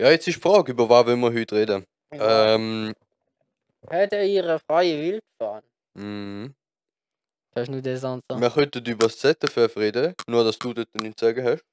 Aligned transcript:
Ja, 0.00 0.10
jetzt 0.10 0.28
ist 0.28 0.36
die 0.36 0.40
Frage, 0.40 0.72
über 0.72 0.88
was 0.88 1.06
wollen 1.06 1.20
wir 1.20 1.32
heute 1.32 1.54
reden? 1.56 1.84
Ja. 2.12 2.54
Ähm, 2.54 2.92
er 3.88 4.24
ihre 4.26 4.58
freie 4.58 5.00
Wildbahn? 5.00 5.62
mh, 5.94 6.50
Das 7.54 7.62
ist 7.64 7.70
nur 7.70 7.80
das 7.82 8.04
Ansatz. 8.04 8.40
wir 8.40 8.50
könnten 8.50 8.84
über 8.84 9.06
das 9.06 9.18
ZFF 9.18 9.76
reden, 9.76 10.14
nur 10.28 10.44
dass 10.44 10.58
du 10.58 10.74
dort 10.74 10.94
nichts 10.94 11.18
zu 11.20 11.26
sagen 11.26 11.44
hast. 11.44 11.64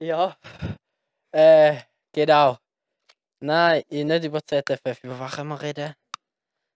Ja. 0.00 0.36
Äh, 1.32 1.80
genau. 2.12 2.58
Nein, 3.40 3.82
ich- 3.88 4.04
nicht 4.04 4.24
über 4.24 4.40
ZFF. 4.44 5.04
Über 5.04 5.18
was 5.20 5.34
können 5.36 5.48
wir 5.50 5.60
reden? 5.62 5.94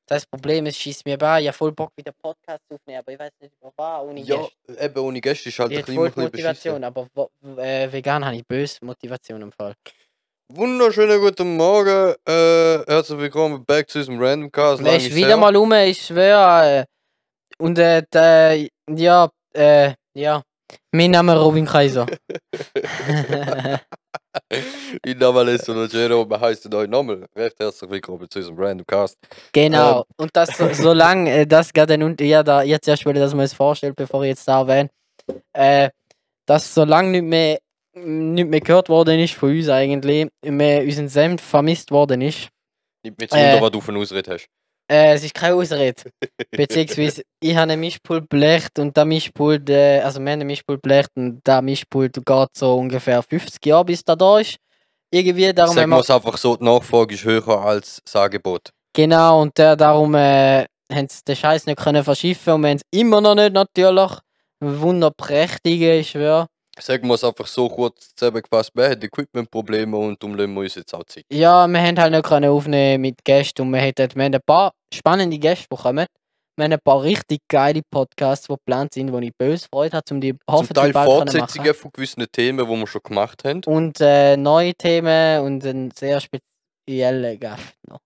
Das 0.08 0.24
Problem 0.24 0.66
ist, 0.66 0.76
schießt 0.78 1.04
mir 1.04 1.18
bei. 1.18 1.40
Ich 1.40 1.48
habe 1.48 1.56
voll 1.56 1.72
Bock, 1.72 1.90
wieder 1.96 2.12
Podcast 2.12 2.62
aufzunehmen, 2.70 3.00
aber 3.00 3.12
ich 3.12 3.18
weiß 3.18 3.32
nicht 3.40 3.52
über 3.60 3.72
was. 3.76 4.02
Ohne 4.04 4.20
Ja, 4.20 4.36
Gäste. 4.36 4.84
eben 4.84 4.98
ohne 5.00 5.20
Gäste 5.20 5.48
ist 5.48 5.58
halt 5.58 5.72
Ich 5.72 5.78
ein 5.78 5.84
bisschen, 5.84 6.22
Motivation, 6.22 6.84
aber 6.84 7.08
wo, 7.12 7.28
äh, 7.58 7.90
vegan 7.90 8.24
habe 8.24 8.36
ich 8.36 8.46
böse 8.46 8.78
Motivation 8.84 9.42
im 9.42 9.50
Fall. 9.50 9.74
beschissen. 9.82 10.06
Wunderschönen 10.52 11.20
guten 11.20 11.56
Morgen, 11.56 12.14
äh, 12.24 12.84
herzlich 12.86 13.18
willkommen 13.18 13.64
back 13.64 13.90
zu 13.90 13.98
unserem 13.98 14.20
Random 14.22 14.52
Cast. 14.52 14.84
Wer 14.84 14.96
ist 14.96 15.12
wieder 15.12 15.36
mal 15.36 15.56
um, 15.56 15.72
ich 15.72 16.00
schwöre. 16.06 16.82
Äh, 16.82 16.84
und 17.58 17.76
äh, 17.78 18.04
der, 18.12 18.64
ja, 18.88 19.28
äh, 19.54 19.92
ja. 20.14 20.40
Mein 20.92 21.10
Name 21.10 21.34
ist 21.34 21.40
Robin 21.40 21.66
Kaiser. 21.66 22.06
Ich 25.02 25.16
Name 25.16 25.50
ist 25.50 25.66
Gero, 25.66 26.28
wir 26.28 26.40
heißen 26.40 26.72
euch 26.74 26.88
nochmal 26.88 27.26
recht 27.34 27.58
herzlich 27.58 27.90
willkommen 27.90 28.28
zu 28.28 28.38
unserem 28.38 28.58
Random 28.58 28.86
Cast. 28.86 29.18
Genau. 29.52 30.04
Und 30.16 30.30
das 30.34 30.56
so, 30.56 30.68
solange 30.72 31.30
äh, 31.30 31.46
das 31.46 31.72
gerade 31.72 32.02
und 32.04 32.20
ja, 32.20 32.42
da 32.42 32.62
jetzt 32.62 32.86
erst 32.86 33.06
will, 33.06 33.14
dass 33.14 33.34
man 33.34 33.44
es 33.44 33.54
vorstellt, 33.54 33.96
bevor 33.96 34.22
ich 34.22 34.28
jetzt 34.30 34.46
da 34.46 34.60
erwähne, 34.60 34.90
äh, 35.52 35.90
dass 36.46 36.74
solange 36.74 37.10
nicht 37.10 37.24
mehr 37.24 37.58
nicht 37.94 38.48
mehr 38.48 38.60
gehört 38.60 38.90
worden 38.90 39.18
ist 39.18 39.34
von 39.34 39.56
uns 39.56 39.70
eigentlich, 39.70 40.28
mehr 40.44 40.82
unseren 40.82 41.08
Senf 41.08 41.40
vermisst 41.42 41.90
worden 41.90 42.20
ist. 42.20 42.48
Nicht 43.02 43.18
mit 43.18 43.30
zu 43.30 43.36
Äh. 43.36 43.60
was 43.60 43.70
du 43.70 43.80
von 43.80 43.96
Ausrede 43.96 44.34
hast. 44.34 44.46
Äh, 44.88 45.14
es 45.14 45.24
ist 45.24 45.34
keine 45.34 45.54
Ausrede. 45.56 46.02
Beziehungsweise, 46.50 47.22
ich 47.40 47.56
habe 47.56 47.72
ein 47.72 47.80
Mischpult 47.80 48.28
blecht 48.28 48.78
und 48.78 48.96
der 48.96 49.04
Mischpult, 49.04 49.68
äh, 49.68 50.00
also 50.00 50.20
wir 50.20 50.30
haben 50.30 50.40
ein 50.40 50.46
Mischpult 50.46 50.80
blecht 50.80 51.10
und 51.16 51.44
der 51.46 51.60
Mischpult 51.60 52.24
geht 52.24 52.48
so 52.56 52.76
ungefähr 52.76 53.22
50 53.22 53.64
Jahre, 53.66 53.84
bis 53.84 54.04
der 54.04 54.16
da 54.16 54.38
ist. 54.38 54.56
Irgendwie, 55.10 55.52
darum 55.52 55.74
Sagen 55.74 55.90
wir 55.90 56.00
es 56.00 56.10
einfach 56.10 56.36
so, 56.36 56.56
die 56.56 56.64
Nachfrage 56.64 57.14
ist 57.14 57.24
höher 57.24 57.60
als 57.60 58.00
das 58.04 58.16
Angebot. 58.16 58.70
Genau, 58.92 59.42
und 59.42 59.56
der, 59.58 59.76
darum 59.76 60.14
äh, 60.14 60.66
haben 60.92 61.08
sie 61.08 61.24
den 61.26 61.36
Scheiß 61.36 61.66
nicht 61.66 61.78
können 61.78 62.04
verschiffen 62.04 62.54
und 62.54 62.62
wir 62.62 62.70
haben 62.70 62.76
es 62.76 62.98
immer 62.98 63.20
noch 63.20 63.34
nicht 63.34 63.52
natürlich. 63.52 64.12
Wunderprächtige, 64.60 65.98
ich 65.98 66.10
schwöre. 66.10 66.46
Sagen 66.78 67.08
wir 67.08 67.14
es 67.14 67.24
einfach 67.24 67.46
so 67.46 67.68
kurz 67.68 68.14
zusammengefasst, 68.14 68.70
wir 68.74 68.90
haben 68.90 69.02
Equipment-Probleme 69.02 69.96
und 69.96 70.22
darum 70.22 70.36
lassen 70.36 70.54
wir 70.54 70.60
uns 70.60 70.74
jetzt 70.74 70.94
auch 70.94 71.04
Zeit. 71.04 71.24
Ja, 71.32 71.66
wir 71.66 71.80
haben 71.80 71.98
halt 71.98 72.12
nicht 72.12 72.24
können 72.24 72.50
aufnehmen 72.50 73.00
mit 73.00 73.24
Gästen 73.24 73.62
und 73.62 73.70
wir, 73.70 73.80
hätten, 73.80 74.14
wir 74.14 74.24
haben 74.24 74.34
ein 74.34 74.40
paar 74.44 74.72
spannende 74.92 75.38
Gäste 75.38 75.66
bekommen. 75.70 76.06
Wir 76.58 76.64
haben 76.64 76.72
ein 76.72 76.80
paar 76.82 77.02
richtig 77.02 77.40
geile 77.48 77.82
Podcasts, 77.90 78.46
die 78.46 78.54
geplant 78.54 78.94
sind, 78.94 79.12
wo 79.12 79.18
ich 79.18 79.32
böse 79.36 79.66
Freude 79.70 79.96
habe, 79.96 80.04
um 80.10 80.20
die 80.20 80.32
Zum 80.32 80.40
hoffentlich 80.50 80.82
Teil 80.84 80.92
bald 80.92 81.06
Fortsetzungen 81.06 81.74
von 81.74 81.90
gewissen 81.92 82.24
Themen, 82.32 82.66
die 82.66 82.78
wir 82.78 82.86
schon 82.86 83.02
gemacht 83.04 83.44
haben. 83.44 83.60
Und 83.66 84.00
äh, 84.00 84.38
neue 84.38 84.74
Themen 84.74 85.42
und 85.42 85.66
einen 85.66 85.90
sehr 85.90 86.18
speziellen 86.20 87.38
Gast 87.38 87.74
noch. 87.86 88.00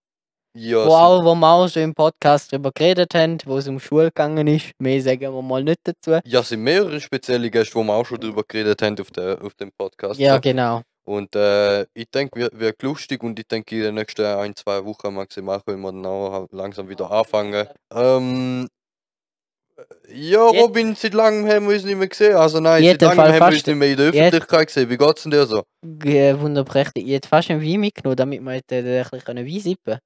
Ja, 0.53 0.85
wo, 0.85 0.91
auch, 0.91 1.25
wo 1.25 1.35
wir 1.35 1.47
auch 1.47 1.69
schon 1.69 1.83
im 1.83 1.95
Podcast 1.95 2.53
darüber 2.53 2.73
geredet 2.75 3.15
haben, 3.15 3.39
wo 3.45 3.59
es 3.59 3.69
um 3.69 3.79
Schule 3.79 4.07
gegangen 4.07 4.47
ist. 4.49 4.73
Mehr 4.81 5.01
sagen 5.01 5.33
wir 5.33 5.43
mal 5.43 5.63
nicht 5.63 5.79
dazu. 5.85 6.19
ja, 6.25 6.41
es 6.41 6.49
sind 6.49 6.63
mehrere 6.63 7.01
spezielle 7.01 7.51
Gäste, 7.51 7.77
wo 7.77 7.85
wir 7.85 7.95
auch 7.95 8.05
schon 8.05 8.19
drüber 8.19 8.43
geredet 8.47 8.83
haben 8.83 8.99
auf, 9.01 9.11
der, 9.13 9.41
auf 9.43 9.55
dem 9.55 9.71
Podcast. 9.71 10.19
Ja, 10.19 10.39
genau. 10.39 10.83
Und 11.05 11.35
äh, 11.35 11.83
ich 11.95 12.11
denke, 12.13 12.41
wird, 12.41 12.59
wird 12.59 12.83
lustig 12.83 13.23
und 13.23 13.39
ich 13.39 13.47
denke, 13.47 13.77
in 13.77 13.83
den 13.83 13.95
nächsten 13.95 14.25
ein, 14.25 14.55
zwei 14.55 14.85
Wochen 14.85 15.15
maximal 15.15 15.61
können 15.61 15.83
wir 15.83 15.93
dann 15.93 16.07
auch 16.07 16.47
langsam 16.51 16.89
wieder 16.89 17.11
anfangen. 17.11 17.67
Ähm, 17.93 18.69
ja, 20.13 20.43
Robin, 20.43 20.95
seit 20.95 21.15
langem 21.15 21.49
haben 21.49 21.67
wir 21.69 21.75
uns 21.75 21.85
nicht 21.85 21.97
mehr 21.97 22.09
gesehen. 22.09 22.37
Also 22.37 22.61
nein, 22.61 22.85
seit 22.85 23.01
langem 23.01 23.17
Fall 23.17 23.33
haben 23.33 23.41
wir 23.41 23.57
uns 23.57 23.67
nicht 23.67 23.77
mehr 23.77 23.91
in 23.91 23.97
der 23.97 24.07
Öffentlichkeit 24.09 24.67
gesehen. 24.67 24.91
Wie 24.91 24.97
geht's 24.97 25.23
denn 25.23 25.31
dir 25.31 25.47
so? 25.47 25.63
Wunderprächtig. 25.83 27.07
Ich 27.07 27.13
hätte 27.13 27.29
fast 27.29 27.51
ein 27.51 27.63
Wein 27.63 27.81
mitgenommen, 27.81 28.17
damit 28.17 28.41
wir 28.43 28.53
hätten 28.53 28.87
ein 28.87 29.05
bisschen 29.11 29.37
Wein 29.37 29.61
sippen 29.61 29.85
können. 29.85 29.99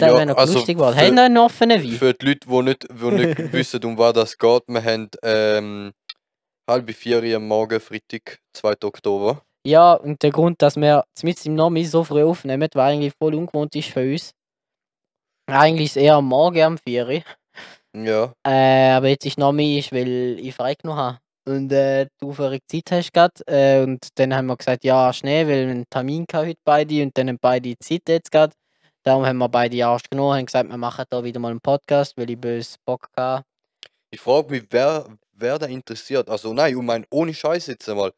Das 0.00 0.14
wäre 0.14 0.26
noch 0.26 0.46
lustig 0.46 0.76
geworden. 0.76 0.96
Haben 0.96 1.14
wir 1.14 1.22
einen 1.24 1.38
offenen 1.38 1.82
Wein? 1.82 1.90
für 1.92 2.14
die 2.14 2.26
Leute, 2.26 2.48
die 2.48 2.62
nicht, 2.62 2.86
die 2.90 3.10
nicht 3.10 3.38
wissen, 3.52 3.84
um 3.84 3.98
was 3.98 4.12
das 4.12 4.38
geht, 4.38 4.62
wir 4.66 4.84
haben 4.84 5.08
ähm, 5.22 5.92
halb 6.68 6.90
vier 6.92 7.22
Uhr 7.22 7.36
am 7.36 7.46
Morgen, 7.48 7.80
Freitag, 7.80 8.38
2. 8.54 8.74
Oktober. 8.84 9.42
Ja, 9.66 9.94
und 9.94 10.22
der 10.22 10.30
Grund, 10.30 10.60
dass 10.60 10.76
wir 10.76 11.04
mit 11.22 11.44
im 11.46 11.54
Nami 11.54 11.84
so 11.84 12.04
früh 12.04 12.22
aufnehmen, 12.22 12.68
weil 12.74 12.92
eigentlich 12.94 13.14
voll 13.18 13.34
ungewohnt 13.34 13.74
ist 13.76 13.88
für 13.88 14.00
uns. 14.12 14.32
Eigentlich 15.46 15.86
ist 15.86 15.96
es 15.96 16.02
eher 16.02 16.14
am 16.16 16.26
Morgen 16.26 16.62
am 16.62 16.78
4 16.78 17.06
Uhr. 17.06 17.22
Ja, 17.96 18.32
Äh, 18.46 18.90
aber 18.92 19.08
jetzt 19.08 19.24
ist 19.24 19.38
Nami, 19.38 19.78
ist, 19.78 19.92
weil 19.92 20.38
ich 20.40 20.54
frei 20.54 20.74
genommen 20.74 20.98
habe. 21.00 21.18
Und 21.46 21.70
äh, 21.72 22.06
du 22.20 22.32
für 22.32 22.58
Zeit 22.66 22.90
hast 22.90 23.12
grad, 23.12 23.32
äh, 23.46 23.82
Und 23.82 24.08
dann 24.16 24.34
haben 24.34 24.46
wir 24.46 24.56
gesagt, 24.56 24.84
ja, 24.84 25.12
schnell, 25.12 25.46
weil 25.46 25.66
wir 25.66 25.70
einen 25.72 25.84
Termin 25.90 26.24
hatten 26.32 26.48
heute 26.48 26.60
beide 26.64 27.02
und 27.02 27.16
dann 27.16 27.28
haben 27.28 27.38
beide 27.40 27.74
Zeit 27.78 28.02
jetzt 28.08 28.32
gerade. 28.32 28.54
Darum 29.04 29.26
haben 29.26 29.36
wir 29.36 29.50
beide 29.50 29.84
Arsch 29.84 30.08
genommen 30.08 30.30
und 30.30 30.36
haben 30.38 30.46
gesagt, 30.46 30.70
wir 30.70 30.78
machen 30.78 31.04
da 31.10 31.22
wieder 31.22 31.38
mal 31.38 31.50
einen 31.50 31.60
Podcast, 31.60 32.16
weil 32.16 32.30
ich 32.30 32.40
bös 32.40 32.76
Bock 32.86 33.10
hatte. 33.14 33.44
Ich 34.10 34.18
frage 34.18 34.50
mich, 34.50 34.64
wer, 34.70 35.06
wer 35.34 35.58
da 35.58 35.66
interessiert. 35.66 36.30
Also 36.30 36.54
nein, 36.54 36.74
ich 36.74 36.82
meine, 36.82 37.04
ohne 37.10 37.34
Scheiß 37.34 37.66
jetzt 37.66 37.86
einmal. 37.86 38.12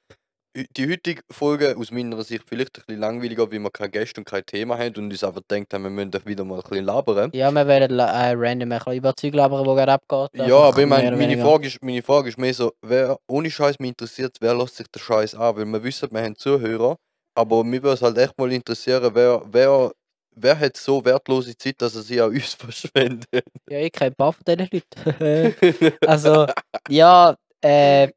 Die 0.55 0.89
heutige 0.89 1.23
Folge 1.31 1.77
aus 1.77 1.91
meiner 1.91 2.23
Sicht 2.23 2.45
vielleicht 2.49 2.79
ein 2.79 2.85
bisschen 2.87 3.01
langweiliger, 3.01 3.51
weil 3.51 3.59
wir 3.59 3.71
kein 3.71 3.91
Gäste 3.91 4.21
und 4.21 4.27
kein 4.27 4.47
Thema 4.47 4.79
haben 4.79 4.95
und 4.97 5.11
uns 5.11 5.25
einfach 5.25 5.43
denkt 5.51 5.75
haben, 5.75 5.83
wir 5.83 5.91
müssen 5.91 6.13
doch 6.13 6.25
wieder 6.25 6.45
mal 6.45 6.61
ein 6.61 6.63
bisschen 6.63 6.85
labern. 6.85 7.31
Ja, 7.35 7.51
wir 7.51 7.67
werden 7.67 7.99
äh, 7.99 8.03
random 8.05 8.71
ein 8.73 8.79
bisschen 8.79 8.95
überzeugt 8.95 9.35
labern, 9.35 9.67
wo 9.67 9.75
gerade 9.75 9.93
abgeht. 9.93 10.47
Ja, 10.47 10.57
aber 10.57 10.81
ich 10.81 10.87
meine, 10.87 11.15
meine. 11.17 11.37
Frage, 11.37 11.67
ist, 11.67 11.83
meine 11.83 12.03
Frage 12.03 12.29
ist 12.29 12.39
mehr 12.39 12.55
so, 12.55 12.73
wer 12.81 13.19
ohne 13.27 13.51
Scheiß 13.51 13.81
mich 13.81 13.89
interessiert, 13.89 14.37
wer 14.41 14.55
lässt 14.55 14.77
sich 14.77 14.87
den 14.87 15.03
Scheiß 15.03 15.35
an? 15.35 15.57
Weil 15.57 15.67
wir 15.67 15.83
wissen, 15.83 16.09
wir 16.13 16.23
haben 16.23 16.37
Zuhörer, 16.37 16.97
aber 17.35 17.65
mir 17.65 17.83
würde 17.83 17.95
es 17.95 18.03
halt 18.03 18.17
echt 18.17 18.39
mal 18.39 18.51
interessieren, 18.53 19.11
wer, 19.13 19.43
wer, 19.51 19.93
wer 20.37 20.59
hat 20.59 20.77
so 20.77 21.05
wertlose 21.05 21.57
Zeit, 21.57 21.81
dass 21.83 21.97
er 21.97 22.03
sie 22.03 22.21
an 22.21 22.31
uns 22.31 22.55
verschwendet. 22.61 23.27
Ja, 23.69 23.79
ich 23.81 23.93
kenne 23.93 24.11
ein 24.11 24.15
paar 24.15 24.33
von 24.33 24.43
diesen 24.47 24.69
Leuten. 24.71 25.97
also, 26.07 26.47
ja, 26.89 27.35
äh, 27.65 28.09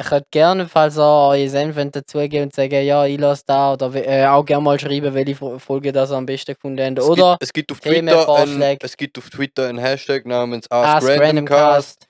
ich 0.00 0.06
könnte 0.06 0.28
gerne, 0.30 0.68
falls 0.68 0.96
ihr 0.96 1.02
eure 1.02 1.48
Senf 1.48 1.76
dazugeben 1.90 2.44
und 2.44 2.54
sagen, 2.54 2.84
ja, 2.84 3.04
ich 3.04 3.18
lasse 3.18 3.42
da 3.46 3.72
oder 3.72 3.92
äh, 3.94 4.26
auch 4.26 4.44
gerne 4.44 4.62
mal 4.62 4.78
schreiben, 4.78 5.12
welche 5.12 5.34
Fo- 5.34 5.58
Folge 5.58 5.90
das 5.92 6.10
ihr 6.12 6.16
am 6.16 6.24
besten 6.26 6.54
gefunden 6.54 6.80
habt. 6.86 6.98
Es 7.00 7.04
Oder 7.04 7.32
gibt, 7.32 7.42
es 7.42 7.52
gibt 7.52 7.72
auf 7.72 7.80
Twitter 7.80 7.98
einen, 7.98 8.08
Themenvorschläge. 8.08 8.86
es 8.86 8.96
gibt 8.96 9.18
auf 9.18 9.28
Twitter 9.30 9.66
einen 9.68 9.78
Hashtag 9.78 10.24
namens 10.24 10.70
Ask 10.70 11.04
AskRandomCast. 11.04 12.06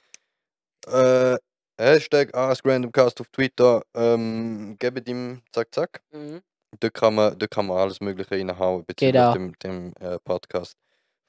Randomcast. 0.87 1.39
Äh, 1.39 1.39
Hashtag 1.81 2.35
AskRandomCast 2.37 3.21
auf 3.23 3.29
Twitter. 3.31 3.83
Ähm, 3.95 4.77
gebt 4.79 5.09
ihm 5.09 5.41
zack 5.53 5.69
zack. 5.75 6.03
Mhm. 6.13 6.41
Da 6.81 6.91
kann 6.91 7.15
man, 7.15 7.39
da 7.39 7.47
kann 7.47 7.67
man 7.67 7.79
alles 7.79 8.01
Mögliche 8.01 8.33
reinhauen 8.33 8.85
bezüglich 8.85 9.13
Genau. 9.13 9.33
dem, 9.33 9.59
dem 9.59 9.93
äh, 10.01 10.19
Podcast. 10.19 10.77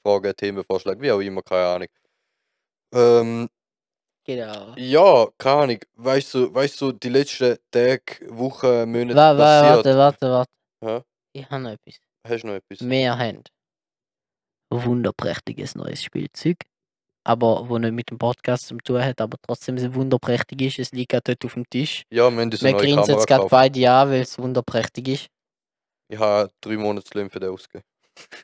Fragen, 0.05 0.33
Themenvorschlag, 0.35 1.00
wie 1.01 1.11
auch 1.11 1.19
immer, 1.19 1.41
keine 1.41 1.66
Ahnung. 1.67 1.88
Ähm, 2.94 3.50
Genau. 4.25 4.73
ja, 4.77 5.27
keine 5.38 5.61
Ahnung. 5.61 5.79
Weißt 5.95 6.33
du, 6.35 6.53
weißt 6.53 6.81
du, 6.81 6.91
die 6.91 7.09
letzten 7.09 7.57
Tage, 7.72 8.19
Wochen, 8.29 8.91
Monate 8.91 9.16
Wa 9.16 9.38
wa 9.38 9.38
passiert. 9.38 9.85
warte, 9.97 9.97
warte, 9.97 10.29
warte. 10.31 10.51
Hä? 10.85 11.01
Ich 11.33 11.50
habe 11.50 11.63
noch 11.63 11.71
etwas. 11.71 11.95
Hast 12.27 12.44
du 12.44 12.47
noch 12.47 12.53
etwas? 12.56 12.88
Wir 12.88 13.17
haben 13.17 13.44
wunderprächtiges 14.71 15.75
neues 15.75 16.03
Spielzeug. 16.03 16.57
Aber 17.29 17.69
wo 17.69 17.78
nicht 17.78 17.94
mit 17.94 18.09
dem 18.09 18.17
Podcast 18.17 18.66
zu 18.66 18.78
tun 18.78 19.03
hat, 19.03 19.22
aber 19.22 19.38
trotzdem 19.45 19.78
sehr 19.78 19.94
wunderprächtig 19.94 20.62
ist. 20.63 20.79
Es 20.79 20.91
liegt 20.94 21.12
gerade 21.12 21.36
dort 21.36 21.45
auf 21.45 21.54
dem 21.54 21.69
Tisch. 21.69 22.01
Ja, 22.09 22.30
wir 22.31 22.42
haben 22.42 22.51
uns 22.51 22.63
Wir 22.63 22.71
neue 22.71 22.81
grinsen 22.81 22.95
Kamera 22.95 23.12
jetzt 23.13 23.27
gerade 23.27 23.44
gekauft. 23.44 23.51
beide 23.51 23.92
an, 23.92 24.09
weil 24.09 24.21
es 24.21 24.39
wunderprächtig 24.39 25.07
ist. 25.09 25.27
Ich 26.07 26.18
habe 26.18 26.50
drei 26.59 26.77
Monatslöhne 26.77 27.30
für 27.30 27.39
den 27.39 27.51
ausgegeben. 27.51 27.86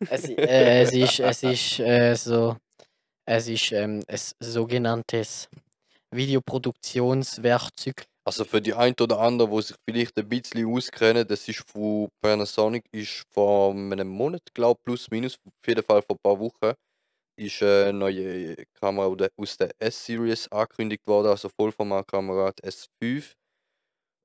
Es, 0.07 0.25
äh, 0.25 0.81
es 0.83 0.93
ist, 0.93 1.19
es 1.19 1.43
ist 1.43 1.79
äh, 1.79 2.13
so, 2.15 2.57
es 3.25 3.47
ist 3.47 3.71
ähm, 3.71 4.03
ein 4.07 4.19
sogenanntes 4.39 5.49
Videoproduktionswerkzeug. 6.11 8.05
Also 8.27 8.45
für 8.45 8.61
die 8.61 8.73
ein 8.73 8.95
oder 9.01 9.19
andere, 9.19 9.49
die 9.49 9.61
sich 9.63 9.75
vielleicht 9.87 10.17
ein 10.17 10.29
bisschen 10.29 10.65
auskennen, 10.67 11.27
das 11.27 11.47
ist 11.47 11.63
von 11.69 12.09
Panasonic, 12.21 12.85
ist 12.91 13.23
vor 13.31 13.71
einem 13.73 14.07
Monat, 14.07 14.41
glaube 14.53 14.79
plus 14.83 15.09
minus, 15.11 15.35
auf 15.45 15.67
jeden 15.67 15.83
Fall 15.83 16.01
vor 16.03 16.15
ein 16.15 16.21
paar 16.23 16.39
Wochen, 16.39 16.73
ist 17.37 17.61
eine 17.63 17.93
neue 17.93 18.55
Kamera 18.79 19.15
aus 19.37 19.57
der- 19.57 19.71
S-Series 19.79 20.47
angekündigt 20.51 21.05
worden, 21.07 21.27
also 21.27 21.49
Vollformatkamera 21.49 22.51
die 22.53 22.63
S5. 22.63 23.33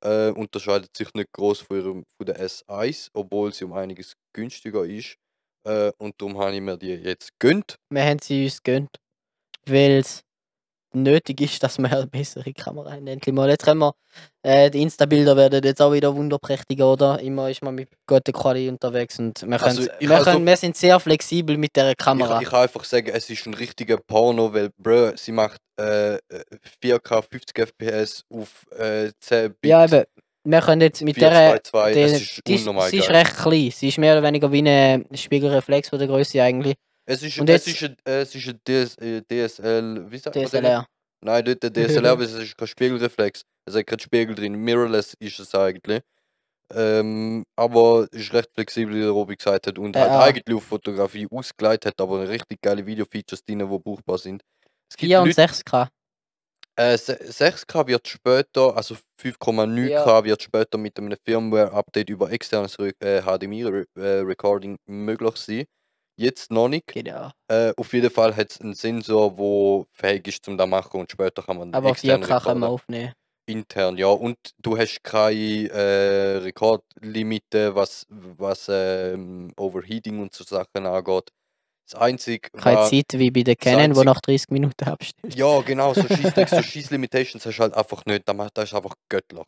Äh, 0.02 0.30
unterscheidet 0.30 0.96
sich 0.96 1.12
nicht 1.14 1.30
groß 1.32 1.60
von, 1.60 2.04
von 2.16 2.26
der 2.26 2.40
S1, 2.40 3.10
obwohl 3.12 3.52
sie 3.52 3.64
um 3.64 3.74
einiges 3.74 4.14
günstiger 4.34 4.84
ist. 4.86 5.16
Äh, 5.66 5.92
und 5.98 6.14
darum 6.18 6.38
habe 6.38 6.54
ich 6.54 6.60
mir 6.62 6.78
die 6.78 6.88
jetzt 6.94 7.30
gönnt. 7.38 7.76
Wir 7.92 8.04
haben 8.04 8.18
sie 8.22 8.44
uns 8.44 8.62
gegönnt, 8.62 8.96
weil 9.66 9.98
es 9.98 10.22
nötig 10.92 11.40
ist, 11.40 11.62
dass 11.62 11.78
wir 11.78 11.84
eine 11.92 12.06
bessere 12.06 12.52
Kamera 12.52 12.92
haben. 12.92 13.06
Endlich 13.06 13.34
mal. 13.34 13.48
Jetzt 13.48 13.64
können 13.64 13.80
wir, 13.80 13.92
äh, 14.42 14.70
die 14.70 14.82
Insta-Bilder 14.82 15.36
werden 15.36 15.62
jetzt 15.64 15.80
auch 15.80 15.92
wieder 15.92 16.14
wunderprächtiger, 16.14 16.92
oder? 16.92 17.20
Immer 17.20 17.50
ist 17.50 17.62
man 17.62 17.74
mit 17.74 17.88
guter 18.06 18.32
Qualität 18.32 18.70
unterwegs 18.72 19.18
und 19.18 19.42
wir, 19.46 19.62
Also, 19.62 19.82
können, 19.82 19.96
ich 20.00 20.08
wir, 20.08 20.16
also- 20.16 20.30
können, 20.32 20.46
wir 20.46 20.56
sind 20.56 20.76
sehr 20.76 20.98
flexibel 21.00 21.56
mit 21.56 21.76
der 21.76 21.90
Ich, 21.90 21.96
Kamera. 21.96 22.40
ich 22.40 22.48
kann 22.48 22.62
einfach 22.62 22.84
sagen, 22.84 23.10
es 23.12 23.28
ist 23.30 23.46
ein 23.46 23.54
richtiger 23.54 23.96
Porno, 23.98 24.52
weil, 24.52 24.70
bro, 24.78 25.12
sie 25.16 25.32
macht 25.32 25.60
äh, 25.80 26.14
äh, 26.14 26.18
4K 26.82 27.22
50 27.22 27.58
FPS 27.58 28.24
auf 28.32 28.66
äh, 28.78 29.10
10 29.20 29.54
Bit. 29.60 29.70
ja, 29.70 29.84
eben. 29.84 30.04
Wir 30.42 30.60
können 30.62 30.80
jetzt 30.80 31.02
mit 31.02 31.20
der 31.20 31.30
422, 31.60 31.94
Die, 31.94 32.00
es 32.00 32.12
ist 32.22 32.46
die, 32.46 32.54
ist- 32.54 32.90
sie 32.90 32.96
ist 32.98 33.10
recht 33.10 33.36
klein. 33.36 33.70
Sie 33.70 33.88
ist 33.88 33.98
mehr 33.98 34.14
oder 34.16 34.22
weniger 34.26 34.50
wie 34.50 34.58
eine 34.60 35.04
Spiegelreflex 35.12 35.90
von 35.90 35.98
der 35.98 36.08
Größe 36.08 36.42
eigentlich. 36.42 36.76
Es 37.06 37.22
ist, 37.22 37.38
Und 37.40 37.48
es 37.50 37.66
jetzt- 37.66 37.82
ist, 37.82 37.90
ein, 37.90 37.96
es 38.04 38.34
ist 38.34 38.48
ein 38.48 38.60
DS, 38.66 38.96
äh, 38.98 39.22
DSL, 39.22 40.06
wie 40.10 40.18
sagt 40.18 40.36
man? 40.36 40.44
DSLR. 40.44 40.86
Nein, 41.22 41.44
dort 41.44 41.62
der 41.62 41.70
DSLR, 41.72 42.18
weil 42.18 42.24
es 42.26 42.34
ist 42.34 42.56
kein 42.56 42.68
Spiegelreflex. 42.68 43.42
Es 43.66 43.74
hat 43.74 43.86
keinen 43.86 43.98
Spiegel 44.00 44.34
drin. 44.34 44.54
Mirrorless 44.54 45.14
ist 45.18 45.38
es 45.38 45.54
eigentlich. 45.54 46.00
Ähm, 46.72 47.44
aber 47.56 48.06
es 48.12 48.20
ist 48.22 48.32
recht 48.32 48.48
flexibel, 48.54 48.94
wie 48.94 49.00
der 49.00 49.10
Robi 49.10 49.36
gesagt 49.36 49.66
hat. 49.66 49.78
Und 49.78 49.96
Äh, 49.96 50.00
halt 50.00 50.36
eigentlich 50.36 50.56
auf 50.56 50.64
Fotografie 50.64 51.26
ausgeleitet 51.30 51.86
hat, 51.86 52.00
aber 52.00 52.28
richtig 52.28 52.60
geile 52.62 52.86
Video-Features 52.86 53.44
drin, 53.44 53.58
die 53.58 53.64
brauchbar 53.64 54.18
sind. 54.18 54.42
Es 54.88 54.96
gibt 54.96 55.08
4 55.10 55.20
und 55.20 55.26
Leute, 55.28 55.40
6K. 55.40 55.88
äh, 56.76 56.96
se- 56.96 57.18
6K 57.32 57.86
wird 57.88 58.06
später, 58.06 58.76
also 58.76 58.96
5,9K 59.20 59.88
Ja. 59.90 60.24
wird 60.24 60.42
später 60.42 60.78
mit 60.78 60.96
einem 60.96 61.16
Firmware-Update 61.24 62.08
über 62.08 62.30
externes 62.30 62.76
äh, 62.78 63.20
HDMI-Recording 63.22 64.76
möglich 64.86 65.36
sein. 65.36 65.64
Jetzt 66.20 66.50
noch 66.50 66.68
nicht. 66.68 66.84
Ja. 67.06 67.32
Äh, 67.48 67.72
auf 67.78 67.94
jeden 67.94 68.10
Fall 68.10 68.36
hat 68.36 68.50
es 68.50 68.60
einen 68.60 68.74
Sensor, 68.74 69.34
der 69.38 69.86
fähig 69.92 70.28
ist, 70.28 70.44
zum 70.44 70.58
das 70.58 70.66
zu 70.66 70.70
machen 70.70 71.00
und 71.00 71.10
später 71.10 71.42
kann 71.42 71.56
man 71.56 71.72
Aber 71.72 71.88
extern 71.90 72.22
4K 72.22 72.42
kann 72.44 72.58
man 72.60 72.68
aufnehmen. 72.68 73.14
Intern, 73.46 73.96
ja. 73.96 74.08
Und 74.08 74.36
du 74.58 74.76
hast 74.76 75.02
keine 75.02 75.70
äh, 75.70 76.36
Rekordlimite, 76.36 77.74
was, 77.74 78.06
was 78.10 78.66
ähm, 78.70 79.50
Overheating 79.56 80.20
und 80.20 80.34
so 80.34 80.44
Sachen 80.44 80.84
angeht. 80.86 81.30
Das 81.90 81.98
Einzige, 82.00 82.50
Keine 82.50 82.76
was- 82.80 82.90
Zeit 82.90 83.06
wie 83.14 83.30
bei 83.30 83.42
der 83.42 83.56
Canon, 83.56 83.96
wo 83.96 84.02
nach 84.04 84.20
30 84.20 84.50
Minuten 84.50 84.84
abstellt. 84.84 85.34
ja 85.34 85.60
genau, 85.62 85.94
so 85.94 86.02
Schießtext, 86.02 86.54
so 86.54 86.62
Schießlimitations 86.62 87.44
hast 87.46 87.56
du 87.56 87.62
halt 87.62 87.74
einfach 87.74 88.04
nicht. 88.04 88.28
Das 88.28 88.64
ist 88.64 88.74
einfach 88.74 88.94
göttlich. 89.08 89.46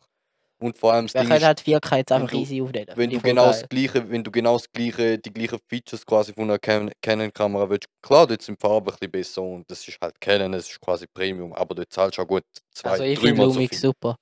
Und 0.63 0.77
vor 0.77 0.93
allem 0.93 1.05
das 1.05 1.13
Ding 1.13 1.23
können 1.23 1.37
ist, 1.37 1.43
halt 1.45 1.59
4K 1.59 1.97
jetzt 1.97 2.11
einfach 2.11 2.29
du- 2.29 2.37
easy 2.39 2.61
aufnehmen. 2.61 2.87
wenn 2.95 3.09
du 3.09 3.19
genau 3.21 3.47
das 3.47 3.67
gleiche, 3.67 4.09
wenn 4.09 4.23
du 4.23 4.31
genau 4.31 4.53
das 4.53 4.71
gleiche, 4.71 5.17
die 5.19 5.33
gleichen 5.33 5.59
Features 5.67 6.05
quasi 6.05 6.33
von 6.33 6.43
einer 6.45 6.57
Can- 6.59 6.91
Canon-Kamera 7.01 7.69
willst, 7.69 7.87
klar, 8.01 8.25
dort 8.27 8.41
sind 8.41 8.57
die 8.61 8.65
Farben 8.65 8.87
ein 8.87 8.91
bisschen 8.95 9.11
besser 9.11 9.41
und 9.41 9.69
das 9.69 9.87
ist 9.87 9.97
halt 10.01 10.19
Canon, 10.21 10.53
es 10.53 10.69
ist 10.69 10.79
quasi 10.79 11.05
Premium, 11.07 11.53
aber 11.53 11.75
dort 11.75 11.91
zahlst 11.91 12.17
du 12.17 12.21
auch 12.21 12.27
gut 12.27 12.43
zwei, 12.71 12.89
Also 12.91 13.03
ich 13.03 13.19
finde 13.19 13.35
dreimal 13.35 13.51
so 13.53 13.59
viel. 13.67 13.77
super. 13.77 14.15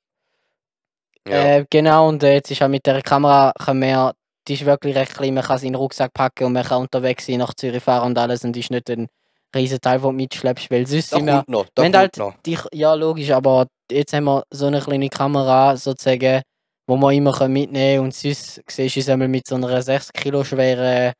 Ja. 1.28 1.58
Äh, 1.58 1.66
genau, 1.70 2.10
und 2.10 2.24
äh, 2.24 2.34
jetzt 2.34 2.50
ist 2.50 2.62
auch 2.64 2.68
mit 2.68 2.86
der 2.86 3.02
Kamera, 3.04 3.54
wir, 3.74 4.14
die 4.48 4.54
ist 4.56 4.66
wirklich 4.66 4.96
recht 4.96 5.14
klein, 5.14 5.36
man 5.36 5.44
kann 5.44 5.60
sie 5.60 5.68
in 5.68 5.74
den 5.74 5.80
Rucksack 5.80 6.14
packen 6.14 6.46
und 6.46 6.54
man 6.54 6.64
kann 6.64 6.82
unterwegs 6.82 7.26
sein, 7.28 7.38
nach 7.38 7.54
Zürich 7.54 7.84
fahren 7.84 8.08
und 8.08 8.18
alles 8.18 8.44
und 8.44 8.58
ist 8.58 8.72
nicht 8.72 8.90
ein 8.90 9.08
riesen 9.56 9.80
Teil, 9.81 10.00
den 10.00 10.03
du 10.03 10.12
mitschleppst, 10.12 10.71
weil 10.71 10.88
sonst 10.88 11.12
da 11.12 11.18
sind 11.18 11.25
wir, 11.25 11.44
noch, 11.48 11.68
da 11.74 11.83
halt 11.94 12.18
noch. 12.18 12.33
die, 12.45 12.57
ja 12.74 12.94
logisch, 12.94 13.31
aber 13.31 13.68
jetzt 13.92 14.13
haben 14.13 14.25
wir 14.25 14.44
so 14.50 14.68
eine 14.68 14.81
kleine 14.81 15.09
Kamera 15.09 15.75
sozusagen, 15.77 16.42
wo 16.88 16.98
wir 16.98 17.12
immer 17.12 17.48
mitnehmen 17.48 17.95
können 17.95 18.06
und 18.06 18.13
sonst 18.13 18.62
siehst 18.68 18.95
du 18.95 19.00
uns 19.00 19.09
einmal 19.09 19.27
mit 19.27 19.48
so 19.48 19.56
einer 19.56 19.81
6 19.81 20.13
Kilo 20.13 20.44
schweren 20.44 21.13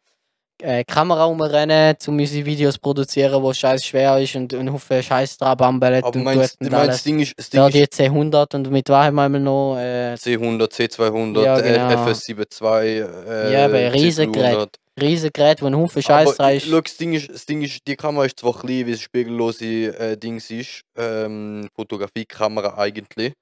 äh, 0.62 0.84
Kamera 0.84 1.26
rumrennen, 1.26 1.96
um 2.08 2.18
unsere 2.18 2.46
Videos 2.46 2.76
zu 2.76 2.80
produzieren, 2.80 3.42
wo 3.42 3.54
scheiß 3.54 3.86
schwer 3.86 4.18
ist 4.20 4.36
und 4.36 4.54
einen 4.54 4.72
Haufen 4.72 5.02
Scheiß 5.02 5.38
dran 5.38 5.58
bambelt 5.58 6.04
Aber 6.04 6.20
meinst, 6.20 6.60
und 6.62 6.72
meinst, 6.72 6.90
das 6.90 7.04
Ding 7.04 7.20
ist, 7.20 7.34
das 7.38 7.50
Ding 7.50 7.64
ist 7.68 7.74
die 7.74 7.86
C100 7.86 8.56
und 8.56 8.72
mit 8.72 8.90
was 8.90 9.06
haben 9.06 9.34
wir 9.34 9.40
noch? 9.40 9.78
Äh, 9.78 10.14
C100, 10.14 10.72
C200, 10.72 11.44
Ja, 11.44 11.60
genau. 11.60 12.06
FS72, 12.06 13.26
äh, 13.28 13.54
Ja, 13.54 13.66
aber 13.66 13.94
Riesengerät. 13.94 14.58
C200. 14.58 14.70
Riesengerät, 15.00 15.62
wo 15.62 15.68
ein 15.68 15.76
Haufen 15.76 16.02
Scheiß 16.02 16.36
dran 16.36 16.56
ist. 16.56 16.68
schau, 16.68 16.82
das 16.82 16.98
Ding 16.98 17.14
ist, 17.14 17.30
das 17.30 17.46
Ding 17.46 17.62
ist, 17.62 17.80
die 17.88 17.96
Kamera 17.96 18.26
ist 18.26 18.40
zwar 18.40 18.54
klein, 18.54 18.86
wie 18.88 18.92
es 18.92 19.02
spiegellose 19.02 19.66
äh, 19.98 20.18
Dings 20.18 20.52
ist, 20.52 20.82
ähm, 20.98 21.70
Fotografiekamera 21.76 22.78
eigentlich, 22.78 23.34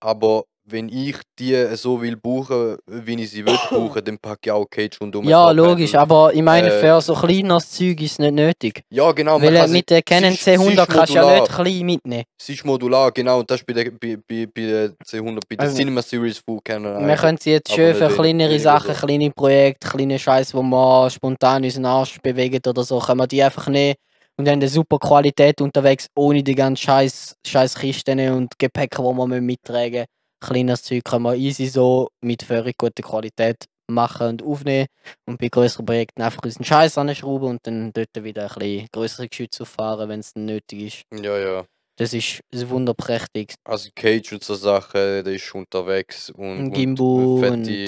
aber 0.00 0.44
wenn 0.64 0.88
ich 0.88 1.16
die 1.38 1.74
so 1.76 2.00
will 2.00 2.16
buchen, 2.16 2.76
wie 2.86 3.20
ich 3.22 3.30
sie 3.30 3.44
will 3.44 3.58
buchen, 3.70 4.04
dann 4.04 4.18
packe 4.18 4.38
ich 4.44 4.50
auch 4.52 4.64
Cage 4.70 5.00
und 5.00 5.14
um 5.16 5.28
Ja, 5.28 5.50
logisch, 5.50 5.94
aber 5.94 6.32
ich 6.32 6.42
meine, 6.42 6.68
Äh, 6.68 6.80
für 6.80 7.00
so 7.00 7.14
kleines 7.14 7.70
Zeug 7.70 8.00
ist 8.00 8.12
es 8.12 8.18
nicht 8.20 8.34
nötig. 8.34 8.82
Ja, 8.90 9.10
genau, 9.12 9.40
Weil 9.40 9.56
äh, 9.56 9.66
mit 9.66 9.90
der 9.90 10.02
Canon 10.02 10.30
sie 10.30 10.34
ist- 10.36 10.44
sie 10.44 10.50
C100 10.52 10.82
ist 10.82 10.88
kannst 10.88 11.10
du 11.10 11.14
ja 11.16 11.34
nicht 11.40 11.50
klein 11.52 11.86
mitnehmen. 11.86 12.24
sie 12.40 12.52
ist 12.54 12.64
modular, 12.64 13.10
genau, 13.12 13.40
und 13.40 13.50
das 13.50 13.60
ist 13.60 13.66
bei 13.66 13.72
der, 13.72 13.90
bei, 13.90 14.16
bei, 14.16 14.46
bei 14.46 14.62
der 14.62 14.90
C100, 15.04 15.40
bei 15.48 15.56
der 15.56 15.64
Also, 15.66 15.76
Cinema 15.76 16.00
Series 16.02 16.38
von 16.38 16.60
Canon. 16.62 17.06
Wir 17.06 17.16
können 17.16 17.38
sie 17.38 17.50
jetzt 17.50 17.72
schön 17.72 17.94
für 17.94 18.08
kleinere 18.08 18.58
Sachen, 18.60 18.94
so. 18.94 19.06
kleine 19.06 19.30
Projekte, 19.30 19.88
kleine 19.88 20.18
Scheiß, 20.18 20.54
wo 20.54 20.62
man 20.62 21.10
spontan 21.10 21.64
unseren 21.64 21.86
Arsch 21.86 22.18
bewegt 22.22 22.66
oder 22.68 22.84
so, 22.84 22.98
können 23.00 23.18
wir 23.20 23.26
die 23.26 23.42
einfach 23.42 23.66
nehmen 23.68 23.96
und 24.36 24.46
haben 24.48 24.54
eine 24.60 24.68
super 24.68 24.98
Qualität 24.98 25.60
unterwegs, 25.60 26.06
ohne 26.14 26.42
die 26.42 26.54
ganzen 26.54 26.82
Scheiß, 26.82 27.36
Scheiß 27.46 27.74
Kisten 27.74 28.18
und 28.32 28.58
Gepäck, 28.58 28.92
die 28.96 29.02
wir 29.02 29.40
mittragen 29.40 29.92
müssen. 29.92 30.04
Kleines 30.42 30.82
Zeug 30.82 31.04
können 31.04 31.22
wir 31.24 31.34
easy 31.36 31.66
so 31.66 32.08
mit 32.20 32.42
völlig 32.42 32.76
guter 32.76 33.02
Qualität 33.02 33.64
machen 33.88 34.28
und 34.28 34.42
aufnehmen 34.42 34.86
und 35.26 35.38
bei 35.38 35.48
größeren 35.48 35.86
Projekten 35.86 36.22
einfach 36.22 36.42
unseren 36.42 36.64
Scheiß 36.64 36.98
anschrauben 36.98 37.50
und 37.50 37.66
dann 37.66 37.92
dort 37.92 38.08
wieder 38.24 38.50
ein 38.50 38.58
bisschen 38.58 38.88
größere 38.92 39.28
Geschütze 39.28 39.62
auffahren, 39.62 40.08
wenn 40.08 40.20
es 40.20 40.34
nötig 40.34 41.04
ist. 41.12 41.24
Ja, 41.24 41.38
ja. 41.38 41.64
Das 41.96 42.12
ist 42.14 42.40
wunderprächtig. 42.52 43.54
Also 43.64 43.90
Cage 43.94 44.32
und 44.32 44.42
so 44.42 44.54
Sachen, 44.54 45.22
der 45.24 45.26
ist 45.26 45.54
unterwegs 45.54 46.30
und, 46.30 46.44
Ein 46.58 46.66
und 46.66 46.72
Gimbal 46.72 47.38
fette 47.38 47.52
und 47.52 47.68
äh, 47.68 47.86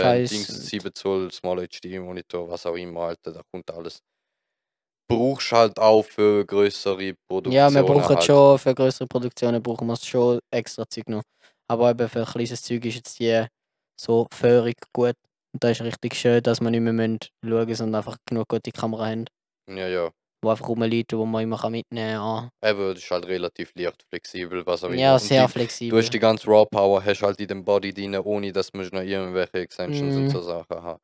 Scheiß 0.00 0.30
Dings 0.30 0.48
und- 0.50 0.56
7 0.56 0.94
Zoll 0.94 1.32
Small 1.32 1.66
HD 1.66 1.98
Monitor, 2.00 2.50
was 2.50 2.66
auch 2.66 2.74
immer, 2.74 3.02
Alter, 3.02 3.32
da 3.32 3.42
kommt 3.50 3.70
alles. 3.70 4.00
Brauchst 5.10 5.52
halt 5.52 5.78
auch 5.78 6.02
für 6.02 6.44
größere 6.44 7.14
Produktionen. 7.26 7.54
Ja, 7.54 7.70
wir 7.70 7.82
brauchen 7.82 8.16
halt. 8.16 8.24
schon, 8.24 8.58
für 8.58 8.74
größere 8.74 9.06
Produktionen 9.06 9.62
brauchen 9.62 9.86
wir 9.86 9.96
schon 9.96 10.40
extra 10.50 10.86
Zeug 10.86 11.08
noch. 11.08 11.22
Aber 11.70 11.90
eben 11.90 12.08
für 12.08 12.24
kleines 12.24 12.62
Zeug 12.62 12.84
ist 12.84 12.94
jetzt 12.96 13.18
die 13.18 13.46
so 14.00 14.26
völlig 14.32 14.76
gut. 14.92 15.14
Und 15.52 15.64
da 15.64 15.70
ist 15.70 15.80
richtig 15.82 16.14
schön, 16.14 16.42
dass 16.42 16.60
wir 16.60 16.70
nicht 16.70 16.80
mehr 16.80 16.92
müssen 16.92 17.18
schauen 17.44 17.66
müssen, 17.66 17.74
sondern 17.76 18.00
einfach 18.00 18.16
genug 18.26 18.48
gute 18.48 18.70
Kamera 18.70 19.06
haben, 19.06 19.24
Ja, 19.68 19.88
ja. 19.88 20.10
die 20.44 20.48
einfach 20.48 20.68
rumliegen, 20.68 21.18
wo 21.18 21.24
man 21.24 21.42
immer 21.42 21.68
mitnehmen 21.70 22.18
kann. 22.18 22.50
Eben, 22.64 22.94
das 22.94 23.02
ist 23.02 23.10
halt 23.10 23.26
relativ 23.26 23.72
leicht, 23.74 24.02
flexibel, 24.08 24.64
was 24.66 24.84
auch 24.84 24.88
immer. 24.88 24.96
Ja, 24.98 25.18
sehr 25.18 25.42
die, 25.42 25.46
Du 25.46 25.52
flexibel. 25.52 25.98
hast 25.98 26.10
die 26.10 26.18
ganze 26.18 26.46
Raw 26.48 26.66
Power, 26.70 27.04
hast 27.04 27.22
halt 27.22 27.40
in 27.40 27.48
dem 27.48 27.64
Body 27.64 27.92
drin, 27.92 28.14
ohne 28.16 28.52
dass 28.52 28.70
du 28.70 28.78
noch 28.78 29.02
irgendwelche 29.02 29.54
Extensions 29.58 30.14
Mhm. 30.14 30.22
und 30.24 30.30
so 30.30 30.40
Sachen 30.42 30.82
haben. 30.82 31.00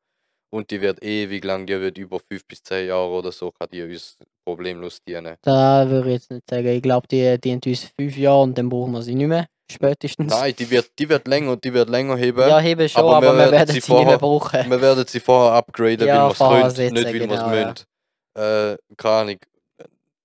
Und 0.55 0.71
die 0.71 0.79
wird 0.81 1.03
ewig 1.03 1.43
lang, 1.43 1.65
die 1.65 1.79
wird 1.79 1.97
über 1.97 2.17
5 2.19 2.45
bis 2.47 2.63
10 2.63 2.87
Jahre 2.87 3.09
oder 3.09 3.31
so, 3.31 3.51
kann 3.51 3.67
die 3.71 3.83
uns 3.83 4.17
problemlos 4.45 4.99
dienen. 5.05 5.35
Da 5.41 5.89
würde 5.89 6.07
ich 6.09 6.13
jetzt 6.15 6.31
nicht 6.31 6.49
sagen. 6.49 6.67
Ich 6.67 6.81
glaube, 6.81 7.07
die 7.09 7.37
dient 7.41 7.65
uns 7.67 7.91
fünf 7.99 8.15
Jahre 8.17 8.43
und 8.43 8.57
dann 8.57 8.69
brauchen 8.69 8.93
wir 8.93 9.01
sie 9.01 9.15
nicht 9.15 9.27
mehr. 9.27 9.47
Spätestens. 9.69 10.31
Nein, 10.31 10.53
die 10.57 10.69
wird, 10.69 10.91
die 10.99 11.09
wird 11.09 11.27
länger, 11.27 11.57
die 11.57 11.73
wird 11.73 11.89
länger 11.89 12.15
heben. 12.17 12.39
Ja, 12.47 12.59
heben 12.59 12.87
schon, 12.87 13.01
aber 13.03 13.17
aber, 13.17 13.25
wir 13.27 13.31
wir 13.33 13.37
werden 13.39 13.51
werden 13.53 13.67
sie 13.75 13.81
sie 13.81 13.93
nicht 13.93 14.05
mehr 14.05 14.19
vorher- 14.19 14.39
brauchen. 14.39 14.69
Wir 14.71 14.81
werden 14.81 15.05
sie 15.07 15.19
vorher 15.19 15.53
upgraden, 15.53 16.07
Ja, 16.07 16.15
weil 16.15 16.23
wir 16.27 16.31
es 16.31 16.37
vorher 16.37 16.71
können, 16.71 16.93
nicht 16.93 17.05
weil 17.05 17.13
wir 17.13 17.21
es 17.21 17.27
genau, 17.29 17.53
ja. 17.53 17.73
müssen. 17.73 18.73
Äh, 18.73 18.77
keine 18.97 19.15
Ahnung. 19.15 19.37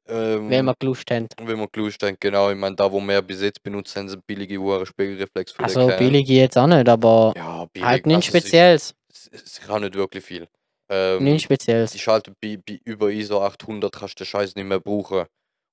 Ähm, 0.08 0.50
Wenn 0.50 0.64
wir 0.64 0.74
Gelust 0.78 1.10
haben. 1.10 1.28
wenn 1.44 1.58
wir 1.58 1.68
gelust 1.68 2.02
haben, 2.02 2.16
genau. 2.20 2.50
Ich 2.50 2.56
meine, 2.56 2.74
da 2.76 2.90
wo 2.90 3.00
wir 3.00 3.22
bis 3.22 3.40
jetzt 3.42 3.62
benutzt 3.62 3.94
haben, 3.96 4.08
sind 4.08 4.26
billige 4.26 4.58
Uhren, 4.58 4.84
Spiegelreflex 4.84 5.52
für 5.52 5.62
Also 5.62 5.88
den 5.88 5.98
billig 5.98 6.28
jetzt 6.28 6.58
auch 6.58 6.66
nicht, 6.66 6.88
aber 6.88 7.32
Ja, 7.36 7.64
billig. 7.72 7.86
halt 7.86 8.06
nichts 8.06 8.26
also 8.26 8.38
Spezielles. 8.38 8.94
Es, 9.10 9.28
es 9.32 9.60
kann 9.60 9.82
nicht 9.82 9.94
wirklich 9.94 10.24
viel. 10.24 10.48
Ähm, 10.88 11.24
Nichts 11.24 11.44
Spezielles. 11.44 11.92
die 11.92 11.98
schaltet 11.98 12.36
bei, 12.40 12.56
bei 12.56 12.80
über 12.84 13.10
ISO 13.10 13.42
800 13.42 13.94
kannst 13.94 14.18
du 14.20 14.24
den 14.24 14.28
Scheiß 14.28 14.54
nicht 14.56 14.64
mehr 14.66 14.80
brauchen 14.80 15.26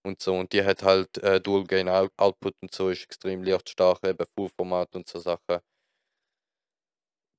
und 0.06 0.22
so 0.22 0.36
und 0.38 0.54
die 0.54 0.64
hat 0.64 0.84
halt 0.84 1.18
äh, 1.20 1.40
Dual 1.42 1.64
Gain 1.66 1.90
Out- 1.90 2.12
Output 2.18 2.54
und 2.62 2.74
so 2.74 2.90
ist 2.90 3.04
extrem 3.04 3.44
lichtstark 3.44 4.04
eben 4.06 4.26
Fullformat 4.36 4.96
und 4.96 5.08
so 5.08 5.20
Sachen 5.20 5.60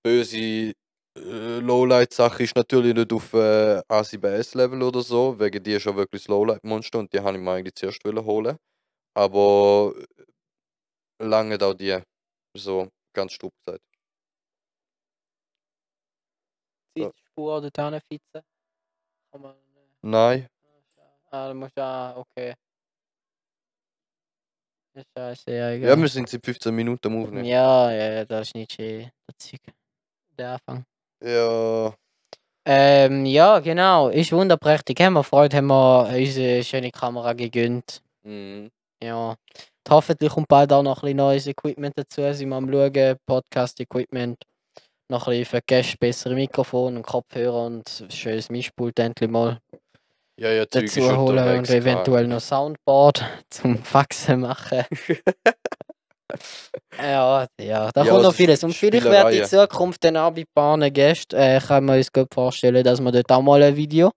böse 0.05 0.73
äh, 1.17 1.59
Lowlight 1.61 2.13
Sache 2.13 2.43
ist 2.45 2.57
natürlich 2.57 2.95
nicht 2.95 3.13
auf 3.13 3.33
äh, 3.35 3.81
A7S 3.89 4.57
Level 4.57 4.83
oder 4.83 5.03
so 5.03 5.39
wegen 5.39 5.63
die 5.63 5.75
ist 5.75 5.85
ja 5.87 5.95
wirklich 5.97 6.23
das 6.23 6.29
Lowlight 6.29 6.65
Monster 6.65 6.99
und 7.01 7.13
die 7.13 7.21
habe 7.21 7.37
ich 7.37 7.43
mir 7.43 7.53
eigentlich 7.53 7.75
zuerst 7.75 8.05
wollen 8.05 8.25
holen 8.25 8.57
aber 9.15 9.95
äh, 11.21 11.25
lange 11.25 11.61
auch 11.63 11.75
die 11.75 11.99
so 12.57 12.89
ganz 13.15 13.39
gesagt 13.39 13.83
Ja. 17.03 17.11
Spur 17.31 17.61
dort 17.61 17.77
hinfitzen. 17.77 18.43
Kann 19.31 19.43
man. 19.43 19.55
nein 20.03 20.49
Ah, 21.31 21.49
du 21.49 21.55
musst 21.55 21.79
ah, 21.79 22.17
okay. 22.17 22.55
Das 24.95 25.05
ist 25.05 25.11
scheiße, 25.17 25.51
ja, 25.51 25.71
egal. 25.73 25.91
ja 25.91 26.01
wir 26.01 26.09
sind 26.09 26.29
seit 26.29 26.45
15 26.45 26.75
Minuten 26.75 27.07
am 27.07 27.23
Aufnehmen 27.23 27.45
ja, 27.45 27.93
ja, 27.93 28.13
ja, 28.13 28.25
das 28.25 28.49
ist 28.49 28.55
nicht 28.55 28.73
schön. 28.73 29.11
Das 29.27 29.37
Zeug. 29.39 29.61
Der 30.39 30.53
Anfang. 30.53 30.85
ja 31.23 31.95
Ähm, 32.65 33.27
ja, 33.27 33.59
genau. 33.61 34.09
Ist 34.09 34.33
wunderprächtig. 34.33 35.01
Haben 35.01 35.15
wir 35.15 35.25
Freude, 35.25 35.57
haben 35.57 35.67
wir 35.67 36.09
unsere 36.15 36.65
schöne 36.65 36.91
Kamera 36.91 37.33
gegönnt. 37.33 38.03
mhm. 38.23 38.71
Ja. 39.03 39.37
Hoffentlich 39.89 40.33
kommt 40.33 40.49
bald 40.49 40.73
auch 40.73 40.83
noch 40.83 40.99
ein 40.99 41.01
bisschen 41.03 41.17
neues 41.17 41.47
Equipment 41.47 41.95
dazu. 41.97 42.31
Sind 42.33 42.51
wir 42.51 42.57
am 42.57 42.71
schauen, 42.71 43.17
Podcast-Equipment. 43.27 44.37
Noch 45.11 45.27
ein 45.27 45.39
bisschen 45.39 45.45
für 45.47 45.61
Gäste 45.67 45.97
bessere 45.99 46.35
Mikrofon 46.35 46.97
und 46.97 47.03
Kopfhörer 47.03 47.65
und 47.67 48.01
ein 48.01 48.11
schönes 48.11 48.51
Mischpult 48.51 48.99
endlich 48.99 49.31
mal 49.31 49.59
Ja, 50.39 50.51
ja, 50.51 50.67
dazu 50.67 51.17
holen 51.17 51.59
und 51.59 51.71
eventuell 51.71 52.27
noch 52.27 52.41
Soundboard 52.41 53.25
zum 53.51 53.79
Faxen 53.83 54.41
machen. 54.41 54.85
ja, 57.01 57.47
ja, 57.59 57.91
da 57.95 58.05
Ja, 58.05 58.11
kommt 58.11 58.23
noch 58.23 58.35
vieles. 58.35 58.63
Und 58.65 58.75
vielleicht 58.75 59.05
wird 59.05 59.33
in. 59.33 59.45
Zukunft 59.47 60.05
dann 60.05 60.19
auch 60.19 60.33
bei 60.33 60.43
ein 60.43 60.47
paar 60.55 60.91
Gästen, 60.91 61.37
äh, 61.37 61.59
können 61.67 61.87
wir 61.87 61.95
uns 61.97 62.13
gut 62.13 62.33
vorstellen, 62.33 62.85
dass 62.85 63.01
wir 63.01 63.11
dort 63.11 63.33
auch 63.33 63.43
mal 63.43 63.63
ein 63.63 63.77
Video 63.77 64.11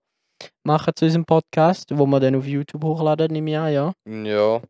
machen 0.64 0.92
zu 0.94 1.06
unserem 1.06 1.24
Podcast, 1.24 1.86
wo 1.90 2.06
wir 2.06 2.20
dann 2.20 2.36
auf 2.36 2.46
YouTube 2.46 2.84
hochladen 2.84 3.34
im 3.34 3.46
Jahr, 3.46 3.68
ja. 3.70 3.92
Ja. 4.06 4.60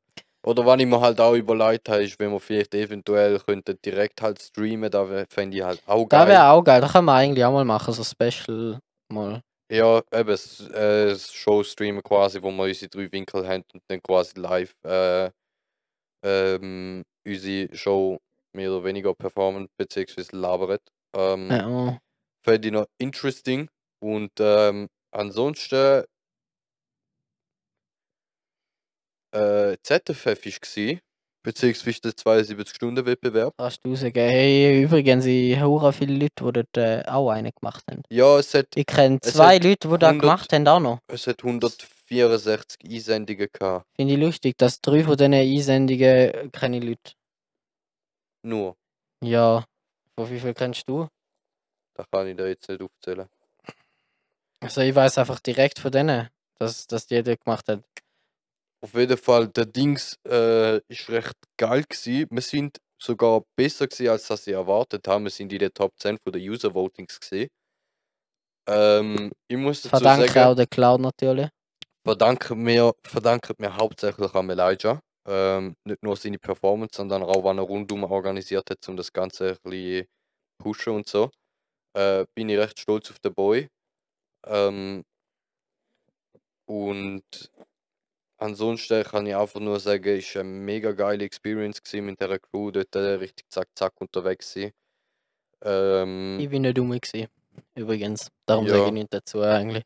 Oder 0.45 0.67
was 0.67 0.81
ich 0.81 0.87
mir 0.87 1.01
halt 1.01 1.21
auch 1.21 1.35
überlegt 1.35 1.89
habe, 1.89 2.03
ist, 2.03 2.19
wenn 2.19 2.33
wir 2.33 2.41
vielleicht 2.41 2.75
eventuell 2.75 3.39
könnten 3.39 3.79
direkt 3.85 4.21
halt 4.23 4.41
streamen, 4.43 4.91
da 4.91 5.25
fände 5.29 5.57
ich 5.57 5.63
halt 5.63 5.81
auch 5.87 6.09
Da 6.09 6.21
geil. 6.25 6.29
wäre 6.29 6.51
auch 6.51 6.63
geil, 6.65 6.81
da 6.81 6.89
können 6.89 7.05
wir 7.07 7.15
eigentlich 7.15 7.45
auch 7.45 7.53
mal 7.53 7.65
machen, 7.65 7.95
so 7.95 8.03
Special 8.03 8.79
mal. 9.13 9.41
Ja, 9.71 10.03
eben, 10.13 10.29
das 10.29 10.61
äh, 10.69 11.09
das 11.11 11.33
Show-Streamen 11.33 12.03
quasi, 12.03 12.43
wo 12.43 12.51
wir 12.51 12.65
unsere 12.65 12.89
drei 12.91 13.11
Winkel 13.13 13.47
haben 13.47 13.65
und 13.73 13.83
dann 13.89 14.03
quasi 14.03 14.39
live 14.39 14.75
äh, 14.85 15.31
ähm, 16.25 17.03
unsere 17.27 17.75
Show 17.77 18.19
mehr 18.55 18.71
oder 18.73 18.85
weniger 18.85 19.15
performen 19.15 19.69
bzw. 19.79 20.25
labern. 20.37 20.79
Ähm, 21.17 21.51
Ja. 21.51 21.99
Fände 22.45 22.69
ich 22.69 22.73
noch 22.75 22.87
interesting. 22.99 23.69
Und 24.01 24.33
ähm, 24.41 24.89
ansonsten 25.13 26.05
äh, 29.33 29.77
ZFF 29.83 30.27
war 30.27 30.35
gsi, 30.61 31.01
beziehungsweise 31.43 32.01
der 32.03 32.13
72-Stunden-Wettbewerb. 32.13 33.55
Kannst 33.59 33.81
du 33.85 33.95
sagen, 33.97 34.15
hey, 34.15 34.83
übrigens, 34.83 35.25
ich 35.27 35.59
habe 35.59 35.93
viele 35.93 36.15
Leute, 36.15 36.45
die 36.45 36.53
dort 36.53 36.77
äh, 36.77 37.03
auch 37.07 37.31
einen 37.31 37.51
gemacht 37.61 37.85
haben. 37.91 38.03
Ja, 38.11 38.39
es 38.39 38.55
hat, 38.55 38.67
Ich 38.75 38.87
kenne 38.87 39.21
zwei 39.21 39.57
Leute, 39.59 39.89
die 39.89 39.99
das 39.99 40.09
100 40.11 40.21
gemacht 40.21 40.53
haben, 40.53 40.69
auch 40.69 40.81
noch. 40.81 40.99
es 41.09 41.27
hat 41.27 41.43
164 41.43 42.79
Einsendungen 42.85 43.49
gehabt. 43.53 43.87
Finde 43.97 44.15
ich 44.15 44.21
lustig, 44.21 44.57
dass 44.59 44.81
drei 44.81 45.03
von 45.05 45.17
diesen 45.17 45.35
Einsendungen 45.35 46.53
kenne 46.53 46.77
ich 46.79 46.85
Leute. 46.85 47.13
Nur. 48.45 48.77
Ja. 49.23 49.65
Von 50.19 50.31
wie 50.31 50.41
viel 50.41 50.55
kennst 50.55 50.89
du? 50.89 51.09
Das 51.95 52.07
kann 52.11 52.27
ich 52.27 52.37
da 52.37 52.47
jetzt 52.47 52.69
nicht 52.69 52.83
aufzählen. 52.83 53.29
Also 54.61 54.81
ich 54.81 54.95
weiß 54.95 55.19
einfach 55.19 55.41
direkt 55.41 55.79
von 55.79 55.91
denen, 55.91 56.29
dass, 56.59 56.87
dass 56.87 57.07
die 57.07 57.23
das 57.23 57.39
gemacht 57.41 57.67
hat. 57.69 57.83
Auf 58.85 58.95
jeden 58.95 59.17
Fall, 59.17 59.49
der 59.49 59.67
Dings 59.67 60.17
äh, 60.29 60.79
ist 60.89 61.09
recht 61.09 61.37
geil 61.57 61.85
gewesen. 61.89 62.27
Wir 62.31 62.43
sind 62.43 62.79
sogar 63.01 63.43
besser 63.57 63.87
gewesen, 63.87 64.09
als 64.09 64.27
das 64.27 64.47
ich 64.47 64.55
erwartet 64.55 65.07
habe. 65.07 65.25
Wir 65.25 65.31
sind 65.31 65.53
in 65.53 65.61
der 65.61 65.73
Top 65.73 65.93
10 65.99 66.19
von 66.19 66.33
der 66.33 66.43
User 66.43 66.75
Votings 66.75 67.21
gesehen. 67.21 67.49
Ähm, 68.69 69.33
ich 69.49 69.57
muss 69.57 69.83
dazu 69.83 69.91
Verdanke 69.91 70.29
sagen, 70.29 70.51
auch 70.51 70.55
der 70.55 70.67
Cloud 70.67 71.01
natürlich. 71.01 71.49
verdanken 72.05 72.63
mir, 72.63 72.93
verdanken 73.05 73.55
mir 73.59 73.77
hauptsächlich 73.77 74.35
an 74.35 74.51
Elijah. 74.51 75.01
Ähm, 75.29 75.75
nicht 75.85 76.03
nur 76.03 76.17
seine 76.17 76.39
Performance, 76.39 76.97
sondern 76.97 77.23
auch, 77.23 77.45
was 77.45 77.57
er 77.57 77.63
rundum 77.63 78.03
organisiert 78.03 78.69
hat, 78.69 78.89
um 78.89 78.97
das 78.97 79.13
Ganze 79.13 79.51
ein 79.51 79.71
bisschen 79.71 80.07
pushen 80.59 80.95
und 80.95 81.09
so. 81.09 81.31
Äh, 81.97 82.25
bin 82.35 82.49
ich 82.49 82.59
recht 82.59 82.81
stolz 82.81 83.11
auf 83.11 83.21
den 83.21 83.35
Boy. 83.35 83.69
Ähm, 84.47 85.05
und 86.67 87.23
ansonsten 88.43 89.03
kann 89.05 89.27
ich 89.27 89.35
einfach 89.37 89.61
nur 89.61 89.79
sagen, 89.81 90.19
es 90.19 90.35
war 90.35 90.41
eine 90.43 90.51
mega 90.51 90.93
geile 90.93 91.25
Experience 91.25 91.83
gewesen 91.83 92.07
mit 92.07 92.21
der 92.21 92.39
Crew, 92.39 92.71
dort 92.71 92.95
äh, 92.97 93.15
richtig 93.15 93.47
zack 93.51 93.69
zack 93.75 93.93
unterwegs 94.01 94.53
sein. 94.53 94.73
Ähm, 95.63 96.39
Ich 96.41 96.49
bin 96.49 96.63
nicht 96.63 96.77
dumm 96.77 96.91
gewesen. 96.91 97.29
Übrigens. 97.75 98.29
Darum 98.47 98.67
Ja. 98.67 98.75
sage 98.75 98.87
ich 98.87 98.93
nichts 98.93 99.11
dazu 99.11 99.43
eigentlich. 99.43 99.85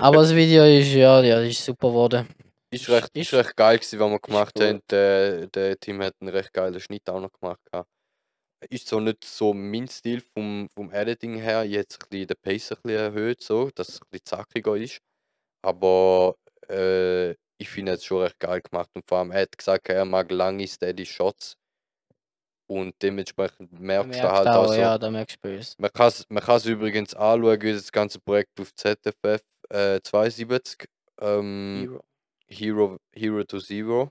Aber 0.00 0.16
das 0.18 0.34
Video 0.34 0.64
ist 0.64 0.92
ja, 0.92 1.20
ja 1.22 1.40
ist 1.40 1.64
super 1.64 1.88
geworden. 1.88 2.28
Ist 2.70 2.88
recht, 2.88 3.10
ist 3.14 3.32
Ist- 3.32 3.34
recht 3.34 3.56
geil 3.56 3.76
gewesen, 3.78 3.98
was 4.00 4.10
wir 4.10 4.18
gemacht 4.18 4.54
cool. 4.58 4.66
haben. 4.66 4.80
Der, 4.90 5.46
der 5.48 5.78
Team 5.78 6.02
hat 6.02 6.14
einen 6.20 6.30
recht 6.30 6.52
geilen 6.52 6.80
Schnitt 6.80 7.08
auch 7.10 7.20
noch 7.20 7.30
gemacht. 7.38 7.60
gehabt. 7.70 7.88
Ist 8.70 8.88
so 8.88 9.00
nicht 9.00 9.24
so 9.24 9.52
mein 9.52 9.88
Stil 9.88 10.20
vom, 10.20 10.68
vom 10.74 10.90
Editing 10.90 11.34
her. 11.34 11.64
Jetzt 11.64 12.02
ein 12.02 12.08
bisschen 12.08 12.26
den 12.28 12.36
Pace 12.42 12.72
ein 12.72 12.78
bisschen 12.82 12.98
erhöht, 13.00 13.42
so, 13.42 13.70
dass 13.74 13.88
es 13.88 14.00
ein 14.00 14.06
bisschen 14.10 14.24
zackiger 14.26 14.76
ist. 14.76 14.98
Aber 15.62 16.36
äh, 16.68 17.34
ich 17.58 17.68
finde 17.68 17.92
es 17.92 18.04
schon 18.04 18.22
recht 18.22 18.38
geil 18.38 18.60
gemacht. 18.60 18.90
Und 18.94 19.04
vor 19.06 19.18
allem, 19.18 19.30
er 19.30 19.42
hat 19.42 19.56
gesagt, 19.56 19.88
er 19.88 20.04
mag 20.04 20.30
lange 20.30 20.66
Steady 20.66 21.06
Shots. 21.06 21.56
Und 22.68 22.94
dementsprechend 23.02 23.78
merkst 23.78 24.20
du 24.20 24.30
halt 24.30 24.48
auch, 24.48 24.64
auch 24.64 24.68
so. 24.68 24.80
ja, 24.80 24.96
da 24.96 25.10
merkst 25.10 25.36
du 25.36 25.48
böse. 25.48 25.74
Man 25.78 25.92
kann 25.92 26.08
es 26.08 26.24
man 26.28 26.42
kann's 26.42 26.64
übrigens 26.64 27.14
anschauen, 27.14 27.60
das 27.60 27.92
ganze 27.92 28.18
Projekt 28.18 28.58
auf 28.60 28.74
ZFF 28.74 29.42
äh, 29.68 30.00
72. 30.02 30.88
Ähm, 31.20 31.80
Hero. 31.80 32.04
Hero, 32.48 32.98
Hero 33.12 33.44
to 33.44 33.58
Zero 33.58 34.10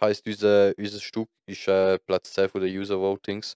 heißt 0.00 0.26
unser, 0.26 0.72
unser 0.76 1.00
Stück, 1.00 1.28
ist 1.46 1.66
äh, 1.68 1.98
Platz 1.98 2.32
10 2.32 2.48
von 2.50 2.60
der 2.60 2.70
User 2.70 2.98
Votings. 2.98 3.54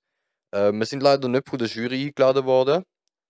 Äh, 0.52 0.73
wir 0.73 0.87
sind 0.87 1.02
leider 1.02 1.28
nicht 1.28 1.49
von 1.49 1.59
der 1.59 1.68
Jury 1.68 2.06
eingeladen 2.06 2.44
worden. 2.44 2.85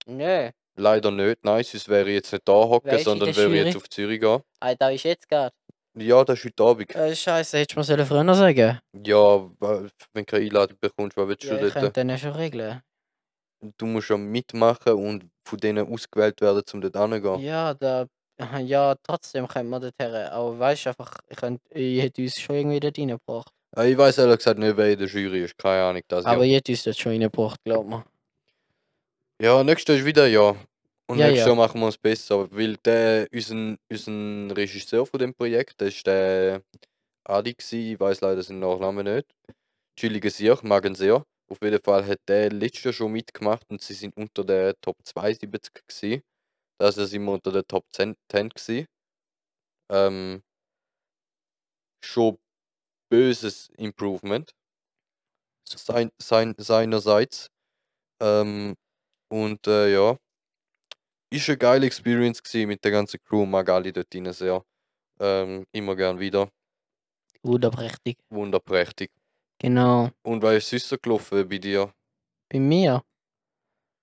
Nee. 0.07 0.53
Leider 0.81 1.11
nicht, 1.11 1.45
nein, 1.45 1.63
sonst 1.63 1.89
wäre 1.89 2.09
ich 2.09 2.15
jetzt 2.15 2.33
nicht 2.33 2.49
da 2.49 2.53
hocken, 2.53 2.87
Wer 2.91 2.95
ist 2.95 3.01
in 3.01 3.05
sondern 3.05 3.33
der 3.33 3.45
ich 3.47 3.53
Jury? 3.53 3.59
jetzt 3.67 3.77
auf 3.77 3.89
Zürich 3.91 4.21
gehen. 4.21 4.41
Ah, 4.61 4.75
da 4.75 4.91
ist 4.91 5.05
jetzt 5.05 5.29
gerade. 5.29 5.55
Ja, 5.99 6.25
das 6.25 6.39
ist 6.39 6.45
heute 6.47 6.63
Abend. 6.63 6.95
Äh, 6.95 7.15
Scheiße, 7.15 7.59
hättest 7.59 7.75
du 7.77 7.81
mir 7.81 7.85
sollen 7.85 8.07
früher 8.07 8.35
sagen 8.35 8.79
Ja, 9.05 9.51
wenn 9.61 9.91
du 10.15 10.25
keine 10.25 10.45
Einladung 10.45 10.79
bekommst, 10.81 11.17
was 11.17 11.29
willst 11.29 11.43
du 11.45 11.49
Ja, 11.49 11.55
ich 11.57 11.61
dort? 11.61 11.73
könnte 11.75 11.93
dann 11.93 12.09
ja 12.09 12.17
schon 12.19 12.33
regeln. 12.33 12.81
Du 13.77 13.85
musst 13.87 14.09
ja 14.09 14.17
mitmachen 14.17 14.93
und 14.95 15.25
von 15.45 15.59
denen 15.59 15.87
ausgewählt 15.93 16.41
werden, 16.41 16.63
um 16.73 16.81
dort 16.81 16.97
hinzugehen. 16.97 17.41
Ja, 17.41 17.75
da. 17.75 18.07
Ja, 18.61 18.95
trotzdem 19.03 19.47
könnte 19.47 19.69
man 19.69 19.83
dort 19.83 19.95
her. 20.01 20.33
Aber 20.33 20.59
weißt 20.59 20.87
du, 20.87 20.89
einfach, 20.91 21.13
ich, 21.29 21.37
könnt, 21.37 21.61
ich 21.69 22.01
hätte 22.01 22.23
uns 22.23 22.41
schon 22.41 22.57
irgendwie 22.57 22.81
dort 22.81 22.99
reingebracht. 22.99 23.53
Äh, 23.77 23.91
Ich 23.93 23.99
weiß 23.99 24.17
ehrlich 24.17 24.39
gesagt 24.39 24.59
nicht, 24.59 24.75
wer 24.79 24.93
in 24.93 24.99
der 24.99 25.09
Jury 25.09 25.45
ist, 25.45 25.59
keine 25.59 25.83
Ahnung. 25.85 26.03
Das 26.09 26.25
Aber 26.25 26.45
ja. 26.45 26.51
ich 26.53 26.57
hätte 26.57 26.73
uns 26.73 26.85
dort 26.85 26.97
schon 26.99 27.13
reingebracht, 27.13 27.61
glaub 27.65 27.87
mir. 27.87 28.03
ja, 29.43 29.63
nächstes 29.63 29.99
ist 29.99 30.05
wieder 30.07 30.27
ja. 30.27 30.55
Und 31.11 31.19
Ja, 31.19 31.27
nächstes 31.27 31.47
ja. 31.47 31.47
Jahr 31.49 31.57
machen 31.57 31.81
wir 31.81 31.89
es 31.89 31.99
besser, 31.99 32.49
weil 32.53 32.77
der, 32.77 33.27
unser, 33.33 33.77
unser 33.91 34.57
Regisseur 34.57 35.05
von 35.07 35.19
dem 35.19 35.35
Projekt, 35.35 35.81
das 35.81 35.89
ist 35.97 36.07
der 36.07 36.63
Adi 37.25 37.55
gsi, 37.55 37.95
ich 37.95 38.01
weiß 38.01 38.21
leider 38.21 38.43
seinen 38.43 38.61
Nachnamen 38.61 39.05
nicht. 39.07 39.27
Chilliger 39.99 40.31
Sieg, 40.31 40.63
mag 40.65 40.85
ihn 40.87 40.95
sehr. 40.95 41.25
Auf 41.51 41.59
jeden 41.63 41.83
Fall 41.83 42.07
hat 42.07 42.21
der 42.29 42.51
letztes 42.53 42.85
Jahr 42.85 42.93
schon 42.95 43.13
mitgemacht 43.13 43.67
und 43.71 43.83
sie 43.83 43.95
sind 43.95 44.17
unter 44.17 44.45
der 44.45 44.75
Top 44.81 44.97
72 45.05 45.83
gsi. 45.89 46.23
Also 46.81 47.05
sind 47.07 47.25
wir 47.25 47.33
unter 47.33 47.53
der 47.53 47.67
Top 47.67 47.85
10, 47.93 48.17
10 48.31 48.51
gsi. 48.51 48.87
Ähm, 49.91 50.43
schon 52.05 52.39
böses 53.11 53.71
Improvement. 53.79 54.53
Sein, 55.69 56.11
sein, 56.21 56.55
seinerseits. 56.59 57.49
Ähm, 58.23 58.77
und 59.31 59.67
äh, 59.69 59.93
ja, 59.93 60.17
ist 61.31 61.49
eine 61.49 61.59
geile 61.59 61.87
Experience 61.87 62.43
gewesen 62.43 62.69
mit 62.69 62.85
der 62.85 62.91
ganzen 62.91 63.21
Crew, 63.23 63.47
mag 63.47 63.69
alle 63.69 63.93
dort 63.93 64.13
drin 64.13 64.33
sehr. 64.33 64.63
Ähm, 65.21 65.65
immer 65.73 65.95
gern 65.97 66.19
wieder. 66.19 66.49
Wunderprächtig. 67.43 68.19
Wunderprächtig. 68.31 69.11
Genau. 69.59 70.11
Und 70.23 70.43
was 70.43 70.57
ist 70.57 70.71
sonst 70.71 70.89
so 70.89 70.97
gelaufen 70.99 71.49
bei 71.49 71.59
dir? 71.59 71.93
Bei 72.49 72.59
mir. 72.59 73.03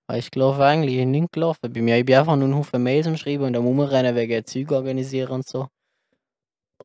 Weil 0.08 0.20
ich 0.20 0.30
gelaufen 0.30 0.62
eigentlich 0.62 1.04
nicht 1.04 1.32
gelaufen. 1.32 1.72
Bei 1.72 1.82
mir, 1.82 1.98
ich 1.98 2.04
bin 2.06 2.16
einfach 2.16 2.36
nur 2.36 2.44
einen 2.44 2.56
Haufen 2.56 2.82
Mails 2.82 3.06
am 3.06 3.16
Schreiben 3.16 3.44
und 3.44 3.56
am 3.56 3.66
Umrennen 3.66 4.14
wegen 4.14 4.44
Zeug 4.46 4.70
organisieren 4.72 5.32
und 5.32 5.46
so. 5.46 5.68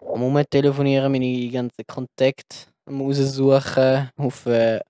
Am 0.01 0.23
Umtelefonieren, 0.23 1.11
meine 1.11 1.49
ganzen 1.49 1.85
Kontakte 1.87 2.67
am 2.85 3.01
raussuchen, 3.01 4.09
Haufen 4.17 4.81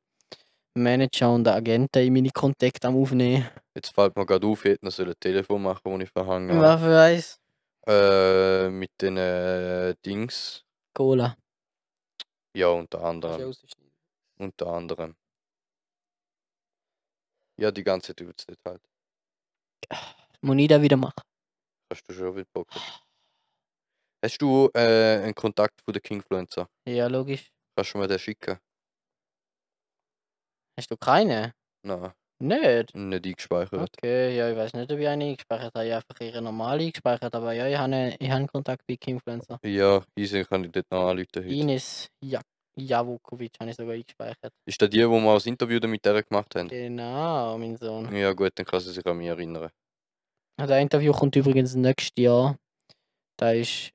Manager 0.75 1.32
und 1.32 1.48
Agenten 1.48 2.00
in 2.03 2.13
meine 2.13 2.32
Kontakte 2.32 2.88
am 2.88 2.96
aufnehmen. 2.98 3.48
Jetzt 3.75 3.94
fällt 3.94 4.15
mir 4.15 4.25
gerade 4.25 4.46
auf, 4.48 4.65
ich 4.65 4.72
hätte 4.72 4.86
noch 4.86 4.92
so 4.92 5.03
ein 5.03 5.13
Telefon 5.20 5.62
machen, 5.62 5.82
wo 5.84 5.98
ich 5.98 6.10
verhangen 6.10 6.51
habe. 6.51 6.62
Was 6.62 6.82
für 6.82 7.00
eins? 7.00 7.39
Äh, 7.86 8.70
mit 8.70 8.92
den 9.01 9.18
äh, 9.18 9.94
Dings. 10.06 10.63
Cola. 10.96 11.36
Ja, 12.56 12.68
unter 12.68 13.03
anderem. 13.03 13.53
Unter 14.38 14.68
anderem. 14.68 15.15
Ja, 17.60 17.72
die 17.72 17.84
ganze 17.84 18.13
Dudes 18.13 18.46
dort 18.48 18.60
halt. 18.65 18.82
Muss 20.42 20.58
ich 20.58 20.68
das 20.68 20.82
wieder 20.82 20.98
machen? 20.98 21.22
Hast 21.92 22.08
du 22.10 22.13
schon 22.13 22.34
mitbekommen? 22.34 22.84
Hast 24.24 24.42
du 24.42 24.70
äh, 24.74 25.24
einen 25.24 25.36
Kontakt 25.36 25.82
von 25.84 25.94
der 25.94 26.01
Kingfluencer? 26.01 26.68
Ja, 26.88 27.08
logisch. 27.08 27.51
Kannst 27.75 27.94
du 27.94 27.98
mir 27.98 28.08
den 28.08 28.20
schicken? 28.20 28.58
Hast 30.77 30.89
du 30.89 30.98
keine? 30.98 31.53
Nein. 31.86 32.12
Nicht? 32.39 32.94
nicht 32.96 33.25
eingespeichert. 33.25 33.89
Okay, 33.98 34.36
ja, 34.36 34.50
ich 34.50 34.58
weiß 34.58 34.74
nicht, 34.74 34.92
ob 34.92 35.00
ich 35.00 35.08
eine 35.08 35.24
eingespeichert 35.24 35.74
habe. 35.74 35.86
Ich 35.86 35.94
habe 35.94 36.03
einfach 36.10 36.25
ihre 36.25 36.42
normale 36.42 36.84
eingespeichert, 36.84 37.34
aber 37.36 37.53
ja, 37.53 37.68
ich 37.68 37.77
habe, 37.77 37.86
eine, 37.86 38.15
ich 38.18 38.27
habe 38.27 38.38
einen 38.38 38.48
Kontakt 38.48 38.86
bei 38.86 38.98
Influencer. 39.06 39.60
Ja, 39.63 40.03
easy 40.18 40.44
kann 40.44 40.63
ich 40.63 40.72
dort 40.72 40.92
noch 40.92 41.08
anrufen 41.08 41.27
heute. 41.38 41.48
Ines 41.48 42.10
ja 42.22 42.42
Javukovic 42.75 43.53
habe 43.60 43.70
ich 43.70 43.75
sogar 43.77 43.94
eingespeichert. 43.94 44.51
Ist 44.65 44.82
das 44.82 44.89
die, 44.89 45.08
wo 45.08 45.20
wir 45.20 45.34
das 45.36 45.46
Interview 45.46 45.80
dann 45.80 45.92
mit 45.92 46.03
der 46.03 46.24
gemacht 46.24 46.56
haben? 46.56 46.68
Genau, 46.68 47.58
mein 47.58 47.77
Sohn. 47.77 48.13
Ja 48.15 48.34
gut, 48.34 48.51
dann 48.56 48.65
kann 48.65 48.80
sie 48.80 48.92
sich 48.92 49.06
an 49.06 49.18
mich 49.18 49.27
erinnern. 49.27 49.70
Das 50.58 50.70
Interview 50.70 51.13
kommt 51.13 51.36
übrigens 51.36 51.75
nächstes 51.75 52.12
Jahr. 52.18 52.58
Da 53.38 53.51
ist, 53.51 53.92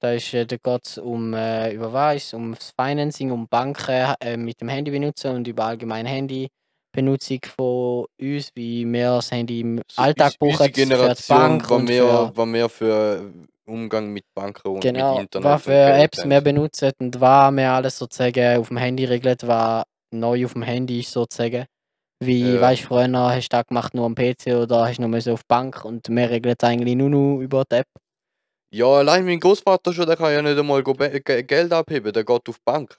da 0.00 0.12
ist, 0.12 0.32
äh, 0.34 0.46
da 0.46 0.56
geht 0.56 0.86
es 0.86 0.98
um, 0.98 1.34
äh, 1.34 1.72
über 1.72 1.92
was? 1.92 2.32
Um 2.34 2.54
das 2.54 2.72
Financing, 2.78 3.30
um 3.30 3.46
Banken 3.48 4.14
äh, 4.20 4.36
mit 4.36 4.60
dem 4.60 4.68
Handy 4.68 4.90
benutzen 4.90 5.34
und 5.36 5.48
über 5.48 5.64
allgemeine 5.66 6.08
Handybenutzung 6.08 7.40
von 7.56 8.06
uns, 8.20 8.50
wie 8.54 8.84
wir 8.86 9.16
das 9.16 9.30
Handy 9.30 9.60
im 9.60 9.80
So, 9.90 10.02
Alltag 10.02 10.38
brauchen 10.38 10.50
Unsere 10.50 10.70
Generation, 10.72 11.38
Bank 11.38 11.70
und 11.70 11.88
wir, 11.88 12.02
für, 12.02 12.32
was 12.36 12.46
wir 12.52 12.68
für 12.68 13.32
Umgang 13.66 14.12
mit 14.12 14.24
Banken 14.34 14.68
und 14.68 14.80
genau, 14.80 15.14
mit 15.14 15.22
Internet 15.34 15.44
was 15.44 15.62
für 15.62 15.72
Apps 15.72 16.24
wir 16.24 16.40
benutzen 16.40 16.92
und 17.00 17.20
was 17.20 17.52
wir 17.52 17.70
alles 17.70 17.98
sozusagen 17.98 18.58
auf 18.58 18.68
dem 18.68 18.76
Handy 18.78 19.04
regelt, 19.04 19.46
was 19.46 19.84
neu 20.10 20.44
auf 20.46 20.54
dem 20.54 20.62
Handy 20.62 21.00
ist 21.00 21.12
sozusagen. 21.12 21.66
Wie, 22.20 22.54
Ja. 22.54 22.60
weißt 22.62 22.82
du, 22.82 22.86
früher 22.88 23.12
hast 23.12 23.48
du 23.52 23.56
das 23.56 23.66
gemacht 23.66 23.94
nur 23.94 24.06
am 24.06 24.14
PC 24.14 24.48
oder 24.54 24.86
hast 24.86 24.98
du 24.98 25.06
nur 25.06 25.18
auf 25.18 25.42
die 25.42 25.46
Bank 25.48 25.84
und 25.84 26.08
wir 26.08 26.30
regeln 26.30 26.56
es 26.58 26.68
eigentlich 26.68 26.96
nur 26.96 27.10
noch 27.10 27.40
über 27.40 27.64
die 27.70 27.76
App. 27.76 27.86
Ja, 28.70 28.86
allein 28.86 29.24
mein 29.24 29.40
Großvater 29.40 29.92
schon, 29.94 30.06
der 30.06 30.16
kann 30.16 30.32
ja 30.32 30.42
nicht 30.42 30.58
einmal 30.58 30.82
Geld 30.84 31.72
abheben, 31.72 32.12
der 32.12 32.24
geht 32.24 32.48
auf 32.48 32.56
die 32.56 32.62
Bank. 32.64 32.98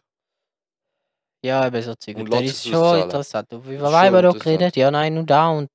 Ja, 1.45 1.65
eben 1.67 1.81
so 1.81 1.95
Zeug. 1.95 2.17
Und 2.17 2.31
das 2.33 2.39
lässt 2.41 2.53
ist 2.53 2.65
es 2.65 2.71
schon 2.71 2.75
auszahlen. 2.75 3.03
interessant. 3.03 3.51
Über 3.51 3.71
ist 3.71 3.81
was 3.81 3.91
schon 3.91 3.99
haben 3.99 4.13
wir 4.13 4.21
da 4.21 4.29
interessant. 4.29 4.43
geredet? 4.59 4.75
Ja, 4.75 4.91
nein, 4.91 5.13
nur 5.13 5.23
da 5.23 5.49
und 5.49 5.69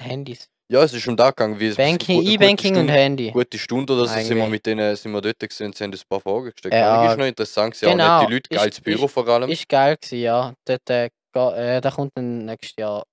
Handys. 0.00 0.48
Ja, 0.70 0.82
es 0.84 0.92
ist 0.94 1.06
um 1.08 1.16
da 1.16 1.30
gegangen, 1.30 1.58
wie 1.58 1.66
es 1.68 1.76
Banking, 1.76 2.18
gute 2.20 2.30
E-Banking 2.30 2.70
und 2.72 2.76
Stunde- 2.84 2.92
Handy. 2.92 3.30
Gute 3.30 3.58
Stunde 3.58 3.92
oder 3.92 4.06
so 4.06 4.14
sind 4.14 4.28
wir 4.28 4.36
Eigentlich. 4.36 4.50
mit 4.50 4.66
denen 4.66 4.96
sind 4.96 5.12
wir 5.12 5.20
dort 5.20 5.38
gewesen 5.38 5.66
und 5.66 5.76
sie 5.76 5.84
haben 5.84 5.90
uns 5.90 6.02
ein 6.02 6.08
paar 6.08 6.20
Fragen 6.20 6.50
gestellt. 6.50 6.72
Ja, 6.74 6.94
Eigentlich 7.00 7.10
ist 7.12 7.18
noch 7.18 7.26
interessant, 7.26 7.74
auch 7.76 7.80
genau. 7.80 8.18
nicht 8.20 8.28
die 8.28 8.32
Leute, 8.34 8.50
Ist- 8.54 8.58
geiles 8.60 8.80
Büro 8.80 9.08
vor 9.08 9.28
allem. 9.28 9.50
Ist 9.50 9.68
geil 9.68 9.96
gewesen, 10.00 10.22
ja. 10.22 10.54
Dort, 10.64 10.88
äh, 10.90 11.10
ga- 11.34 11.56
äh, 11.56 11.80
da 11.80 11.90
kommt 11.90 12.12
dann 12.14 12.44
nächstes 12.46 12.76
Jahr 12.78 13.04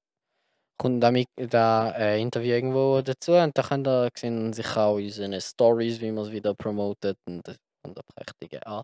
kommt 0.79 1.03
da, 1.03 1.11
mit, 1.11 1.27
da 1.37 1.91
äh, 1.91 2.21
Interview 2.21 2.51
irgendwo 2.53 3.01
dazu 3.01 3.33
und 3.33 3.57
da 3.57 3.61
könnt 3.63 3.87
ihr 3.87 4.09
sehen 4.17 4.53
sich 4.53 4.75
auch 4.77 4.95
unsere 4.95 5.41
Stories, 5.41 6.01
wie 6.01 6.11
man 6.11 6.25
es 6.25 6.31
wieder 6.31 6.55
promotet 6.55 7.17
und 7.27 7.47
das 7.47 7.57
kommt 7.83 7.97
da 7.97 8.01
prächtige 8.15 8.65
an. 8.65 8.83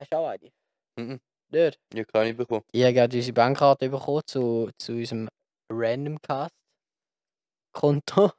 Hast 0.00 0.12
du 0.12 0.16
auch 0.16 0.28
eine? 0.28 0.50
Mhm. 0.98 1.20
Nicht? 1.52 1.78
Ja, 1.94 2.22
ich 2.24 2.36
bekommen. 2.36 2.64
Ich 2.72 2.82
habe 2.82 2.94
gerade 2.94 3.16
unsere 3.16 3.34
Bankkarte 3.34 3.88
bekommen 3.88 4.22
zu, 4.26 4.70
zu 4.78 4.92
unserem 4.92 5.28
Randomcast 5.72 6.54
Konto. 7.72 8.30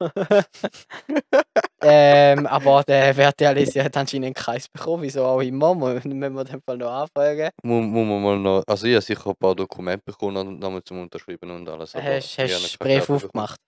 ähm, 1.81 2.45
aber 2.47 2.83
der 2.83 3.15
Werte 3.17 3.47
Alicia 3.47 3.83
hat 3.83 3.97
anscheinend 3.97 4.35
keins 4.35 4.67
bekommen, 4.69 5.03
wieso 5.03 5.25
auch 5.25 5.39
immer. 5.41 5.71
Mü- 5.71 5.93
Müssen 6.07 6.33
wir 6.35 6.43
den 6.43 6.61
Fall 6.61 6.77
noch 6.77 6.91
anfragen. 6.91 7.49
Muss, 7.63 7.85
muss 7.85 8.07
man 8.07 8.21
mal 8.23 8.37
noch, 8.39 8.63
also 8.67 8.87
ich 8.87 8.93
habe 8.93 9.01
sicher 9.01 9.27
ein 9.29 9.35
paar 9.35 9.55
Dokumente 9.55 10.03
bekommen 10.05 10.59
nochmal 10.59 10.83
zum 10.83 10.99
Unterschreiben 11.01 11.49
und 11.51 11.67
alles. 11.67 11.93
Hast 11.95 12.33
du 12.75 12.77
keine 12.77 12.99
Brief 12.99 13.09
aufgemacht? 13.09 13.59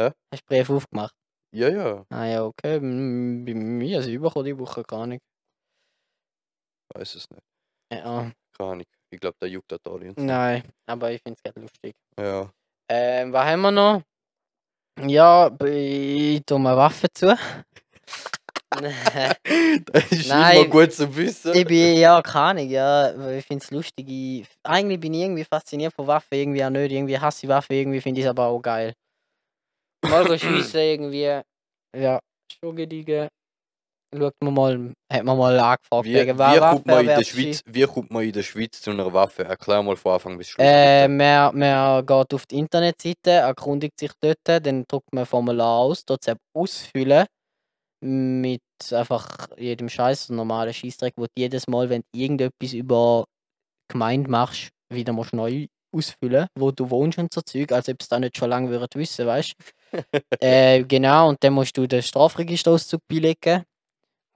Hä? 0.00 0.10
Hast 0.32 0.42
du 0.42 0.46
Brief 0.54 0.70
aufgemacht? 0.70 1.14
Ja, 1.54 1.68
ja, 1.68 2.04
Ah 2.10 2.24
ja, 2.26 2.44
okay. 2.44 2.78
Bei 2.78 2.84
mir 3.54 4.00
ist 4.00 4.06
überkommen 4.06 4.44
die 4.46 4.58
Woche 4.58 4.82
gar 4.82 5.06
nicht. 5.06 5.22
weiß 6.94 7.14
es 7.14 7.30
nicht. 7.30 7.42
Ja, 7.92 8.30
Keine 8.56 8.70
Ahnung. 8.72 8.84
Ich 9.10 9.20
glaube, 9.20 9.36
der 9.40 9.48
juckt 9.48 9.72
das 9.72 9.80
nein, 10.16 10.62
aber 10.86 11.10
ich 11.12 11.22
finde 11.22 11.38
es 11.38 11.42
gerade 11.42 11.60
lustig. 11.60 11.94
Ja. 12.20 12.50
Ähm, 12.90 13.32
was 13.32 13.46
haben 13.46 13.60
wir 13.62 13.70
noch? 13.70 14.02
Ja, 15.06 15.50
ich 15.64 16.44
tue 16.44 16.58
mir 16.58 16.76
Waffen 16.76 17.08
zu. 17.14 17.36
das 19.92 20.12
ist 20.12 20.28
Nein, 20.28 20.56
immer 20.56 20.68
gut 20.68 20.92
zu 20.92 21.16
wissen. 21.16 21.54
Ich 21.54 21.64
bin, 21.66 21.96
ja, 21.96 22.20
keine 22.22 22.62
ja, 22.62 23.10
ich 23.30 23.44
finde 23.46 23.64
es 23.64 23.70
lustig. 23.70 24.08
Ich, 24.08 24.46
eigentlich 24.62 25.00
bin 25.00 25.14
ich 25.14 25.22
irgendwie 25.22 25.44
fasziniert 25.44 25.94
von 25.94 26.06
Waffen, 26.06 26.34
irgendwie 26.34 26.64
auch 26.64 26.70
nicht. 26.70 26.92
Irgendwie 26.92 27.18
hasse 27.18 27.46
ich 27.46 27.48
Waffen, 27.48 27.74
irgendwie 27.74 28.00
finde 28.00 28.20
ich 28.20 28.26
es 28.26 28.30
aber 28.30 28.46
auch 28.46 28.60
geil. 28.60 28.92
Mal 30.04 30.24
go 30.24 30.36
schiessen, 30.38 30.80
irgendwie, 30.80 31.40
ja, 31.96 32.20
schon 32.60 32.76
gediegen. 32.76 33.28
Schaut 34.16 34.34
man 34.40 34.54
mal, 34.54 34.92
hat 35.12 35.24
man 35.24 35.36
mal 35.36 35.58
angefragt, 35.58 36.06
Wie, 36.06 36.14
wegen 36.14 36.38
wie, 36.38 36.58
kommt 36.58 36.86
man 36.86 37.00
in 37.00 37.06
der 37.06 37.24
Schweiz, 37.24 37.62
wie 37.66 37.82
kommt 37.82 38.10
man 38.10 38.22
in 38.22 38.32
der 38.32 38.42
Schweiz 38.42 38.80
zu 38.80 38.90
einer 38.90 39.12
Waffe? 39.12 39.44
Erklär 39.44 39.82
mal 39.82 39.96
von 39.96 40.12
Anfang 40.12 40.38
bis 40.38 40.48
Schluss. 40.48 40.66
Äh, 40.66 41.08
man, 41.08 41.58
man 41.58 42.06
geht 42.06 42.34
auf 42.34 42.46
die 42.46 42.58
Internetseite, 42.58 43.30
erkundigt 43.30 44.00
sich 44.00 44.12
dort, 44.18 44.38
dann 44.46 44.84
druckt 44.88 45.12
man 45.12 45.24
ein 45.24 45.26
Formular 45.26 45.80
aus, 45.80 46.06
dort 46.06 46.26
es 46.26 46.34
ausfüllen. 46.54 47.26
Mit 48.00 48.62
einfach 48.92 49.48
jedem 49.58 49.90
Scheiß, 49.90 50.30
normalen 50.30 50.72
Scheißdreck, 50.72 51.14
wo 51.16 51.24
du 51.24 51.32
jedes 51.36 51.66
Mal, 51.66 51.90
wenn 51.90 52.02
du 52.12 52.18
irgendetwas 52.18 52.72
über 52.72 53.26
Gemeinde 53.88 54.30
machst, 54.30 54.70
wieder 54.90 55.12
musst 55.12 55.34
neu 55.34 55.66
ausfüllen, 55.94 56.46
wo 56.56 56.70
du 56.70 56.88
wohnst 56.88 57.18
und 57.18 57.34
so 57.34 57.42
Zeug, 57.42 57.72
als 57.72 57.88
ob 57.88 57.96
es 58.00 58.08
da 58.08 58.18
nicht 58.18 58.38
schon 58.38 58.48
lange 58.48 58.70
wissen, 58.94 59.26
weißt 59.26 59.52
äh, 60.40 60.84
Genau, 60.84 61.28
und 61.28 61.42
dann 61.42 61.52
musst 61.52 61.76
du 61.76 61.86
den 61.86 62.02
Strafregisterauszug 62.02 63.00
beilegen 63.08 63.64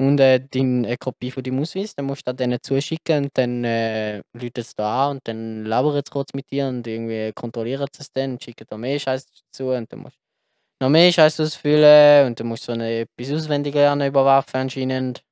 und 0.01 0.19
äh, 0.21 0.41
deine 0.41 0.87
eine 0.89 0.97
Kopie 0.99 1.31
von 1.31 1.43
deinem 1.43 1.61
Ausweis, 1.61 1.95
dann 1.95 2.07
musst 2.07 2.27
du 2.27 2.33
denen 2.35 2.59
zuschicken 2.63 3.25
und 3.25 3.31
dann 3.35 3.65
äh, 3.65 4.19
läutet 4.35 4.59
es 4.59 4.75
da 4.75 5.11
an 5.11 5.17
und 5.17 5.21
dann 5.29 5.65
labern 5.65 5.95
sie 5.97 6.11
kurz 6.11 6.35
mit 6.35 6.51
dir 6.51 6.67
und 6.69 6.87
irgendwie 6.87 7.33
kontrollieren 7.35 7.87
sie 7.95 8.01
es 8.03 8.13
dann 8.13 8.33
und 8.33 8.43
schicken 8.43 8.67
da 8.69 8.77
mehr 8.77 8.99
Scheiß 8.99 9.27
dazu 9.27 9.69
und 9.71 9.91
dann 9.93 10.01
musst 10.01 10.17
du 10.17 10.85
noch 10.87 10.91
mehr 10.91 11.13
Scheiß 11.13 11.41
ausfüllen 11.41 12.27
und 12.27 12.41
dann 12.41 12.47
musst 12.49 12.65
du 12.65 12.67
so 12.67 12.73
eine, 12.73 13.01
etwas 13.01 13.33
auswendig 13.33 13.75
lernen 13.75 14.09
über 14.09 14.25
Waffen 14.25 14.57
anscheinend. 14.63 15.23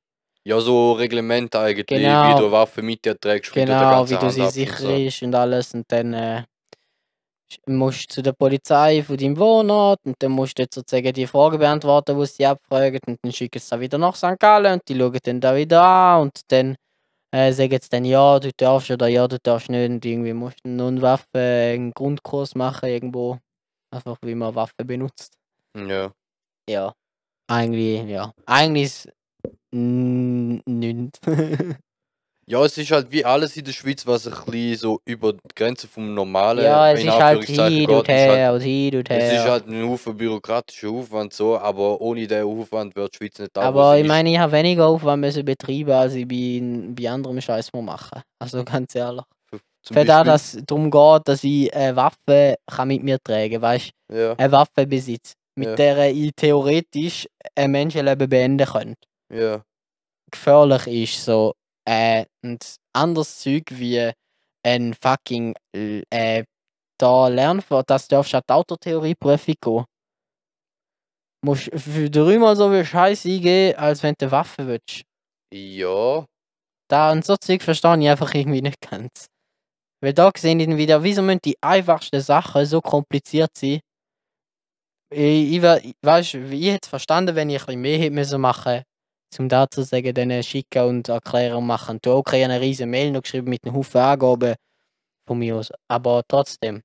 Ja, 0.43 0.59
so 0.59 0.93
Reglement 0.93 1.55
eigentlich, 1.55 1.85
Genau. 1.87 2.23
wie 2.23 2.35
du 2.35 2.43
eine 2.45 2.51
Waffe 2.51 2.81
mit 2.81 3.05
dir 3.05 3.19
trägst, 3.19 3.55
wie 3.55 3.59
du 3.59 3.65
die 3.65 3.73
Genau, 3.73 4.09
wie 4.09 4.17
du 4.17 4.29
sie 4.31 4.41
so. 4.41 4.49
sicherst 4.49 5.23
und 5.23 5.35
alles 5.35 5.73
und 5.73 5.85
dann 5.91 6.13
äh, 6.13 6.43
musst 7.67 8.11
du 8.11 8.15
zu 8.15 8.21
der 8.21 8.33
Polizei 8.33 9.03
von 9.03 9.17
deinem 9.17 9.37
Wohnort 9.37 9.99
und 10.05 10.15
dann 10.19 10.31
musst 10.31 10.59
du 10.59 10.65
sozusagen 10.71 11.13
die 11.13 11.27
Fragen 11.27 11.59
beantworten, 11.59 12.19
die 12.19 12.25
sie 12.25 12.45
abfragen 12.45 12.99
und 13.07 13.19
dann 13.21 13.31
schicken 13.31 13.59
sie 13.59 13.69
da 13.69 13.79
wieder 13.79 13.97
nach 13.97 14.15
St. 14.15 14.39
Gallen 14.39 14.73
und 14.73 14.87
die 14.87 14.97
schauen 14.97 15.19
dann 15.23 15.41
da 15.41 15.55
wieder 15.55 15.81
an 15.81 16.21
und 16.23 16.41
dann 16.47 16.75
äh, 17.33 17.51
sagen 17.53 17.79
sie 17.81 17.89
dann, 17.89 18.05
ja, 18.05 18.39
du 18.39 18.51
darfst 18.55 18.91
oder 18.91 19.07
ja, 19.07 19.27
du 19.27 19.37
darfst 19.41 19.69
nicht 19.69 19.89
und 19.89 20.05
irgendwie 20.05 20.33
musst 20.33 20.59
du 20.63 20.69
nun 20.69 21.01
Waffe 21.01 21.27
einen 21.35 21.91
Grundkurs 21.91 22.55
machen 22.55 22.89
irgendwo, 22.89 23.37
einfach 23.91 24.17
wie 24.23 24.35
man 24.35 24.55
Waffen 24.55 24.85
benutzt. 24.85 25.33
Ja. 25.75 26.11
Ja, 26.69 26.93
eigentlich, 27.47 28.07
ja, 28.07 28.33
eigentlich 28.45 28.83
ist 28.83 29.09
nichts. 29.71 31.19
ja, 32.51 32.65
es 32.65 32.77
ist 32.77 32.91
halt 32.91 33.11
wie 33.11 33.23
alles 33.23 33.55
in 33.55 33.63
der 33.63 33.71
Schweiz, 33.71 34.05
was 34.05 34.27
ein 34.27 34.33
bisschen 34.45 34.77
so 34.77 34.99
über 35.05 35.33
die 35.33 35.39
Grenze 35.55 35.87
vom 35.87 36.13
Normalen 36.13 36.63
ja, 36.65 36.91
es 36.91 36.99
in 37.01 37.07
ist 37.07 37.13
halt 37.13 37.23
Anführungszeichen 37.37 37.77
hin 37.77 37.87
geht, 37.87 37.95
und 37.97 38.01
ist 38.09 38.09
halt, 38.09 38.37
her 38.37 38.53
und 38.53 38.61
hin 38.61 38.95
und 38.97 39.09
her. 39.09 39.17
es 39.19 39.33
ist 39.33 39.45
halt 39.49 39.67
ein 39.67 39.89
Haufen 39.89 40.17
bürokratischer 40.17 40.89
Aufwand 40.89 41.33
so, 41.33 41.57
aber 41.57 42.01
ohne 42.01 42.27
den 42.27 42.43
Aufwand 42.43 42.95
wird 42.95 43.13
die 43.13 43.17
Schweiz 43.17 43.39
nicht 43.39 43.55
da, 43.55 43.61
wo 43.61 43.65
Aber 43.79 43.91
sie 43.93 43.99
ich 43.99 44.03
ist. 44.05 44.09
meine, 44.09 44.31
ich 44.31 44.37
habe 44.37 44.51
weniger 44.51 44.87
Aufwand 44.87 45.21
müssen 45.21 45.45
betreiben, 45.45 45.91
als 45.91 46.13
ich 46.15 46.27
bei, 46.27 46.61
bei 46.93 47.09
anderem 47.09 47.39
Scheiß 47.39 47.71
machen. 47.73 48.21
Also 48.39 48.63
ganz 48.65 48.93
ehrlich. 48.95 49.23
Zum 49.83 49.95
Für 49.97 50.05
da, 50.05 50.17
Beispiel- 50.23 50.31
dass 50.33 50.53
es 50.55 50.63
darum 50.67 50.91
geht, 50.91 51.27
dass 51.27 51.43
ich 51.43 51.73
eine 51.73 51.95
Waffe 51.95 52.55
kann 52.67 52.87
mit 52.89 53.01
mir 53.03 53.17
tragen 53.23 53.61
weißt 53.61 53.89
Ja, 54.13 54.33
Eine 54.37 54.51
Waffe 54.51 54.85
besitze, 54.85 55.33
mit 55.55 55.69
Ja. 55.69 55.75
der 55.75 56.11
ich 56.11 56.31
theoretisch 56.35 57.27
ein 57.55 57.71
Menschenleben 57.71 58.29
beenden 58.29 58.67
könnte. 58.67 59.07
ja. 59.33 59.63
Gefährlich 60.29 60.87
ist 60.87 61.25
so. 61.25 61.53
Äh, 61.87 62.25
und 62.43 62.75
anderes 62.93 63.39
Zeug 63.39 63.63
wie 63.71 64.11
ein 64.65 64.93
fucking 64.93 65.55
äh, 65.75 66.43
da 66.99 67.27
lernen, 67.27 67.63
dass 67.87 68.07
du 68.07 68.19
auf 68.19 68.29
die 68.29 68.39
Autotheorieprüfung 68.47 69.55
gehen. 69.61 69.85
Musst 71.43 71.69
für 71.73 72.09
dreimal 72.09 72.55
so 72.55 72.69
viel 72.69 72.85
Scheiß 72.85 73.25
eingehen, 73.25 73.75
als 73.75 74.03
wenn 74.03 74.13
du 74.17 74.25
eine 74.25 74.31
Waffe 74.31 74.67
willst. 74.67 75.03
Ja, 75.53 76.25
Da 76.89 77.11
und 77.11 77.25
so 77.25 77.37
Zeug 77.37 77.63
verstehe 77.63 77.99
ich 77.99 78.09
einfach 78.09 78.33
irgendwie 78.33 78.61
nicht 78.61 78.81
ganz. 78.81 79.27
Weil 80.03 80.13
da 80.13 80.31
sehe 80.37 80.57
ich 80.57 80.65
dann 80.65 80.77
wieder, 80.77 81.03
wieso 81.03 81.21
müssen 81.21 81.41
die 81.45 81.57
einfachsten 81.61 82.21
Sachen 82.21 82.65
so 82.65 82.81
kompliziert 82.81 83.51
sein? 83.57 83.81
Ich, 85.13 85.53
ich, 85.53 85.61
weißt, 85.61 86.35
ich 86.35 86.67
hätte 86.67 86.79
es 86.83 86.89
verstanden, 86.89 87.35
wenn 87.35 87.49
ich 87.49 87.61
ein 87.61 87.65
bisschen 87.65 87.81
mehr 87.81 87.97
hätte 87.97 88.11
müssen 88.11 88.41
zum 89.31 89.49
dazu 89.49 89.81
sagen, 89.83 90.13
denen 90.13 90.43
schicken 90.43 90.83
und 90.83 91.09
erklären 91.09 91.57
und 91.57 91.67
machen. 91.67 91.99
Du 92.01 92.11
okay, 92.13 92.39
ich 92.39 92.43
habe 92.43 92.53
eine 92.53 92.61
riesen 92.61 92.89
Mail 92.89 93.11
noch 93.11 93.23
geschrieben 93.23 93.49
mit 93.49 93.63
einem 93.65 93.75
Haufen 93.75 94.01
Angaben 94.01 94.55
von 95.27 95.39
mir 95.39 95.57
aus. 95.57 95.71
Aber 95.89 96.23
trotzdem, 96.27 96.81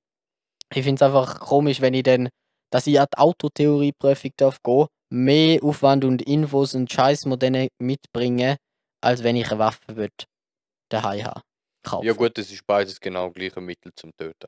ich 0.74 0.84
finde 0.84 0.96
es 0.96 1.02
einfach 1.02 1.40
komisch, 1.40 1.80
wenn 1.80 1.94
ich 1.94 2.04
dann, 2.04 2.28
dass 2.72 2.86
ich 2.86 3.00
an 3.00 3.06
die 3.12 3.18
Autotheorieprüfung 3.18 4.32
darf 4.36 4.62
gehen, 4.62 4.86
mehr 5.10 5.62
Aufwand 5.62 6.04
und 6.04 6.22
Infos 6.22 6.74
und 6.74 6.92
Scheiß 6.92 7.26
mir 7.26 7.36
denen 7.36 7.68
mitbringen, 7.78 8.56
als 9.02 9.22
wenn 9.22 9.36
ich 9.36 9.50
eine 9.50 9.58
Waffe 9.58 9.96
würd 9.96 10.24
daheim 10.90 11.24
haben. 11.24 11.42
kaufen. 11.84 12.06
Ja 12.06 12.12
gut, 12.12 12.36
das 12.36 12.50
ist 12.50 12.66
beides 12.66 13.00
genau 13.00 13.30
gleiche 13.30 13.60
Mittel 13.60 13.92
zum 13.94 14.10
Töten. 14.16 14.46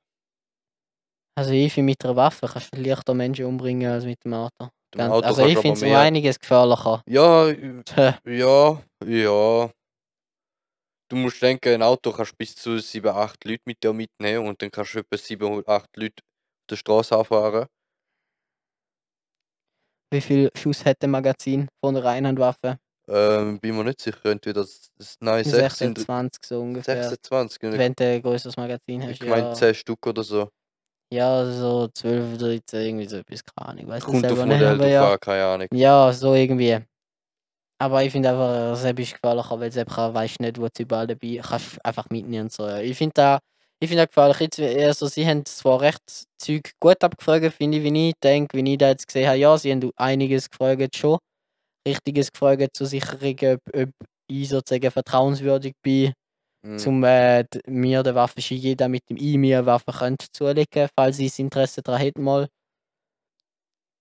Also 1.36 1.52
ich 1.52 1.72
finde, 1.72 1.92
mit 1.92 2.04
einer 2.04 2.16
Waffe 2.16 2.48
kannst 2.48 2.74
du 2.74 2.80
leichter 2.82 3.14
Menschen 3.14 3.46
umbringen 3.46 3.90
als 3.90 4.04
mit 4.04 4.24
dem 4.24 4.34
Auto. 4.34 4.70
Mit 4.94 5.04
dem 5.04 5.12
Auto 5.12 5.26
also 5.26 5.46
ich 5.46 5.58
finde 5.58 5.76
es 5.76 5.82
um 5.82 5.94
einiges 5.94 6.38
gefährlicher. 6.40 7.02
Ja, 7.06 7.48
ja, 8.26 8.82
ja. 9.04 9.70
Du 11.10 11.16
musst 11.16 11.40
denken, 11.40 11.74
ein 11.74 11.82
Auto 11.82 12.12
kannst 12.12 12.36
bis 12.36 12.54
zu 12.54 12.78
7, 12.78 13.08
8 13.08 13.44
Leute 13.44 13.62
mit 13.64 13.82
dir 13.82 13.92
mitnehmen 13.92 14.46
und 14.46 14.60
dann 14.60 14.70
kannst 14.70 14.94
du 14.94 14.98
etwa 14.98 15.16
7, 15.16 15.62
8 15.66 15.96
Leute 15.96 16.22
auf 16.22 16.66
der 16.70 16.76
Straße 16.76 17.16
anfahren. 17.16 17.66
Wie 20.10 20.20
viel 20.20 20.50
Schuss 20.54 20.84
hat 20.84 21.02
ein 21.02 21.10
Magazin 21.10 21.68
von 21.82 21.96
einer 21.96 22.06
Einhandwaffe? 22.06 22.78
Ähm, 23.10 23.58
bin 23.58 23.76
mir 23.76 23.84
nicht 23.84 24.00
sicher, 24.02 24.26
entweder 24.26 24.60
das, 24.60 24.90
das, 24.96 25.16
nein, 25.20 25.44
6 25.44 25.78
sind 25.78 25.98
26 25.98 26.44
so 26.44 26.60
ungefähr. 26.60 27.04
26. 27.04 27.62
und 27.62 27.72
Ich, 27.72 27.78
Wenn 27.78 27.94
du 27.94 28.04
ein 28.04 28.22
größeres 28.22 28.56
Magazin 28.56 29.02
ich 29.02 29.20
hast, 29.20 29.22
meine 29.22 29.48
ja. 29.48 29.54
10 29.54 29.74
Stück 29.74 30.06
oder 30.06 30.22
so. 30.22 30.50
Ja, 31.10 31.50
so 31.50 31.88
12, 31.88 32.38
13, 32.38 32.80
irgendwie 32.80 33.08
so 33.08 33.16
etwas, 33.16 33.42
keine 33.44 33.68
Ahnung. 33.68 33.88
Weiß 33.88 34.04
Kommt 34.04 34.26
auf 34.26 34.38
Modell 34.38 34.76
drauf 34.76 34.88
ja. 34.88 35.12
an, 35.12 35.20
keine 35.20 35.44
Ahnung. 35.44 35.68
Ja, 35.72 36.12
so 36.12 36.34
irgendwie. 36.34 36.78
Aber 37.80 38.02
ich 38.02 38.12
finde 38.12 38.30
einfach, 38.30 38.76
selbst 38.76 39.02
ist 39.02 39.14
gefährlicher, 39.14 39.60
weil 39.60 39.72
selbst 39.72 39.96
weißt 39.96 40.40
nicht, 40.40 40.60
wo 40.60 40.66
du 40.66 40.82
überall 40.82 41.06
dabei 41.06 41.40
kannst 41.42 41.84
einfach 41.84 42.10
mitnehmen 42.10 42.44
und 42.44 42.52
so. 42.52 42.66
ja. 42.66 42.80
Ich 42.80 42.98
finde 42.98 43.14
da, 43.14 43.38
ich 43.80 43.88
finde 43.88 44.02
da 44.02 44.06
gefährlich. 44.06 44.40
Jetzt, 44.40 44.60
also 44.60 45.06
sie 45.06 45.26
haben 45.26 45.44
zwar 45.46 45.80
recht 45.80 46.02
Zeug 46.36 46.72
gut 46.80 47.02
abgefragt, 47.02 47.54
finde 47.54 47.78
ich, 47.78 47.84
wie 47.84 48.08
ich 48.08 48.14
denke, 48.22 48.58
wie 48.58 48.72
ich 48.72 48.78
da 48.78 48.88
jetzt 48.88 49.06
gesehen 49.06 49.28
habe. 49.28 49.38
Ja, 49.38 49.56
sie 49.56 49.72
haben 49.72 49.90
einiges 49.96 50.50
gefragt 50.50 50.96
schon. 50.96 51.18
Richtiges 51.86 52.32
gefragt 52.32 52.76
zur 52.76 52.86
Sicherung, 52.86 53.36
ob, 53.54 53.60
ob 53.74 53.90
ich 54.28 54.48
sozusagen 54.48 54.90
vertrauenswürdig 54.90 55.74
bin, 55.82 56.12
Mhm. 56.62 56.78
zum 56.78 57.04
äh, 57.04 57.44
mir 57.66 58.02
der 58.02 58.14
Waffenschein 58.14 58.76
damit 58.76 59.04
ich 59.08 59.36
mir 59.36 59.58
eine 59.58 59.66
Waffe 59.66 59.92
könnte 59.92 60.26
zulegen, 60.32 60.88
falls 60.96 61.18
ich 61.18 61.38
Interesse 61.38 61.82
daran 61.82 62.00
hätte 62.00 62.20
mal. 62.20 62.48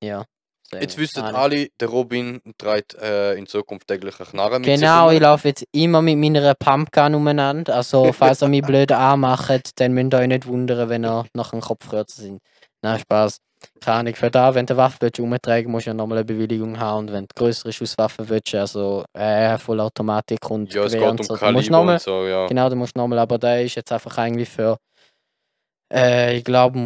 Ja. 0.04 0.26
Jetzt 0.74 1.18
Ahnung. 1.18 1.36
alle, 1.36 1.68
der 1.80 1.88
Robin 1.88 2.42
trägt 2.58 2.94
äh, 2.96 3.36
in 3.36 3.48
Zukunft 3.48 3.88
täglich 3.88 4.20
eine 4.20 4.28
Knarre 4.28 4.60
mit 4.60 4.66
Genau, 4.66 5.12
ich 5.12 5.22
laufe 5.22 5.48
jetzt 5.48 5.66
immer 5.72 6.02
mit 6.02 6.18
meiner 6.18 6.56
Pumpgun 6.56 7.16
umeinander. 7.16 7.76
Also, 7.76 8.12
falls 8.14 8.44
ihr 8.44 8.50
mich 8.50 8.64
blöd 8.64 8.92
anmacht, 8.92 9.80
dann 9.80 9.94
müsst 9.94 10.14
ihr 10.14 10.20
euch 10.20 10.28
nicht 10.28 10.46
wundern, 10.46 10.90
wenn 10.90 11.06
ihr 11.06 11.26
nach 11.34 11.52
dem 11.52 11.62
Kopf 11.62 11.90
kürzer 11.90 12.22
sind. 12.22 12.42
Nein, 12.82 13.00
Spaß. 13.00 13.40
Keine 13.80 14.00
Ahnung, 14.00 14.16
für 14.16 14.30
da, 14.30 14.54
wenn 14.54 14.66
du 14.66 14.74
eine 14.74 14.78
Waffe 14.84 14.98
willst, 15.02 15.20
umtragen 15.20 15.72
musst 15.72 15.86
du 15.86 15.92
ja 15.92 15.94
nochmal 15.94 16.20
eine 16.20 16.26
Bewilligung 16.26 16.80
haben. 16.80 17.00
Und 17.08 17.12
wenn 17.14 17.24
du 17.26 17.34
größere 17.36 17.72
Schusswaffen 17.74 18.28
willst, 18.30 18.54
also 18.56 19.04
äh, 19.14 19.58
Vollautomatik 19.58 20.50
und 20.50 20.74
Ja, 20.74 20.84
es 20.84 20.94
Gewehr 20.94 21.02
geht 21.12 21.12
und 21.12 21.20
um 21.22 21.26
so, 21.26 21.34
du 21.34 21.40
Kaliber 21.40 21.78
nochmal, 21.78 21.96
und 21.96 22.02
so, 22.02 22.26
ja. 22.28 22.48
genau, 22.48 22.70
dann 22.70 22.78
musst 22.78 22.96
du 22.96 23.00
nochmal, 23.00 23.20
aber 23.20 23.38
der 23.38 23.64
ist 23.64 23.76
jetzt 23.76 23.92
einfach 23.92 24.18
eigentlich 24.18 24.50
für, 24.50 24.78
äh, 25.94 26.38
ich 26.38 26.44
glaube, 26.44 26.78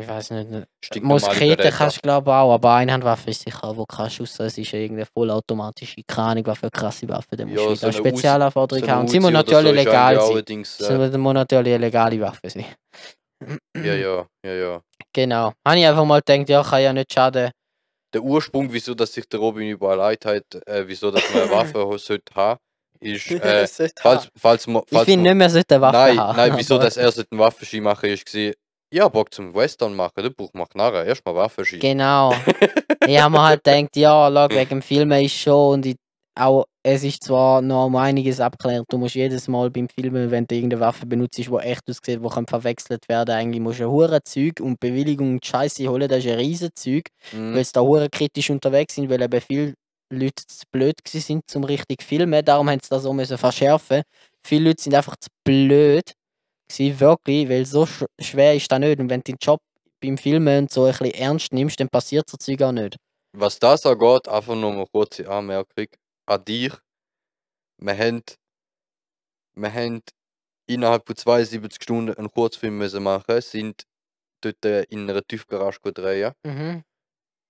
ich 0.00 0.08
weiß 0.08 0.30
nicht, 0.32 0.50
ne- 0.50 0.66
Stinknormale 0.84 1.20
Muskete 1.26 1.56
Beretta. 1.56 1.76
kannst 1.76 1.96
du 1.98 2.00
glaube 2.00 2.34
auch, 2.34 2.52
aber 2.54 2.74
Einhandwaffe 2.74 3.30
ist 3.30 3.42
sicher, 3.42 3.76
wo 3.76 3.84
kannst 3.86 4.18
du 4.18 4.22
raus, 4.24 4.40
es 4.40 4.58
ist 4.58 4.72
irgendeine 4.72 5.06
vollautomatische, 5.06 6.02
keine 6.06 6.28
Ahnung, 6.28 6.46
was 6.46 6.58
für 6.58 6.70
krasse 6.70 7.08
Waffe, 7.08 7.36
da 7.36 7.44
musst 7.44 7.62
Ja, 7.62 7.68
du 7.68 7.74
so 7.76 7.86
eine 7.86 7.92
Spezialanforderung 7.92 8.84
So 8.84 8.90
haben. 8.90 9.08
sie 9.08 9.20
muss 9.20 9.30
natürlich 9.30 9.84
legal 9.84 10.20
sein. 10.20 10.44
Sie 10.78 11.18
muss 11.18 11.34
natürlich 11.34 11.74
eine 11.74 11.84
legale 11.84 12.20
Waffe 12.20 12.50
sein. 12.50 12.64
Ja, 13.76 13.94
ja, 13.94 14.26
ja, 14.44 14.52
ja. 14.52 14.82
Genau. 15.12 15.52
Habe 15.66 15.78
ich 15.78 15.86
einfach 15.86 16.04
mal 16.04 16.20
gedacht, 16.20 16.48
ja, 16.48 16.62
kann 16.62 16.82
ja 16.82 16.92
nicht 16.92 17.12
schaden. 17.12 17.50
Der 18.12 18.22
Ursprung, 18.22 18.72
wieso 18.72 18.94
dass 18.94 19.12
sich 19.12 19.28
der 19.28 19.40
Robin 19.40 19.68
überlegt 19.68 20.24
hat, 20.26 20.44
äh, 20.66 20.86
wieso 20.86 21.10
dass 21.10 21.22
man 21.32 21.42
eine 21.42 21.50
Waffe 21.74 21.98
sollte 21.98 22.34
haben, 22.34 22.58
ist, 23.00 23.30
äh, 23.30 23.66
falls, 23.98 24.28
falls 24.36 24.66
man, 24.66 24.82
ich 24.86 24.92
falls 24.92 25.04
finde 25.04 25.22
man, 25.30 25.38
nicht 25.38 25.38
mehr, 25.38 25.50
sollte 25.50 25.74
eine 25.74 25.82
Waffe 25.82 25.96
nein, 25.96 26.18
haben. 26.18 26.36
nein, 26.36 26.52
wieso 26.56 26.78
dass 26.78 26.96
er 26.96 27.10
sollte 27.12 27.30
einen 27.32 27.40
Waffenschein 27.40 27.82
machen, 27.82 28.10
ist 28.10 28.26
gewesen, 28.26 28.54
ja, 28.92 29.08
Bock 29.08 29.32
zum 29.32 29.54
Western 29.54 29.94
machen, 29.94 30.12
dann 30.16 30.34
braucht 30.34 30.54
man 30.54 30.68
Knarre, 30.68 31.06
erstmal 31.06 31.36
Waffenschein. 31.36 31.78
Genau. 31.78 32.34
ich 33.06 33.20
habe 33.20 33.32
mir 33.32 33.42
halt 33.42 33.62
gedacht, 33.62 33.96
ja, 33.96 34.30
schau, 34.32 34.50
wegen 34.50 34.68
dem 34.68 34.82
Filmen 34.82 35.24
ist 35.24 35.36
schon 35.36 35.74
und 35.74 35.86
ich, 35.86 35.96
auch, 36.34 36.64
es 36.82 37.04
ist 37.04 37.24
zwar 37.24 37.60
noch 37.62 37.86
um 37.86 37.96
einiges 37.96 38.40
abklärt, 38.40 38.86
du 38.88 38.98
musst 38.98 39.14
jedes 39.14 39.48
Mal 39.48 39.70
beim 39.70 39.88
Filmen, 39.88 40.30
wenn 40.30 40.46
du 40.46 40.54
irgendeine 40.54 40.80
Waffe 40.80 41.06
benutzt, 41.06 41.38
die 41.38 41.46
echt 41.58 41.82
aussieht, 41.88 42.20
die 42.24 42.28
kann 42.28 42.46
verwechselt 42.46 43.08
werden, 43.08 43.32
eigentlich 43.34 43.60
musst 43.60 43.80
du 43.80 43.84
ein 43.84 43.90
hure 43.90 44.22
Zeug 44.22 44.60
und 44.60 44.80
Bewilligung 44.80 45.32
und 45.34 45.44
Scheiße 45.46 45.88
holen, 45.88 46.08
das 46.08 46.20
ist 46.24 46.30
ein 46.30 46.38
riesen 46.38 46.70
Zeug, 46.74 47.08
Mhm. 47.32 47.54
weil 47.54 47.64
sie 47.64 47.72
da 47.72 47.80
hure 47.82 48.08
kritisch 48.10 48.50
unterwegs 48.50 48.94
sind, 48.94 49.10
weil 49.10 49.20
eben 49.22 49.40
viele 49.40 49.74
Leute 50.12 50.42
zu 50.46 50.64
blöd 50.72 50.94
sind 51.06 51.42
zum 51.48 51.64
richtig 51.64 52.02
filmen, 52.02 52.44
darum 52.44 52.68
haben 52.70 52.80
sie 52.82 52.88
das 52.90 53.02
so 53.04 53.12
müssen 53.12 53.38
verschärfen. 53.38 54.02
Viele 54.46 54.70
Leute 54.70 54.82
sind 54.82 54.94
einfach 54.94 55.16
zu 55.20 55.28
blöd 55.44 56.12
gewesen, 56.70 57.00
wirklich, 57.00 57.48
weil 57.48 57.66
so 57.66 57.86
sch 57.86 58.04
schwer 58.20 58.54
ist 58.54 58.70
das 58.72 58.78
nicht 58.80 59.00
und 59.00 59.10
wenn 59.10 59.20
du 59.20 59.32
den 59.32 59.38
Job 59.40 59.60
beim 60.02 60.18
Filmen 60.18 60.68
so 60.68 60.84
ein 60.84 60.92
bisschen 60.92 61.12
ernst 61.14 61.52
nimmst, 61.52 61.78
dann 61.80 61.88
passiert 61.88 62.28
so 62.30 62.36
Zeug 62.38 62.62
auch 62.62 62.72
nicht. 62.72 62.96
Was 63.32 63.58
das 63.60 63.86
angeht, 63.86 64.28
einfach 64.28 64.56
nur 64.56 64.72
eine 64.72 64.86
kurze 64.92 65.28
Anmerkung 65.30 65.86
an 66.30 66.44
dich. 66.44 66.72
Wir 67.78 67.96
haben, 67.98 68.22
wir 69.54 69.72
haben 69.72 70.00
innerhalb 70.66 71.06
von 71.06 71.16
72 71.16 71.82
Stunden 71.82 72.14
einen 72.14 72.30
Kurzfilm 72.30 72.78
müssen 72.78 73.02
machen, 73.02 73.40
sind 73.40 73.82
dort 74.42 74.64
äh, 74.64 74.82
in 74.84 75.08
einer 75.10 75.22
Tiefgarage 75.26 75.78
drehen. 75.92 76.32
Mhm. 76.44 76.82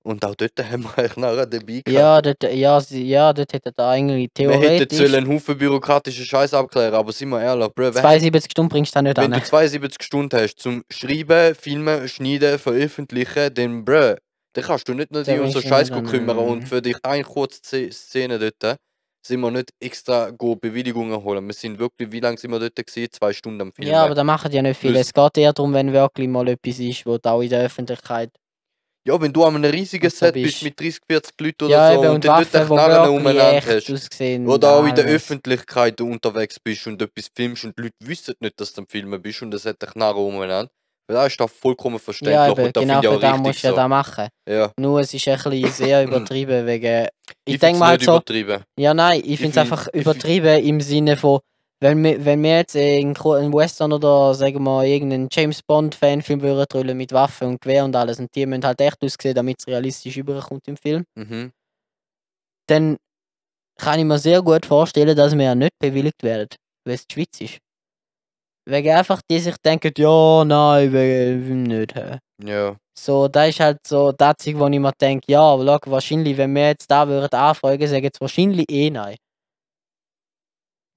Und 0.03 0.25
auch 0.25 0.35
dort 0.35 0.59
haben 0.59 0.85
wir 0.85 0.97
eigentlich 0.99 1.17
nachher 1.19 1.45
dabei 1.47 1.83
gehabt. 1.85 1.89
Ja, 1.89 2.23
dort, 2.23 2.43
ja, 2.45 2.81
sie, 2.81 3.07
ja, 3.07 3.33
dort 3.35 3.53
hätte 3.53 3.71
er 3.77 3.89
eigentlich 3.89 4.31
wir 4.35 4.51
hätten 4.51 4.63
theoretisch 4.63 4.99
sollen 4.99 5.15
einen 5.15 5.29
Haufen 5.35 5.59
bürokratischen 5.59 6.25
Scheiß 6.25 6.55
abklären, 6.55 6.95
aber 6.95 7.13
sind 7.13 7.29
wir 7.29 7.43
ehrlich, 7.43 7.69
Bro, 7.75 7.95
wer- 7.95 8.01
72 8.01 8.51
Stunden 8.51 8.71
bringst 8.71 8.95
du 8.95 8.99
da 8.99 9.03
nicht 9.03 9.17
wenn 9.19 9.35
an. 9.35 9.41
du 9.41 9.45
72 9.45 10.03
Stunden 10.03 10.41
hast 10.41 10.59
zum 10.59 10.85
Schreiben, 10.91 11.55
Filmen, 11.55 12.09
Schneiden, 12.09 12.59
Veröffentlichen, 12.59 13.53
dann, 13.53 13.85
bro, 13.85 14.15
dann 14.53 14.65
kannst 14.65 14.89
du 14.89 14.95
nicht 14.95 15.11
nur 15.13 15.23
dich 15.23 15.39
um 15.39 15.51
so 15.51 15.61
du 15.61 15.69
Scheiß 15.69 15.91
kümmern 15.91 16.39
und 16.39 16.69
für 16.69 16.83
dich 16.83 16.97
eine 17.03 17.25
kurze 17.25 17.91
Szene- 17.93 18.39
dort 18.39 18.79
sind 19.27 19.41
wir 19.41 19.51
nicht 19.51 19.71
extra 19.81 20.31
go 20.31 20.57
Bewilligungen 20.57 21.23
holen. 21.23 21.47
Wir 21.47 21.53
sind 21.53 21.79
wirklich, 21.79 22.11
wie 22.11 22.21
lange 22.21 22.39
sind 22.39 22.51
wir 22.53 22.59
dort 22.59 22.75
gewesen? 22.75 23.09
Zwei 23.13 23.33
Stunden 23.35 23.61
am 23.61 23.73
Filmen. 23.73 23.91
Ja, 23.93 24.05
aber 24.05 24.15
da 24.15 24.25
machen 24.25 24.51
ja 24.51 24.63
nicht. 24.63 24.81
Plus- 24.81 24.97
Es 24.97 25.13
geht 25.13 25.37
eher 25.39 25.53
darum, 25.53 25.75
wenn 25.75 25.93
wirklich 25.93 26.27
mal 26.27 26.49
etwas 26.49 26.79
ist, 26.79 27.05
wo 27.05 27.19
du 27.19 27.29
auch 27.31 27.43
in 27.43 27.51
der 27.51 27.63
Öffentlichkeit. 27.65 28.31
Ja, 29.07 29.19
wenn 29.21 29.33
du 29.33 29.45
an 29.45 29.57
einem 29.57 29.71
riesigen 29.71 30.11
Set 30.11 30.35
bist 30.35 30.45
bist- 30.45 30.63
mit 30.63 30.79
30, 30.81 31.01
40 31.09 31.41
Leuten 31.41 31.65
oder 31.65 31.73
ja, 31.75 31.95
so 31.95 32.01
und 32.01 32.07
und 32.17 32.25
dann 32.25 32.47
dort 32.53 32.67
Knarren 32.67 33.11
umeinander 33.11 33.63
hast. 33.67 33.91
aussehen. 33.91 34.47
Oder 34.47 34.71
auch 34.77 34.87
in 34.87 34.95
der. 34.95 35.05
Öffentlichkeit 35.07 36.01
unterwegs 36.01 36.59
bist 36.61 36.87
und 36.87 37.01
etwas 37.01 37.29
filmst 37.35 37.65
und 37.65 37.77
die 37.79 37.83
Leute 37.83 37.95
wissen 38.01 38.35
nicht, 38.41 38.61
dass 38.61 38.73
du 38.73 38.83
am 38.83 38.87
Filmen 38.89 39.21
bist 39.23 39.41
und 39.43 39.53
es 39.55 39.65
hat 39.65 39.83
eine 39.83 39.93
Knarre 39.93 40.19
umeinander. 40.21 40.71
Weil 41.11 41.17
das 41.25 41.27
ist 41.33 41.41
doch 41.41 41.51
vollkommen 41.51 41.99
verständlich 41.99 42.37
Ja, 42.37 42.49
eben, 42.53 42.73
da 42.73 42.81
genau 42.83 43.03
das 43.03 43.23
richtig 43.33 43.41
musst 43.43 43.63
du 43.65 43.67
ja 43.67 43.71
so. 43.73 43.77
da 43.77 43.89
machen. 43.89 44.29
Ja, 44.49 44.73
Nur 44.79 45.01
es 45.01 45.13
ist 45.13 45.27
ein 45.27 45.35
bisschen 45.51 45.73
sehr 45.73 46.05
übertrieben 46.05 46.67
wegen. 46.67 47.09
Ich, 47.45 47.55
ich 47.55 47.61
denke 47.61 47.81
mal 47.81 47.89
halt 47.89 48.03
so. 48.03 48.13
übertrieben. 48.13 48.63
Ja, 48.79 48.95
nein, 48.95 49.21
ich 49.25 49.31
Ich 49.33 49.41
finde 49.41 49.51
es 49.51 49.59
einfach 49.59 49.89
übertrieben 49.93 50.65
im 50.65 50.81
Sinne 50.81 51.17
von, 51.17 51.41
wenn 51.81 52.05
wir, 52.05 52.25
wenn 52.25 52.41
wir 52.45 52.59
jetzt 52.59 52.77
einen 52.77 53.17
einen 53.17 53.53
Western 53.53 53.93
oder 53.93 54.35
sagen 54.35 54.63
wir 54.63 54.85
irgendeinen 54.85 55.29
James 55.33 55.63
Bond 55.65 55.97
Fanfilm 55.97 56.43
würden 56.43 56.67
drüllen 56.69 56.97
mit 56.97 57.11
Waffen 57.11 57.49
und 57.49 57.61
Gewehr 57.61 57.85
und 57.85 57.97
alles 57.97 58.21
und 58.21 58.33
die 58.33 58.47
müssen 58.47 58.65
halt 58.65 58.81
echt 58.81 59.03
aussehen, 59.03 59.35
damit 59.35 59.57
es 59.59 59.67
realistisch 59.67 60.17
überkommt 60.17 60.69
im 60.69 60.77
Film, 60.77 61.03
Mhm. 61.17 61.51
dann 62.69 62.97
kann 63.79 63.99
ich 63.99 64.05
mir 64.05 64.19
sehr 64.19 64.43
gut 64.43 64.65
vorstellen, 64.67 65.17
dass 65.17 65.35
wir 65.37 65.45
ja 65.45 65.55
nicht 65.57 65.73
bewilligt 65.81 66.23
werden, 66.23 66.49
weil 66.85 66.95
es 66.95 67.07
die 67.07 67.15
Schweiz 67.15 67.41
ist. 67.41 67.59
Wegen 68.67 68.91
einfach, 68.91 69.21
die 69.31 69.39
sich 69.39 69.57
denken, 69.65 69.93
ja, 69.97 70.45
nein, 70.45 70.93
wegen 70.93 71.63
nicht. 71.63 71.95
hä. 71.95 72.19
Ja. 72.45 72.77
So, 72.99 73.29
da 73.29 73.47
ist 73.47 73.61
halt 73.61 73.79
so 73.87 74.13
das, 74.13 74.35
Zeug, 74.39 74.59
wo 74.59 74.67
ich 74.67 74.79
mir 74.79 74.93
denke, 75.01 75.33
ja, 75.33 75.41
aber 75.41 75.65
schau, 75.65 75.91
wahrscheinlich, 75.91 76.37
wenn 76.37 76.55
wir 76.55 76.69
jetzt 76.69 76.91
da 76.91 77.09
würden 77.09 77.39
anfragen, 77.39 77.87
sagen 77.89 78.11
sie 78.13 78.21
wahrscheinlich 78.21 78.71
eh 78.71 78.91
nein. 78.91 79.17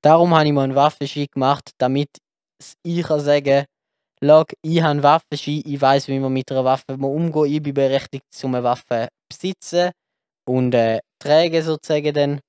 Darum 0.04 0.34
habe 0.36 0.46
ich 0.48 0.54
mir 0.54 0.62
einen 0.62 0.76
Waffenschein 0.76 1.28
gemacht, 1.32 1.72
damit 1.78 2.10
ich 2.84 3.04
kann 3.04 3.20
sagen 3.22 3.66
schau, 4.24 4.44
ich 4.62 4.82
habe 4.82 4.92
einen 4.92 5.04
Waffenschein, 5.04 5.62
ich 5.66 5.80
weiß, 5.82 6.08
wie 6.10 6.20
man 6.20 6.34
mit 6.34 6.52
einer 6.52 6.66
Waffe 6.66 6.94
umgehen 6.98 7.46
ich 7.54 7.64
bin 7.64 7.74
berechtigt, 7.74 8.24
um 8.44 8.56
eine 8.56 8.64
Waffe 8.64 9.08
zu 9.32 9.38
besitzen 9.38 9.92
und 10.46 10.74
äh, 10.74 11.00
tragen 11.20 11.62
sozusagen 11.62 12.14
dann. 12.14 12.40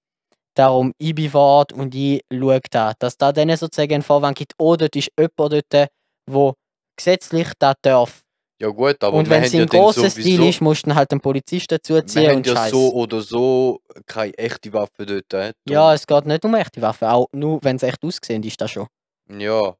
Darum, 0.54 0.92
ich 0.98 1.14
bin 1.14 1.30
vor 1.30 1.40
Ort 1.40 1.72
und 1.72 1.94
ich 1.94 2.20
schaue 2.32 2.60
da, 2.70 2.92
dass 2.98 3.16
da 3.16 3.32
denen 3.32 3.56
sozusagen 3.56 3.94
einen 3.94 4.02
Vorwand 4.02 4.38
gibt, 4.38 4.52
oder 4.58 4.88
dort 4.88 4.96
ist 4.96 5.10
jemand 5.18 5.52
dort, 5.70 5.88
wo 6.30 6.54
gesetzlich 6.96 7.48
das 7.58 7.74
darf. 7.82 8.20
Ja 8.60 8.68
gut, 8.68 9.02
aber 9.02 9.16
und 9.16 9.28
wenn 9.28 9.42
es 9.42 9.52
im 9.52 9.66
dann 9.66 9.68
grossen 9.68 10.08
Stil 10.08 10.44
ist, 10.48 10.60
musst 10.60 10.86
du 10.86 10.90
dann 10.90 10.96
halt 10.96 11.10
einen 11.10 11.20
Polizisten 11.20 11.76
dazu 11.76 11.94
wir 11.94 12.36
und 12.36 12.46
ja 12.46 12.54
Scheiß. 12.54 12.70
so 12.70 12.92
oder 12.92 13.20
so 13.20 13.80
keine 14.06 14.32
echte 14.38 14.72
Waffe 14.72 15.04
dort. 15.04 15.34
Äh. 15.34 15.52
ja, 15.68 15.92
es 15.92 16.06
geht 16.06 16.24
nicht 16.26 16.44
um 16.44 16.54
echte 16.54 16.80
Waffen, 16.80 17.08
auch 17.08 17.26
nur 17.32 17.58
wenn 17.64 17.76
es 17.76 17.82
echt 17.82 18.02
aussehen 18.04 18.42
ist 18.44 18.60
das 18.60 18.70
schon. 18.70 18.86
ja, 19.28 19.74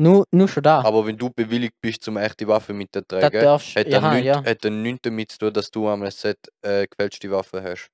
Nur, 0.00 0.24
nur 0.32 0.48
schon 0.48 0.64
da. 0.64 0.80
aber 0.80 1.06
wenn 1.06 1.16
du 1.16 1.30
bewilligt 1.30 1.74
bist, 1.80 2.02
zum 2.02 2.16
echte 2.16 2.46
Waffe 2.48 2.72
mit 2.72 2.92
der 2.92 3.02
das 3.20 3.20
tragen, 3.20 3.40
darfst 3.40 3.76
hat 3.76 3.86
ja, 3.86 4.00
dann 4.00 4.44
hat 4.44 4.64
dann 4.64 4.82
nichts 4.82 5.02
damit 5.02 5.30
zu 5.32 5.38
tun, 5.38 5.52
dass 5.52 5.70
du 5.70 5.88
am 5.88 6.10
Set 6.10 6.38
äh, 6.62 6.86
gefälschte 6.88 7.30
Waffe 7.30 7.62
hast. 7.62 7.88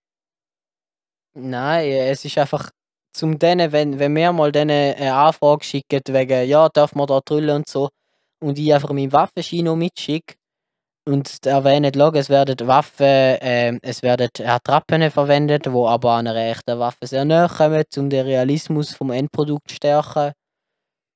Nein, 1.36 1.90
es 1.90 2.24
ist 2.24 2.38
einfach 2.38 2.70
zum 3.12 3.38
denen, 3.38 3.72
wenn, 3.72 3.98
wenn 3.98 4.14
wir 4.14 4.32
mal 4.32 4.52
denen 4.52 4.94
eine 4.94 5.14
Anfrage 5.14 5.64
schicken, 5.64 6.00
wegen, 6.08 6.48
ja, 6.48 6.68
darf 6.68 6.94
man 6.94 7.06
da 7.06 7.20
drüllen 7.24 7.56
und 7.56 7.68
so, 7.68 7.88
und 8.40 8.58
ich 8.58 8.72
einfach 8.72 8.90
meinen 8.92 9.12
Waffenschein 9.12 9.76
mitschicke 9.78 10.34
und 11.08 11.46
erwähnen, 11.46 11.92
schau, 11.96 12.10
es 12.12 12.30
werden 12.30 12.66
Waffen, 12.68 13.06
äh, 13.06 13.78
es 13.82 14.02
werden 14.02 14.28
Attrappen 14.44 15.10
verwendet, 15.10 15.72
wo 15.72 15.88
aber 15.88 16.12
an 16.14 16.28
einer 16.28 16.50
echten 16.50 16.78
Waffe 16.78 17.06
sehr 17.06 17.24
nahe 17.24 17.48
kommen, 17.48 17.84
um 17.98 18.10
den 18.10 18.26
Realismus 18.26 18.94
vom 18.94 19.10
Endprodukt 19.12 19.70
zu 19.70 19.76
stärken, 19.76 20.32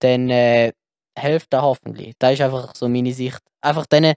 dann 0.01 0.31
äh, 0.31 0.73
hilft 1.19 1.53
das 1.53 1.63
hoffentlich. 1.63 2.15
Das 2.19 2.35
ist 2.35 2.43
einfach 2.43 2.75
so 2.77 2.89
meine 2.89 3.13
Sicht. 3.13 3.41
Einfach 3.63 3.87
denen, 3.87 4.15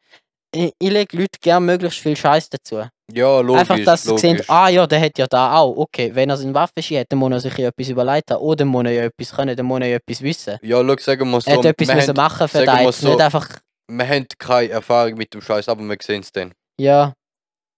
ich, 0.56 0.74
ich 0.80 0.92
lege 0.92 1.18
Leute 1.18 1.40
gerne 1.42 1.66
möglichst 1.66 2.00
viel 2.00 2.18
Scheiß 2.18 2.50
dazu. 2.50 2.84
Ja, 3.14 3.40
logisch. 3.40 3.60
Einfach, 3.62 3.84
dass 3.86 4.04
sie 4.04 4.10
logisch. 4.10 4.22
sehen, 4.22 4.42
ah 4.48 4.70
ja, 4.70 4.86
der 4.88 5.02
hat 5.02 5.18
ja 5.18 5.28
da 5.28 5.58
auch. 5.58 5.76
Okay, 5.78 6.12
wenn 6.14 6.30
er 6.30 6.38
seinen 6.38 6.54
Waffenschein 6.54 7.00
hat, 7.00 7.08
dann 7.10 7.20
muss 7.20 7.32
er 7.32 7.40
sich 7.40 7.58
ja 7.58 7.68
etwas 7.70 7.90
überlegt 7.90 8.32
haben. 8.32 8.42
Oder 8.42 8.56
dann 8.58 8.68
muss 8.70 8.86
er 8.86 8.92
ja 8.92 9.04
etwas 9.04 9.32
können, 9.36 9.56
dann 9.56 9.66
muss 9.66 9.80
er 9.82 9.88
ja 9.88 9.96
etwas 9.98 10.22
wissen. 10.22 10.58
Ja, 10.62 10.78
schau, 10.84 10.96
sagen 10.98 11.30
wir 11.32 11.42
so. 11.42 11.50
er 11.52 11.58
hat 11.58 11.66
etwas 11.66 11.88
wir, 11.88 11.96
müssen 11.96 12.08
haben, 12.10 12.16
machen 12.18 12.48
für 12.48 12.66
das. 12.66 13.00
so- 13.00 13.10
Nicht 13.10 13.22
einfach, 13.22 13.50
wir 13.88 14.08
haben 14.08 14.26
keine 14.38 14.70
Erfahrung 14.70 15.16
mit 15.16 15.34
dem 15.34 15.42
Scheiß, 15.42 15.68
aber 15.70 15.82
wir 15.84 15.98
sehen 16.02 16.22
es 16.22 16.32
dann. 16.32 16.52
ja, 16.80 17.14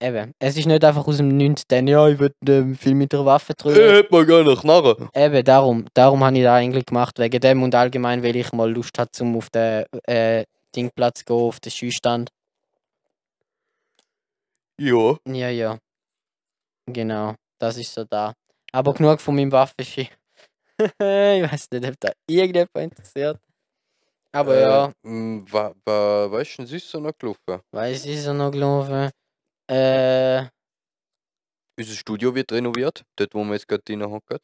eben. 0.01 0.33
Es 0.39 0.57
ist 0.57 0.65
nicht 0.65 0.83
einfach 0.83 1.07
aus 1.07 1.17
dem 1.17 1.29
19. 1.37 1.87
Ja, 1.87 2.07
ich 2.09 2.19
würde 2.19 2.35
ähm, 2.47 2.75
viel 2.75 2.93
mit 2.93 3.13
der 3.13 3.25
Waffe 3.25 3.53
Äh, 3.53 3.55
drüber. 3.55 3.97
hat 3.97 4.11
man 4.11 4.27
gar 4.27 4.43
nicht 4.43 4.61
knarren. 4.61 5.09
Eben, 5.15 5.43
darum, 5.45 5.85
darum 5.93 6.23
habe 6.23 6.37
ich 6.37 6.43
das 6.43 6.51
eigentlich 6.53 6.85
gemacht, 6.85 7.17
wegen 7.19 7.39
dem 7.39 7.63
und 7.63 7.73
allgemein, 7.73 8.21
weil 8.21 8.35
ich 8.35 8.51
mal 8.51 8.69
Lust 8.71 8.97
hatte, 8.99 9.11
zum 9.13 9.37
auf 9.37 9.49
den 9.49 9.85
äh, 10.05 10.43
Dingplatz 10.75 11.19
zu 11.19 11.25
gehen, 11.25 11.35
auf 11.37 11.59
den 11.61 11.71
Schießstand. 11.71 12.29
Ja. 14.79 15.17
Ja, 15.27 15.49
ja. 15.49 15.79
Genau, 16.87 17.35
das 17.59 17.77
ist 17.77 17.93
so 17.93 18.03
da. 18.03 18.33
Aber 18.71 18.93
genug 18.93 19.21
von 19.21 19.35
meinem 19.35 19.51
Waffenschein. 19.51 20.09
ich 20.79 21.51
weiß 21.51 21.67
nicht, 21.71 21.85
ob 21.87 21.99
da 21.99 22.11
irgendjemand 22.27 22.75
interessiert. 22.75 23.39
Aber 24.33 24.59
ja, 24.59 24.91
Ähm, 25.05 25.45
wa, 25.51 25.73
wa, 25.85 26.31
was 26.31 26.49
ist 26.49 26.57
denn 26.57 26.65
sonst 26.65 26.89
so 26.89 26.99
noch 26.99 27.17
gelaufen? 27.17 27.61
weiß 27.71 28.05
ich 28.05 28.21
so 28.21 28.33
noch 28.33 28.51
gelaufen. 28.51 29.11
Äh, 29.69 30.45
Unser 31.79 31.93
Studio 31.95 32.33
wird 32.35 32.51
renoviert, 32.51 33.03
dort 33.15 33.33
wo 33.33 33.43
wir 33.43 33.53
jetzt 33.53 33.67
gerade 33.67 33.83
drin 33.83 34.03
hocken. 34.03 34.39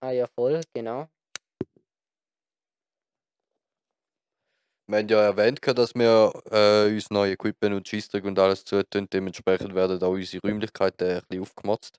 ah 0.00 0.10
ja, 0.10 0.26
voll, 0.26 0.60
genau. 0.74 1.08
Wir 4.88 4.98
haben 4.98 5.08
ja 5.08 5.22
erwähnt, 5.22 5.60
dass 5.64 5.94
wir 5.94 6.32
äh, 6.50 6.92
uns 6.92 7.10
neue 7.10 7.32
Equipment 7.32 7.74
und 7.76 7.88
Scheissdreck 7.88 8.24
und 8.24 8.38
alles 8.38 8.64
zutun. 8.64 9.06
Dementsprechend 9.12 9.74
werden 9.74 10.02
auch 10.02 10.10
unsere 10.10 10.46
Räumlichkeiten 10.46 11.08
ein 11.08 11.20
bisschen 11.28 11.42
aufgemotzt. 11.42 11.98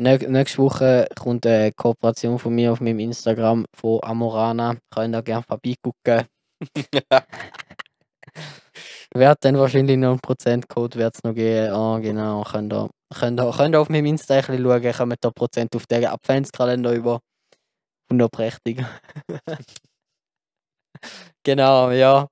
Nä 0.00 0.18
nächste 0.18 0.58
Woche 0.58 1.06
kommt 1.16 1.46
eine 1.46 1.70
Kooperation 1.72 2.38
von 2.38 2.54
mir 2.54 2.72
auf 2.72 2.80
meinem 2.80 2.98
Instagram 2.98 3.64
von 3.76 4.00
Amorana. 4.02 4.76
Könnt 4.90 5.14
ihr 5.14 5.22
gerne 5.22 5.44
vorbeigucken. 5.44 6.26
Wird 9.14 9.44
dann 9.44 9.56
wahrscheinlich 9.58 9.96
noch 9.96 10.10
einen 10.10 10.20
Prozentcode 10.20 10.96
wird's 10.96 11.22
noch 11.22 11.34
geben. 11.34 11.72
Ah, 11.72 11.98
genau. 12.00 12.42
Könnt 12.42 12.72
ihr, 12.72 12.90
könnt, 13.14 13.38
ihr, 13.40 13.52
könnt 13.52 13.74
ihr 13.76 13.80
auf 13.80 13.88
meinem 13.88 14.06
Insta 14.06 14.34
ein 14.34 14.40
bisschen 14.40 14.64
schauen. 14.64 14.92
Kommt 14.92 15.24
da 15.24 15.30
Prozent 15.30 15.76
auf 15.76 15.86
den 15.86 16.06
Adventskalender 16.06 16.92
über. 16.92 17.20
Wunderprächtig. 18.08 18.84
genau, 21.42 21.90
ja. 21.90 22.26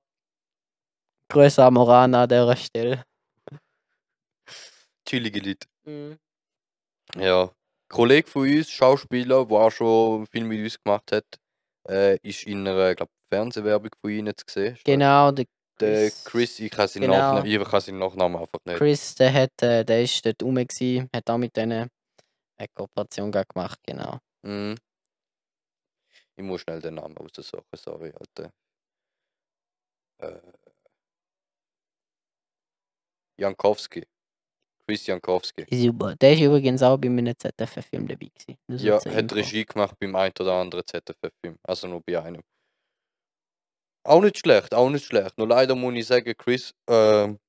Grüße 1.29 1.63
Amorana 1.63 2.23
an 2.23 2.29
dieser 2.29 2.55
Stelle. 2.55 3.03
Chillige 5.05 5.39
Leute. 5.39 6.19
Ja. 7.15 7.43
Ein 7.43 7.49
Kollege 7.89 8.27
von 8.27 8.43
uns, 8.43 8.69
Schauspieler, 8.71 9.45
der 9.45 9.57
auch 9.57 9.71
schon 9.71 10.25
Film 10.27 10.47
mit 10.47 10.63
uns 10.63 10.81
gemacht 10.81 11.11
hat, 11.11 11.25
äh, 11.87 12.17
ist 12.21 12.43
in 12.43 12.67
einer 12.67 12.95
glaub, 12.95 13.09
Fernsehwerbung 13.29 13.91
von 14.01 14.09
ihnen 14.11 14.33
zu 14.35 14.45
sehen. 14.47 14.77
Genau, 14.83 15.31
der 15.31 15.45
Der 15.79 16.11
Chris, 16.23 16.59
ich 16.59 16.71
kann 16.71 16.87
seinen, 16.87 17.03
Genau. 17.03 17.17
Nachnamen, 17.17 17.45
ich 17.51 17.67
kann 17.67 17.81
seinen 17.81 17.99
Nachnamen 17.99 18.41
einfach 18.41 18.59
nicht. 18.65 18.77
Chris, 18.77 19.15
der, 19.15 19.33
hat, 19.33 19.61
äh, 19.61 19.83
der 19.83 20.03
ist 20.03 20.25
dort 20.25 20.41
rum, 20.41 20.55
gewesen, 20.55 21.09
hat 21.13 21.29
auch 21.29 21.37
mit 21.37 21.55
denen 21.55 21.89
eine 22.57 22.67
Kooperation 22.73 23.31
gemacht, 23.31 23.79
genau. 23.85 24.19
Mhm. 24.43 24.75
Ich 26.35 26.43
muss 26.43 26.61
schnell 26.61 26.79
den 26.81 26.95
Namen 26.95 27.15
raussuchen, 27.17 27.63
sorry, 27.75 28.11
Alter. 28.19 28.51
Äh. 30.23 30.39
Jankowski. 33.39 34.03
Chris 34.87 35.07
Jankowski. 35.07 35.65
Super. 35.71 36.15
Der 36.15 36.33
ist 36.33 36.41
übrigens 36.41 36.83
auch 36.83 36.97
bei 36.97 37.09
meinem 37.09 37.33
ZFF-Film 37.37 38.07
dabei 38.07 38.27
gewesen. 38.27 38.57
So 38.67 38.85
Ja, 38.85 38.95
hat 38.95 39.05
Info. 39.05 39.35
Regie 39.35 39.65
gemacht 39.65 39.95
beim 39.99 40.15
ein 40.15 40.31
oder 40.39 40.53
anderen 40.53 40.85
ZFF-Film. 40.85 41.57
Also 41.63 41.87
nur 41.87 42.01
bei 42.01 42.21
einem. 42.21 42.41
Auch 44.05 44.21
nicht 44.21 44.37
schlecht, 44.39 44.73
auch 44.73 44.89
nicht 44.89 45.05
schlecht. 45.05 45.37
Nur 45.37 45.47
leider 45.47 45.75
muss 45.75 45.93
ich 45.95 46.05
sagen, 46.05 46.33
Chris, 46.37 46.73
ähm, 46.89 47.39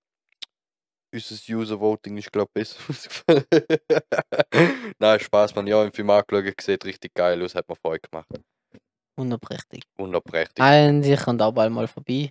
unser 1.12 1.54
User-Voting 1.56 2.16
ist, 2.16 2.32
glaube 2.32 2.50
ich, 2.54 2.76
besser. 2.86 3.24
Nein, 4.98 5.20
Spaß, 5.20 5.54
man. 5.56 5.66
Ja, 5.66 5.84
im 5.84 5.92
Film 5.92 6.10
angeschaut, 6.10 6.60
sieht 6.60 6.84
richtig 6.84 7.14
geil 7.14 7.42
aus, 7.42 7.54
hat 7.56 7.68
mir 7.68 7.76
Freude 7.76 8.08
gemacht. 8.08 8.28
Wunderprächtig. 9.16 9.82
Wunderprächtig. 9.96 10.64
Und 10.64 11.04
ich 11.04 11.20
kommt 11.20 11.42
auch 11.42 11.52
bald 11.52 11.72
mal 11.72 11.86
vorbei. 11.88 12.30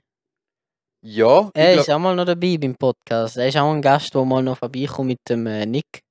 Ja, 1.06 1.50
ich 1.54 1.60
Er 1.60 1.74
ist 1.76 1.90
auch 1.90 2.00
mal 2.00 2.16
noch 2.16 2.26
dabei 2.26 2.58
beim 2.58 2.76
Podcast. 2.76 3.38
Er 3.38 3.48
ist 3.48 3.58
auch 3.58 3.72
ein 3.72 3.82
Gast, 3.82 4.14
der 4.16 4.24
mal 4.24 4.42
noch 4.42 4.58
vorbeikommt 4.58 5.08
mit 5.10 5.20
dem 5.30 5.46
äh, 5.48 5.66
Nick. 5.66 6.02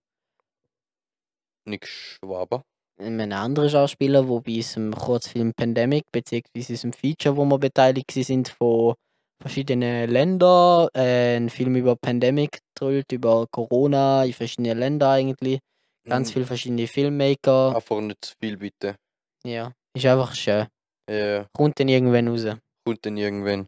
Nick 1.67 1.87
Schwaber. 1.87 2.63
Ein 3.01 3.33
anderer 3.33 3.69
Schauspieler, 3.71 4.23
der 4.23 4.41
bei 4.41 4.57
unserem 4.57 4.93
Kurzfilm 4.95 5.53
Pandemic, 5.57 6.05
beziehungsweise 6.13 6.73
unserem 6.75 6.93
Feature, 6.93 7.37
wo 7.37 7.45
wir 7.47 7.59
beteiligt 7.59 8.11
sind, 8.13 8.49
von 8.49 8.95
verschiedenen 9.41 10.11
Ländern, 10.11 10.89
äh, 10.95 11.37
ein 11.37 11.49
Film 11.49 11.75
über 11.77 11.97
Pandemic 11.97 12.59
drüllt, 12.79 13.11
über 13.13 13.47
Corona 13.51 14.25
in 14.25 14.33
verschiedenen 14.35 14.79
Ländern 14.79 15.11
eigentlich. 15.11 15.59
Ganz 16.07 16.31
Mm, 16.31 16.33
viele 16.35 16.47
verschiedene 16.47 16.87
Filmmaker. 16.87 17.75
Einfach 17.75 18.01
nicht 18.01 18.25
zu 18.25 18.35
viel, 18.41 18.57
bitte. 18.57 18.97
Ja, 19.45 19.73
ist 19.97 20.05
einfach 20.07 20.35
schön. 20.35 20.67
Ja, 21.11 21.47
Kommt 21.55 21.81
dann 21.81 21.89
irgendwann 21.89 22.29
raus. 22.29 22.45
kommt 22.85 23.07
dann 23.07 23.17
irgendwann. 23.17 23.67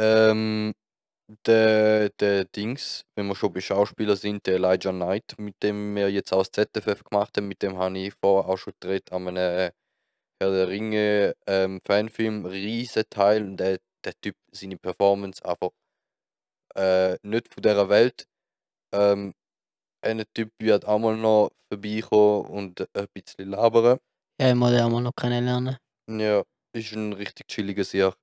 Ähm, 0.00 0.72
der, 1.46 2.08
der 2.20 2.46
Dings, 2.46 3.04
wenn 3.14 3.26
wir 3.26 3.36
schon 3.36 3.52
bei 3.52 3.60
Schauspieler 3.60 4.16
sind, 4.16 4.46
der 4.46 4.54
Elijah 4.54 4.92
Knight, 4.92 5.34
mit 5.38 5.62
dem 5.62 5.94
wir 5.94 6.10
jetzt 6.10 6.32
das 6.32 6.50
ZFF 6.50 7.04
gemacht 7.04 7.36
haben, 7.36 7.48
mit 7.48 7.62
dem 7.62 7.76
habe 7.76 7.98
ich 7.98 8.14
vorher 8.14 8.50
auch 8.50 8.56
schon 8.56 8.72
gedreht 8.80 9.12
an 9.12 9.28
einem 9.28 9.36
Herr 9.36 9.72
der 10.40 10.68
Ringe 10.68 11.34
ähm, 11.46 11.80
Fanfilm, 11.86 12.46
riesen 12.46 13.04
Teil. 13.10 13.42
Und 13.42 13.58
der, 13.58 13.78
der 14.04 14.14
Typ, 14.22 14.36
seine 14.50 14.78
Performance 14.78 15.44
einfach 15.44 15.70
äh, 16.74 17.18
nicht 17.22 17.52
von 17.52 17.62
dieser 17.62 17.88
Welt. 17.90 18.24
Ähm, 18.94 19.34
ein 20.02 20.24
Typ 20.34 20.50
wird 20.58 20.86
auch 20.86 20.98
mal 20.98 21.16
noch 21.16 21.50
vorbeikommen 21.68 22.46
und 22.46 22.88
ein 22.96 23.06
bisschen 23.12 23.50
labern. 23.50 23.98
Ja, 24.40 24.48
ich 24.48 24.54
muss 24.54 24.70
den 24.70 24.80
auch 24.80 24.88
mal 24.88 25.02
noch 25.02 25.14
kennenlernen. 25.14 25.76
Ja, 26.10 26.42
ist 26.74 26.92
ein 26.92 27.12
richtig 27.12 27.48
chilliges 27.48 27.92
Jahr. 27.92 28.14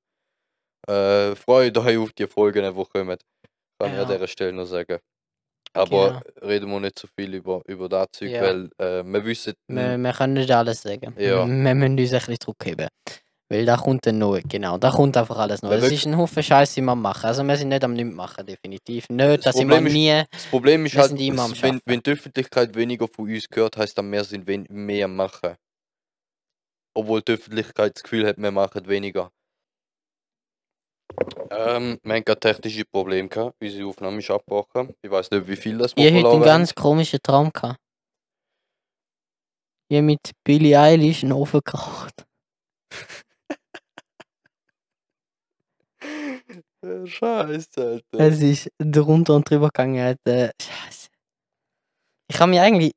Äh, 0.88 1.36
freut 1.36 1.78
euch 1.78 1.98
auf 1.98 2.14
die 2.14 2.28
Folgen, 2.28 2.64
die 2.64 2.84
kommen. 2.86 3.18
Kann 3.80 3.92
ich 3.92 3.98
Ja. 3.98 4.04
an 4.04 4.08
dieser 4.12 4.28
Stelle 4.28 4.54
noch 4.54 4.66
sagen. 4.66 5.00
Aber 5.74 6.22
Genau. 6.40 6.48
reden 6.48 6.72
wir 6.72 6.80
nicht 6.80 6.98
so 6.98 7.08
viel 7.16 7.36
über, 7.36 7.62
über 7.68 7.88
das 7.90 8.08
Zeug, 8.14 8.32
Ja. 8.32 8.42
weil 8.42 8.70
äh, 8.80 9.04
wir 9.04 9.26
wissen. 9.26 9.54
Wir, 9.68 9.98
wir 9.98 10.14
können 10.14 10.34
nicht 10.34 10.50
alles 10.52 10.82
sagen. 10.82 11.14
Ja. 11.18 11.46
Wir 11.46 11.76
müssen 11.76 12.00
uns 12.00 12.14
ein 12.14 12.20
bisschen 12.20 12.40
zurückheben. 12.40 12.88
Weil 13.50 13.66
da 13.66 13.78
kommt 13.78 14.06
dann 14.06 14.18
noch, 14.18 14.38
genau, 14.46 14.78
da 14.78 14.92
kommt 14.92 15.16
einfach 15.16 15.38
alles 15.38 15.62
noch. 15.62 15.72
Es 15.72 15.90
ist 15.90 16.06
ein 16.06 16.18
Haufen 16.18 16.44
Scheiße, 16.44 16.76
die 16.76 16.82
wir 16.82 16.96
machen. 16.96 17.28
Also 17.28 17.44
wir 17.44 17.56
sind 17.56 17.70
nicht 17.70 17.84
am 17.84 17.94
nichts 17.94 18.14
machen, 18.14 18.46
definitiv. 18.46 19.08
Nicht, 19.10 19.22
Das 19.38 19.40
das 19.46 19.56
sind 19.56 19.70
wir 19.70 19.76
Problem 19.76 19.88
ist- 19.88 19.94
nie. 19.94 20.24
Das 20.32 20.46
Problem 20.48 20.86
ist 20.86 20.98
halt, 20.98 21.12
wenn, 21.62 21.80
wenn 21.86 22.00
die 22.02 22.10
Öffentlichkeit 22.12 22.76
weniger 22.76 23.08
von 23.08 23.30
uns 23.30 23.48
gehört, 23.48 23.78
heißt 23.78 23.98
das, 23.98 24.04
wir 24.06 24.24
sind 24.26 24.70
mehr 24.70 25.06
am 25.06 25.16
machen. 25.16 25.56
Obwohl 26.94 27.22
die 27.22 27.34
Öffentlichkeit 27.34 27.96
das 27.96 28.04
Gefühl 28.04 28.28
hat, 28.28 28.38
wir 28.38 28.52
machen 28.52 28.86
weniger. 28.88 29.32
Ähm, 31.50 32.00
wir 32.04 32.22
gerade 32.22 32.40
technische 32.40 32.86
Probleme 32.86 33.28
gehabt. 33.28 33.56
Unsere 33.62 33.88
Aufnahme 33.88 34.20
ist 34.20 34.30
abgebrochen. 34.30 34.94
Ich 35.02 35.10
weiß 35.10 35.32
nicht, 35.32 35.48
wie 35.48 35.56
viel 35.56 35.78
das 35.78 35.96
wir 35.96 36.08
Ich 36.08 36.14
hatte 36.14 36.24
heute 36.24 36.36
einen 36.36 36.44
ganz 36.44 36.76
komischen 36.76 37.20
Traum. 37.24 37.52
Gehabt. 37.52 37.80
Ich 39.90 39.98
habe 39.98 40.06
mit 40.06 40.32
Billie 40.44 40.80
Eilish 40.80 41.24
einen 41.24 41.32
Ofen 41.32 41.62
gekocht. 41.64 42.26
Scheiße, 47.06 47.82
Alter. 47.82 48.20
Es 48.20 48.42
ist 48.42 48.70
drunter 48.78 49.36
und 49.36 49.50
drüber 49.50 49.68
gegangen. 49.68 50.00
Alter. 50.00 50.52
Scheiße. 50.62 51.08
Ich 52.30 52.36
kann 52.36 52.50
mich 52.50 52.60
eigentlich 52.60 52.92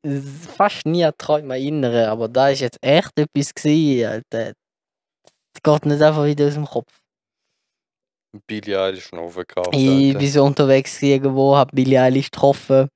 fast 0.57 0.87
nie 0.87 1.05
an 1.05 1.13
Träume 1.17 1.55
erinnern, 1.55 2.09
aber 2.09 2.29
da 2.29 2.49
ist 2.49 2.61
jetzt 2.61 2.79
echt 2.83 3.17
etwas 3.17 3.55
gewesen, 3.55 4.09
Alter. 4.09 4.55
Das 5.53 5.63
geht 5.63 5.87
nicht 5.87 6.03
einfach 6.03 6.25
wieder 6.25 6.49
aus 6.49 6.55
dem 6.55 6.67
Kopf. 6.67 7.00
Billy 8.47 8.77
Eilish 8.77 9.07
schon 9.07 9.19
aufgekauft, 9.19 9.71
Ich 9.73 10.17
bin 10.17 10.31
so 10.31 10.45
unterwegs 10.45 11.03
irgendwo, 11.03 11.57
hab 11.57 11.73
Billie 11.73 12.01
Eilish 12.01 12.31
getroffen, 12.31 12.89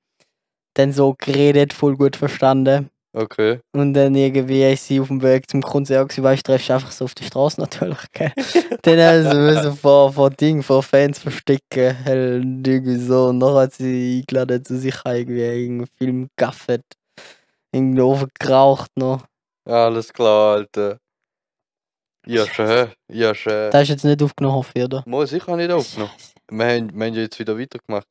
dann 0.75 0.91
so 0.91 1.15
geredet, 1.17 1.73
voll 1.73 1.95
gut 1.95 2.15
verstanden. 2.15 2.89
Okay. 3.15 3.61
Und 3.71 3.93
dann 3.93 4.13
irgendwie 4.13 4.63
ist 4.73 4.87
sie 4.87 4.99
auf 4.99 5.07
dem 5.07 5.21
Weg 5.21 5.49
zum 5.49 5.61
Konzert 5.61 6.09
gewesen, 6.09 6.23
weißt 6.23 6.45
du, 6.45 6.51
treffst 6.51 6.69
einfach 6.69 6.91
so 6.91 7.05
auf 7.05 7.15
der 7.15 7.23
Straße 7.23 7.61
natürlich, 7.61 7.97
gell. 8.11 8.33
dann 8.81 8.99
haben 8.99 9.55
sie 9.55 9.63
so 9.63 9.71
vor, 9.71 10.11
vor 10.11 10.29
Ding, 10.31 10.61
vor 10.61 10.83
Fans 10.83 11.19
verstecken, 11.19 11.97
halt 12.03 12.43
irgendwie 12.67 12.97
so. 12.97 13.27
Und 13.27 13.39
dann 13.39 13.55
hat 13.55 13.73
sie 13.73 14.19
eingeladen 14.19 14.65
zu 14.65 14.77
sich 14.77 14.95
irgendwie 15.05 15.41
irgendeinen 15.41 15.87
Film 15.97 16.27
gaffet. 16.35 16.81
Irgendwie 17.71 18.01
offen 18.01 18.29
geraucht 18.37 18.91
noch. 18.97 19.23
Alles 19.65 20.11
klar, 20.11 20.57
Alter. 20.57 20.99
Ja, 22.25 22.45
schön. 22.47 22.89
Ja, 23.07 23.35
schön. 23.35 23.71
Das 23.71 23.83
ist 23.83 23.89
jetzt 23.89 24.05
nicht 24.05 24.21
aufgenommen, 24.21 24.55
hoffe 24.55 24.71
ich, 24.75 24.83
oder? 24.83 25.03
Mal 25.05 25.27
sicher 25.27 25.55
nicht 25.55 25.71
aufgenommen. 25.71 26.11
Wir 26.49 26.65
haben, 26.65 26.93
wir 26.97 27.05
haben 27.07 27.13
ja 27.13 27.21
jetzt 27.21 27.39
wieder 27.39 27.57
weitergemacht. 27.57 28.07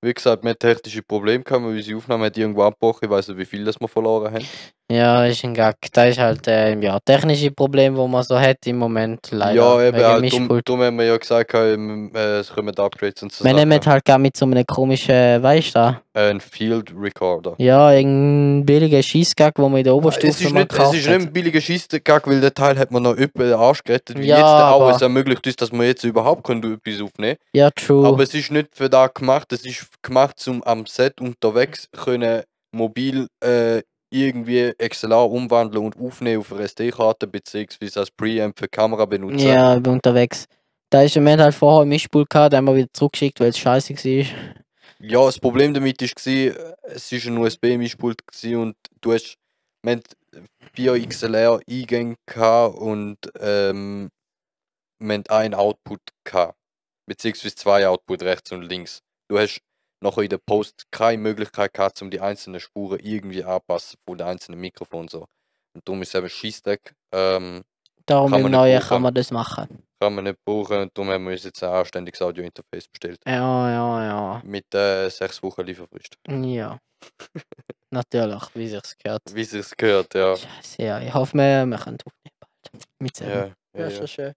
Wie 0.00 0.14
gesagt, 0.14 0.42
wir 0.44 0.50
haben 0.50 0.58
technische 0.58 1.02
Probleme 1.02 1.42
gehabt, 1.42 1.64
weil 1.64 1.76
unsere 1.76 1.96
Aufnahme 1.96 2.26
hat 2.26 2.36
irgendwo 2.38 2.62
abgebrochen. 2.62 3.04
Ich 3.04 3.10
weiß 3.10 3.28
nicht, 3.28 3.38
wie 3.38 3.44
viel 3.44 3.64
das 3.64 3.80
wir 3.80 3.88
verloren 3.88 4.32
haben. 4.32 4.46
Ja, 4.90 5.26
ist 5.26 5.44
ein 5.44 5.52
Gag. 5.52 5.76
Das 5.92 6.08
ist 6.08 6.18
halt, 6.18 6.46
äh, 6.48 6.74
ja, 6.80 6.98
technische 7.00 7.50
Problem, 7.50 7.94
wo 7.94 8.08
man 8.08 8.22
so 8.22 8.40
hat 8.40 8.66
im 8.66 8.78
Moment, 8.78 9.28
leider. 9.30 9.52
ja, 9.54 9.82
eben, 9.86 9.96
wegen 9.98 10.06
halt, 10.06 10.32
darum, 10.32 10.60
darum 10.64 10.82
haben 10.82 10.96
wir 10.96 11.04
ja 11.04 11.16
gesagt, 11.18 11.52
ähm, 11.52 12.10
äh, 12.14 12.38
es 12.38 12.48
kommen 12.48 12.74
Upgrades 12.74 13.22
und 13.22 13.30
so 13.30 13.44
Wir 13.44 13.52
nehmen 13.52 13.78
halt 13.84 14.04
gar 14.06 14.18
mit 14.18 14.34
so 14.34 14.46
einem 14.46 14.64
komischen, 14.64 15.42
weißt 15.42 15.74
du, 15.76 16.00
Äh, 16.14 16.30
ein 16.30 16.40
Field 16.40 16.90
Recorder. 16.98 17.54
ja, 17.58 17.92
irgendein 17.92 18.64
billiger 18.64 19.02
Schießgag, 19.02 19.58
wo 19.58 19.68
man 19.68 19.78
in 19.78 19.84
der 19.84 19.94
Oberstufe 19.94 20.28
Es 20.28 20.40
ist, 20.40 20.54
nicht, 20.54 20.72
es 20.72 20.94
ist 20.94 21.06
nicht 21.06 21.10
ein 21.10 21.32
billiger 21.34 21.60
Scheissgag, 21.60 22.26
weil 22.26 22.40
der 22.40 22.54
Teil 22.54 22.78
hat 22.78 22.90
man 22.90 23.02
noch 23.02 23.14
öppe 23.14 23.44
den 23.44 23.54
Arsch 23.58 23.84
gerettet. 23.84 24.18
Wie 24.18 24.26
Ja, 24.26 24.38
jetzt 24.38 24.46
auch. 24.46 24.88
Es 24.90 25.02
ermöglicht 25.02 25.46
uns, 25.46 25.56
dass 25.56 25.70
wir 25.70 25.86
jetzt 25.86 26.02
überhaupt 26.04 26.44
können 26.44 26.80
etwas 26.82 27.02
aufnehmen 27.02 27.36
Ja, 27.52 27.70
true. 27.72 28.08
Aber 28.08 28.22
es 28.22 28.32
ist 28.32 28.50
nicht 28.50 28.68
für 28.74 28.88
da 28.88 29.08
gemacht. 29.08 29.52
Es 29.52 29.66
ist 29.66 29.86
gemacht, 30.00 30.42
um 30.48 30.62
am 30.64 30.86
Set 30.86 31.20
unterwegs 31.20 31.88
können 31.92 32.42
mobil 32.72 33.26
äh, 33.44 33.82
irgendwie 34.10 34.72
XLR 34.78 35.30
umwandeln 35.30 35.84
und 35.84 35.98
aufnehmen 35.98 36.40
auf 36.40 36.52
eine 36.52 36.62
SD-Karte 36.62 37.26
beziehungsweise 37.26 38.00
als 38.00 38.10
Preamp 38.10 38.58
für 38.58 38.68
Kamera 38.68 39.04
benutzen. 39.04 39.38
ja, 39.40 39.76
ich 39.76 39.82
bin 39.82 39.94
unterwegs. 39.94 40.46
Da 40.90 41.02
ist 41.02 41.14
wir 41.14 41.22
haben 41.22 41.40
halt 41.40 41.54
vorher 41.54 41.82
einen 41.82 41.90
Mischpult 41.90 42.30
gehabt, 42.30 42.52
den 42.52 42.58
haben 42.58 42.64
wir 42.66 42.76
wieder 42.76 42.92
zurückgeschickt, 42.92 43.40
weil 43.40 43.48
es 43.48 43.58
scheiße 43.58 43.92
war. 43.92 44.26
Ja, 45.00 45.24
das 45.26 45.38
Problem 45.38 45.74
damit 45.74 46.00
war, 46.00 46.08
es 46.82 47.12
war 47.12 47.32
ein 47.32 47.38
USB-Mischpult 47.38 48.22
und 48.54 48.74
du 49.00 49.12
hast 49.12 49.36
wir 49.82 50.00
vier 50.72 50.98
XLR-Eingänge 51.06 52.16
und 52.74 53.18
ähm, 53.38 54.10
wir 54.98 55.30
einen 55.30 55.54
Output 55.54 56.00
gehabt, 56.24 56.58
beziehungsweise 57.06 57.54
zwei 57.54 57.86
Output 57.86 58.22
rechts 58.22 58.50
und 58.52 58.62
links. 58.62 59.00
Du 59.28 59.38
hast 59.38 59.60
nachher 60.00 60.22
in 60.22 60.28
der 60.30 60.38
Post 60.38 60.86
keine 60.90 61.22
Möglichkeit 61.22 61.72
gehabt, 61.74 62.00
um 62.02 62.10
die 62.10 62.20
einzelnen 62.20 62.60
Spuren 62.60 63.00
irgendwie 63.00 63.44
anpassen 63.44 63.98
von 64.06 64.18
den 64.18 64.26
einzelnen 64.26 64.60
Mikrofonen 64.60 65.08
so. 65.08 65.26
Und 65.74 65.86
darum 65.86 66.02
ist 66.02 66.08
es 66.08 66.14
eben 66.14 66.28
Scheissdreck. 66.28 66.94
Ähm, 67.12 67.62
Darum 68.06 68.32
im 68.32 68.50
Neuen 68.50 68.80
kann 68.80 69.02
man 69.02 69.12
das 69.12 69.30
machen. 69.30 69.84
kann 70.00 70.14
man 70.14 70.24
nicht 70.24 70.38
brauchen 70.46 70.78
und 70.78 70.96
darum 70.96 71.10
haben 71.10 71.24
wir 71.24 71.32
uns 71.32 71.44
jetzt 71.44 71.62
ein 71.62 71.68
anständiges 71.70 72.22
Audio-Interface 72.22 72.88
bestellt. 72.88 73.20
Ja, 73.26 73.70
ja, 73.70 74.04
ja. 74.04 74.42
Mit 74.44 74.74
äh, 74.74 75.10
sechs 75.10 75.42
Wochen 75.42 75.62
Lieferfrist. 75.62 76.16
Ja. 76.26 76.78
Natürlich, 77.90 78.42
wie 78.54 78.68
sich's 78.68 78.96
gehört. 78.96 79.22
Wie 79.32 79.44
sich's 79.44 79.76
gehört, 79.76 80.14
ja. 80.14 80.36
Scheiße, 80.36 80.82
ja. 80.82 81.00
Ich 81.00 81.12
hoffe, 81.12 81.36
wir, 81.36 81.66
wir 81.66 81.78
können 81.78 81.98
aufnehmen 82.04 82.36
bald. 82.40 82.84
Mit 82.98 83.16
Sam. 83.16 83.28
Ja, 83.28 83.34
Ja, 83.36 83.52
ja, 83.74 83.88
ja. 83.88 83.90
schon 83.90 84.08
schön. 84.08 84.32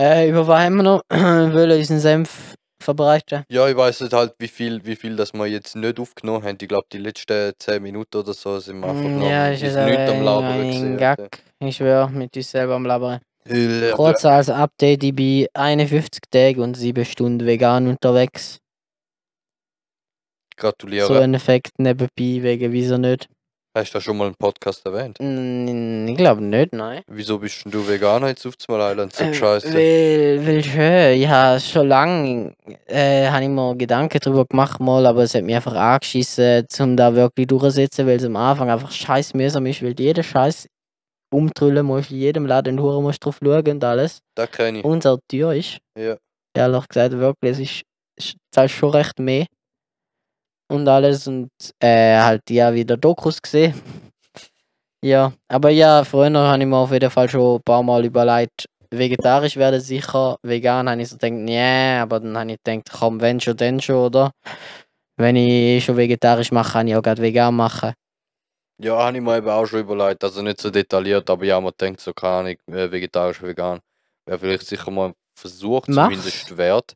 Äh, 0.00 0.28
über 0.30 0.46
was 0.46 0.60
haben 0.64 0.76
wir 0.76 0.82
noch? 0.82 1.02
wollen 1.10 1.78
unseren 1.78 2.00
Senf 2.00 2.54
verbreiten? 2.84 3.44
Ja, 3.48 3.68
ich 3.68 3.76
weiß 3.76 4.02
nicht 4.02 4.12
halt, 4.12 4.34
wie 4.38 4.48
viel, 4.48 4.84
wie 4.84 4.96
viel 4.96 5.16
das 5.16 5.32
wir 5.32 5.46
jetzt 5.46 5.74
nicht 5.76 5.98
aufgenommen 5.98 6.44
haben. 6.44 6.58
Ich 6.60 6.68
glaube, 6.68 6.86
die 6.92 6.98
letzten 6.98 7.52
10 7.58 7.82
Minuten 7.82 8.16
oder 8.16 8.32
so 8.34 8.58
sind 8.60 8.80
wir 8.80 8.88
einfach 8.88 9.02
Mm, 9.02 9.18
noch 9.18 9.30
Ja, 9.30 9.48
ist 9.50 9.62
nichts 9.62 9.76
am 9.76 10.22
Labern 10.22 10.60
ein. 10.60 10.96
Gag. 10.98 11.42
Ich 11.60 11.76
schwöre, 11.76 12.10
mit 12.10 12.36
uns 12.36 12.50
selber 12.50 12.74
am 12.74 12.86
Labern. 12.86 13.20
Alter. 13.46 13.92
Kurz 13.96 14.24
als 14.24 14.48
Update, 14.48 15.04
ich 15.04 15.14
bin 15.14 15.46
51 15.52 16.22
Tage 16.30 16.62
und 16.62 16.76
7 16.76 17.04
Stunden 17.04 17.46
vegan 17.46 17.88
unterwegs. 17.88 18.58
Gratuliere. 20.56 21.06
So 21.06 21.14
ein 21.14 21.34
Effekt 21.34 21.72
nebenbei, 21.78 22.42
wegen 22.42 22.72
wieso 22.72 22.96
nicht? 22.96 23.28
Hast 23.76 23.90
du 23.92 23.96
das 23.96 24.04
schon 24.04 24.16
mal 24.16 24.28
im 24.28 24.36
Podcast 24.36 24.86
erwähnt? 24.86 25.18
Mm, 25.20 26.06
Ich 26.06 26.16
glaube 26.16 26.44
nicht, 26.44 26.72
nein. 26.72 27.02
Wieso 27.08 27.40
bist 27.40 27.64
denn 27.64 27.72
du 27.72 27.86
Veganer 27.88 28.28
jetzt 28.28 28.46
auf 28.46 28.56
zum 28.56 28.76
Island? 28.76 29.12
So 29.12 29.24
Äh, 29.24 29.34
scheiße. 29.34 29.74
Weil, 29.74 30.46
weil 30.46 30.62
schön, 30.62 31.20
ich 31.20 31.26
habe 31.26 31.58
schon 31.58 31.88
lange 31.88 32.54
äh, 32.86 33.28
hab 33.28 33.42
ich 33.42 33.48
mir 33.48 33.74
Gedanken 33.76 34.18
darüber 34.22 34.44
gemacht, 34.44 34.78
mal, 34.78 35.04
aber 35.06 35.24
es 35.24 35.34
hat 35.34 35.42
mich 35.42 35.56
einfach 35.56 35.74
angeschissen, 35.74 36.64
um 36.78 36.96
da 36.96 37.12
wirklich 37.16 37.48
durchzusetzen, 37.48 38.06
weil 38.06 38.18
es 38.18 38.24
am 38.24 38.36
Anfang 38.36 38.70
einfach 38.70 38.92
scheiß 38.92 39.34
mühsam 39.34 39.66
ist, 39.66 39.82
weil 39.82 39.94
du 39.94 40.04
jeden 40.04 40.22
Scheiß 40.22 40.68
umtrüllen 41.32 41.84
musst, 41.84 42.12
in 42.12 42.18
jedem 42.18 42.46
Laden 42.46 42.80
Hure 42.80 43.02
musst 43.02 43.24
drauf 43.24 43.40
schauen 43.42 43.66
und 43.66 43.82
alles. 43.82 44.20
Das 44.36 44.52
kenne 44.52 44.78
ich. 44.78 44.84
Und 44.84 45.02
sehr 45.02 45.18
teuer 45.28 45.52
ist. 45.52 45.78
Ja. 45.98 46.16
Ehrlich 46.56 46.86
gesagt, 46.86 47.18
wirklich, 47.18 47.50
es 47.50 47.58
ist, 47.58 47.82
ist 48.16 48.36
zahlst 48.54 48.76
schon 48.76 48.90
recht 48.90 49.18
mehr. 49.18 49.46
Und 50.68 50.88
alles 50.88 51.26
und 51.26 51.50
äh, 51.78 52.18
halt 52.18 52.42
ja 52.50 52.72
wieder 52.72 52.96
Dokus 52.96 53.40
gesehen. 53.40 53.74
ja, 55.04 55.32
aber 55.48 55.70
ja, 55.70 56.04
früher 56.04 56.32
habe 56.32 56.62
ich 56.62 56.68
mir 56.68 56.76
auf 56.76 56.92
jeden 56.92 57.10
Fall 57.10 57.28
schon 57.28 57.56
ein 57.56 57.62
paar 57.62 57.82
Mal 57.82 58.04
überlegt, 58.04 58.66
vegetarisch 58.90 59.56
werden 59.56 59.80
sicher, 59.80 60.36
vegan 60.42 60.88
habe 60.88 61.02
ich 61.02 61.08
so 61.08 61.16
gedacht, 61.16 61.32
nee, 61.32 61.98
aber 61.98 62.20
dann 62.20 62.36
habe 62.38 62.52
ich 62.52 62.58
gedacht, 62.62 62.90
komm, 62.92 63.20
wenn 63.20 63.40
schon, 63.40 63.56
dann 63.56 63.80
schon, 63.80 63.96
oder? 63.96 64.30
Wenn 65.16 65.36
ich 65.36 65.84
schon 65.84 65.96
vegetarisch 65.96 66.50
mache, 66.50 66.72
kann 66.72 66.88
ich 66.88 66.96
auch 66.96 67.02
gerade 67.02 67.22
vegan 67.22 67.54
machen. 67.54 67.92
Ja, 68.82 68.98
habe 68.98 69.16
ich 69.16 69.22
mir 69.22 69.36
eben 69.36 69.48
auch 69.48 69.66
schon 69.66 69.80
überlegt. 69.80 70.24
Also 70.24 70.42
nicht 70.42 70.60
so 70.60 70.70
detailliert, 70.70 71.30
aber 71.30 71.44
ja, 71.44 71.60
man 71.60 71.72
denkt 71.80 72.00
so, 72.00 72.12
keine 72.12 72.32
Ahnung, 72.32 72.56
äh, 72.76 72.90
vegetarisch, 72.90 73.40
vegan. 73.40 73.80
Wäre 74.26 74.38
vielleicht 74.38 74.66
sicher 74.66 74.90
mal 74.90 75.08
ein 75.08 75.14
Versuch, 75.38 75.86
Mach's. 75.86 76.08
zumindest 76.08 76.56
wert. 76.56 76.94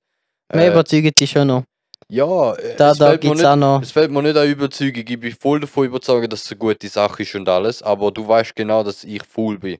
Äh, 0.52 0.70
überzeugt 0.70 1.20
dich 1.20 1.30
schon 1.30 1.46
noch. 1.46 1.64
Ja, 2.10 2.54
äh, 2.54 2.76
Da, 2.76 2.92
es, 2.92 2.98
da 2.98 3.08
fällt 3.08 3.24
mir 3.24 3.30
gibt 3.30 3.34
es 3.34 3.42
nicht, 3.42 3.46
auch 3.46 3.56
noch. 3.56 3.82
es 3.82 3.90
fällt 3.92 4.10
mir 4.10 4.22
nicht 4.22 4.36
an 4.36 4.48
Überzeugung. 4.48 5.04
Ich 5.08 5.20
bin 5.20 5.32
voll 5.32 5.60
davon 5.60 5.86
überzeugt, 5.86 6.32
dass 6.32 6.44
es 6.44 6.50
eine 6.52 6.58
gute 6.58 6.88
Sache 6.88 7.22
ist 7.22 7.34
und 7.34 7.48
alles. 7.48 7.82
Aber 7.82 8.10
du 8.10 8.26
weißt 8.26 8.54
genau, 8.56 8.82
dass 8.82 9.04
ich 9.04 9.22
faul 9.22 9.58
bin. 9.58 9.78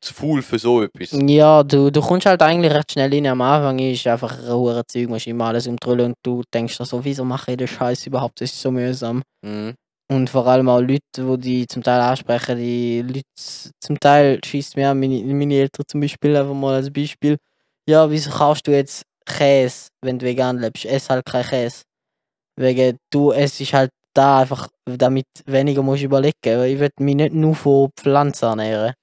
Zu 0.00 0.12
faul 0.14 0.42
für 0.42 0.58
so 0.58 0.82
etwas. 0.82 1.10
Ja, 1.12 1.62
du, 1.62 1.90
du 1.90 2.00
kommst 2.00 2.26
halt 2.26 2.42
eigentlich 2.42 2.72
recht 2.72 2.92
schnell 2.92 3.12
rein. 3.12 3.26
Am 3.26 3.40
Anfang 3.40 3.78
ist 3.78 4.06
einfach 4.06 4.38
ein 4.38 4.52
hoher 4.52 4.82
Zeug, 4.86 5.08
musst 5.08 5.26
immer 5.26 5.46
alles 5.46 5.66
umtrüllen 5.66 6.06
und 6.12 6.16
du 6.22 6.42
denkst 6.52 6.76
so, 6.78 7.04
wieso 7.04 7.24
mache 7.24 7.52
ich 7.52 7.56
den 7.56 7.66
Scheiß 7.68 8.06
überhaupt? 8.06 8.40
Das 8.40 8.52
ist 8.52 8.60
so 8.60 8.70
mühsam. 8.70 9.22
Mhm. 9.42 9.74
Und 10.08 10.30
vor 10.30 10.46
allem 10.46 10.68
auch 10.68 10.80
Leute, 10.80 11.00
die 11.16 11.38
die 11.40 11.66
zum 11.66 11.82
Teil 11.82 12.00
ansprechen, 12.00 12.58
die 12.58 13.02
Leute, 13.02 13.22
zum 13.80 13.98
Teil 13.98 14.38
schießt 14.44 14.76
mir 14.76 14.94
meine, 14.94 15.24
meine 15.24 15.54
Eltern 15.54 15.84
zum 15.88 16.00
Beispiel, 16.00 16.36
einfach 16.36 16.54
mal 16.54 16.74
als 16.74 16.92
Beispiel. 16.92 17.38
Ja, 17.88 18.08
wieso 18.10 18.30
kaufst 18.30 18.66
du 18.68 18.72
jetzt 18.72 19.02
Käse, 19.26 19.88
wenn 20.02 20.18
du 20.18 20.26
vegan 20.26 20.58
lebst? 20.58 20.86
Ess 20.86 21.10
halt 21.10 21.24
kein 21.26 21.44
Käse. 21.44 21.82
Wegen, 22.58 22.96
du 23.10 23.32
es 23.32 23.60
ist 23.60 23.74
halt 23.74 23.90
da 24.14 24.40
einfach, 24.40 24.68
damit 24.86 25.26
weniger 25.44 25.82
musst 25.82 26.02
überlegen. 26.02 26.34
Weil 26.42 26.70
ich 26.70 26.80
will 26.80 26.90
mich 27.00 27.16
nicht 27.16 27.34
nur 27.34 27.54
von 27.54 27.90
Pflanzen 27.96 28.46
ernähren. 28.46 28.94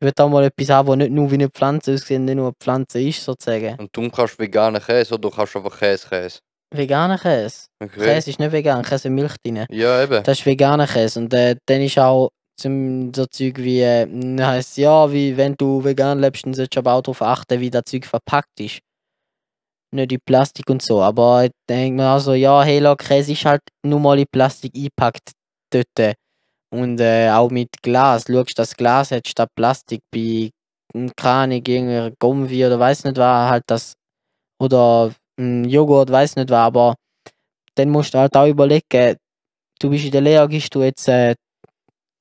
Ich 0.00 0.06
will 0.06 0.12
auch 0.18 0.28
mal 0.28 0.44
etwas 0.44 0.68
haben, 0.70 0.88
das 0.88 0.96
nicht 0.96 1.12
nur 1.12 1.30
wie 1.30 1.34
eine 1.34 1.48
Pflanze 1.48 1.94
aussieht, 1.94 2.20
nicht 2.20 2.34
nur 2.34 2.46
eine 2.46 2.54
Pflanze 2.60 3.00
ist, 3.00 3.24
sozusagen. 3.24 3.76
Und 3.78 3.96
du 3.96 4.10
kannst 4.10 4.38
veganen 4.38 4.82
Käse 4.82 5.14
oder 5.14 5.22
du 5.22 5.30
kannst 5.30 5.56
einfach 5.56 5.78
Käse 5.78 6.08
Käse. 6.08 6.38
Veganer 6.74 7.18
Käse. 7.18 7.66
Okay. 7.82 8.00
Käse 8.00 8.30
ist 8.30 8.38
nicht 8.38 8.52
vegan, 8.52 8.82
Käse 8.82 9.08
Milch 9.08 9.36
drin. 9.42 9.66
Ja, 9.70 10.02
eben. 10.02 10.22
Das 10.22 10.38
ist 10.38 10.46
veganer 10.46 10.86
Käse. 10.86 11.20
Und 11.20 11.32
äh, 11.32 11.56
dann 11.64 11.80
ist 11.80 11.98
auch 11.98 12.30
zum, 12.60 13.12
so 13.14 13.26
Zeug 13.26 13.58
wie, 13.58 13.80
äh, 13.80 14.06
heisst 14.40 14.76
ja, 14.76 15.10
wie 15.10 15.36
wenn 15.36 15.54
du 15.54 15.82
vegan 15.84 16.18
lebst, 16.18 16.44
dann 16.44 16.54
solltest 16.54 16.76
du 16.76 16.80
aber 16.80 16.94
auch 16.94 17.02
darauf 17.02 17.22
achten, 17.22 17.60
wie 17.60 17.70
das 17.70 17.84
Zeug 17.86 18.06
verpackt 18.06 18.60
ist. 18.60 18.80
Nicht 19.92 20.12
in 20.12 20.18
Plastik 20.26 20.68
und 20.70 20.82
so. 20.82 21.02
Aber 21.02 21.44
ich 21.44 21.50
denke 21.68 22.02
mir 22.02 22.10
auch 22.10 22.18
so, 22.18 22.34
ja, 22.34 22.62
hey, 22.62 22.80
look, 22.80 22.98
Käse 22.98 23.32
ist 23.32 23.44
halt 23.44 23.62
nur 23.84 24.00
mal 24.00 24.18
in 24.18 24.26
Plastik 24.30 24.72
eingepackt 24.74 25.32
dort. 25.72 26.16
Und 26.70 27.00
äh, 27.00 27.30
auch 27.30 27.50
mit 27.50 27.70
Glas. 27.82 28.24
Schaust, 28.28 28.58
das 28.58 28.76
Glas 28.76 29.10
hat 29.12 29.28
statt 29.28 29.48
Plastik 29.56 30.00
bei, 30.12 30.50
hm, 30.94 31.12
keine 31.16 31.56
irgendeiner 31.56 32.10
Gummi 32.18 32.66
oder 32.66 32.78
weiß 32.78 33.04
nicht 33.04 33.16
was, 33.16 33.50
halt 33.50 33.64
das, 33.68 33.94
oder 34.60 35.12
hm, 35.38 35.64
Joghurt, 35.64 36.10
weiß 36.10 36.36
nicht 36.36 36.50
was, 36.50 36.58
aber 36.58 36.94
dann 37.76 37.90
musst 37.90 38.14
du 38.14 38.18
halt 38.18 38.36
auch 38.36 38.46
überlegen, 38.46 39.16
du 39.80 39.90
bist 39.90 40.06
in 40.06 40.10
der 40.10 40.20
Lehre, 40.22 40.48
gibst 40.48 40.74
du 40.74 40.82
jetzt 40.82 41.08
äh, 41.08 41.34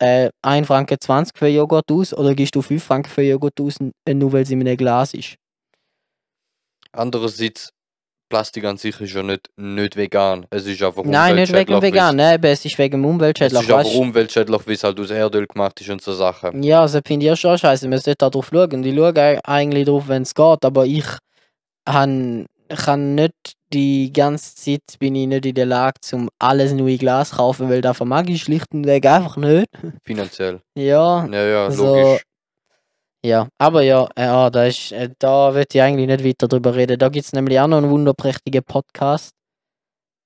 äh, 0.01 0.29
1 0.41 0.67
Franken 0.67 0.97
20 0.99 1.37
für 1.37 1.47
Joghurt 1.47 1.91
aus 1.91 2.13
oder 2.13 2.35
gibst 2.35 2.55
du 2.55 2.61
5 2.61 2.83
Franken 2.83 3.09
für 3.09 3.23
Joghurt 3.23 3.59
aus, 3.61 3.77
nur 3.79 4.33
weil 4.33 4.43
es 4.43 4.51
in 4.51 4.61
einem 4.61 4.77
Glas 4.77 5.13
ist? 5.13 5.35
Andererseits, 6.95 7.71
Plastik 8.27 8.65
an 8.65 8.77
sich 8.77 8.99
ist 9.01 9.13
ja 9.13 9.21
nicht, 9.21 9.49
nicht 9.55 9.95
vegan. 9.95 10.47
Es 10.49 10.65
ist 10.65 10.81
einfach 10.81 11.03
Nein, 11.03 11.35
nicht 11.35 11.53
wegen 11.53 11.73
umweltschädlich, 11.75 11.93
vegan, 11.93 12.15
ne, 12.15 12.33
eben, 12.33 12.45
es 12.45 12.65
ist 12.65 12.77
wegen 12.79 12.93
weil's- 13.03 13.05
Es 13.05 13.13
Umweltschädlich, 13.13 13.61
ist 13.61 13.69
einfach 13.71 13.85
weißt 13.85 13.95
umweltschädlich, 13.95 14.61
weil 14.67 14.73
es 14.73 14.83
halt 14.83 14.99
aus 14.99 15.09
Erdöl 15.11 15.45
gemacht 15.47 15.79
ist 15.81 15.89
und 15.91 16.01
so 16.01 16.11
Sachen. 16.13 16.63
Ja, 16.63 16.81
das 16.81 16.99
finde 17.05 17.25
ich 17.27 17.31
auch 17.31 17.37
schon 17.37 17.57
scheiße. 17.57 17.87
Man 17.87 17.99
sollte 17.99 18.15
da 18.17 18.29
drauf 18.31 18.49
schauen. 18.51 18.83
Ich 18.83 18.95
schaue 18.95 19.15
ei- 19.15 19.39
eigentlich 19.43 19.85
drauf, 19.85 20.07
wenn 20.07 20.23
es 20.23 20.33
geht, 20.33 20.65
aber 20.65 20.85
ich 20.87 21.05
han, 21.87 22.47
kann 22.69 23.13
nicht 23.13 23.33
die 23.71 24.11
ganze 24.11 24.55
Zeit 24.55 24.97
bin 24.97 25.13
ich 25.15 25.27
nicht 25.27 25.45
in 25.45 25.53
der 25.53 25.67
Lage, 25.67 26.01
zum 26.01 26.29
alles 26.39 26.73
neue 26.73 26.97
Glas 26.97 27.29
zu 27.29 27.35
kaufen, 27.35 27.69
weil 27.69 27.81
davon 27.81 28.07
mag 28.07 28.27
ich 28.29 28.41
schlicht 28.41 28.73
und 28.73 28.87
weg 28.87 29.05
einfach 29.05 29.37
nicht. 29.37 29.67
Finanziell. 30.03 30.61
Ja, 30.75 31.27
Ja, 31.27 31.43
ja, 31.45 31.65
Also, 31.65 31.85
logisch. 31.95 32.23
Ja. 33.25 33.47
Aber 33.57 33.81
ja, 33.81 34.07
äh, 34.15 34.23
ja 34.23 34.49
da, 34.49 34.65
ist, 34.65 34.91
äh, 34.91 35.09
da 35.19 35.53
will 35.53 35.65
ich 35.71 35.81
eigentlich 35.81 36.07
nicht 36.07 36.23
weiter 36.23 36.47
drüber 36.47 36.75
reden. 36.75 36.97
Da 36.99 37.09
gibt 37.09 37.25
es 37.25 37.33
nämlich 37.33 37.59
auch 37.59 37.67
noch 37.67 37.77
einen 37.77 37.89
wunderprächtigen 37.89 38.63
Podcast 38.63 39.31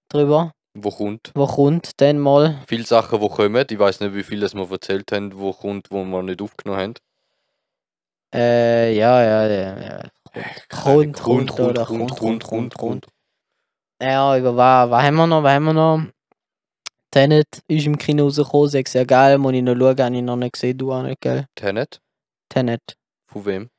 drüber, 0.10 0.52
Wo 0.74 0.89
kommt? 0.91 1.32
wo 1.36 1.45
kommt 1.45 1.91
dann 2.02 2.20
mal. 2.20 2.60
Viele 2.68 2.86
Sachen, 2.86 3.20
die 3.20 3.30
kommen. 3.30 3.66
Ich 3.70 3.80
weiß 3.80 4.00
nicht, 4.02 4.14
wie 4.16 4.24
viel 4.24 4.39
das 4.39 4.54
wir 4.54 4.70
erzählt 4.72 5.12
haben, 5.12 5.38
wo 5.38 5.54
kommt, 5.54 5.91
wo 5.91 6.04
wir 6.04 6.24
nicht 6.24 6.41
aufgenommen 6.41 6.82
haben. 6.82 6.93
Äh, 8.34 8.95
ja, 8.95 9.24
ja, 9.24 9.47
ja. 9.47 9.82
ja. 9.82 10.04
Kommt, 10.70 11.22
Ahnung. 11.22 11.47
kommt, 11.47 11.60
oder 11.60 11.86
kommt, 11.86 12.16
kommt, 12.18 12.43
kommt, 12.43 12.76
kommt. 12.76 13.08
Ja, 14.02 14.38
über 14.38 14.56
was, 14.56 14.89
was 14.89 15.04
haben 15.04 15.16
wir 15.16 15.28
noch? 15.28 15.43
Was 15.43 15.54
haben 15.54 15.66
wir 15.66 15.74
noch? 15.74 16.02
Tenet 17.12 17.47
ist 17.68 17.88
im 17.88 17.97
Kino 17.97 18.26
rausgekommen, 18.26 18.70
sehr 18.70 19.06
geil. 19.06 19.38
Muss 19.39 19.54
ich 19.54 19.64
noch 19.64 19.76
schauen, 19.76 20.00
habe 20.00 20.16
ich 20.16 20.22
noch 20.22 20.36
nicht 20.36 20.54
gesehen, 20.54 20.78
du 20.78 20.93
auch 20.93 21.02
nicht, 21.02 21.22
gell? 21.22 21.45
Tenet? 21.56 22.00
Tenet. 22.50 22.82
Von 23.32 23.45
wem? 23.45 23.70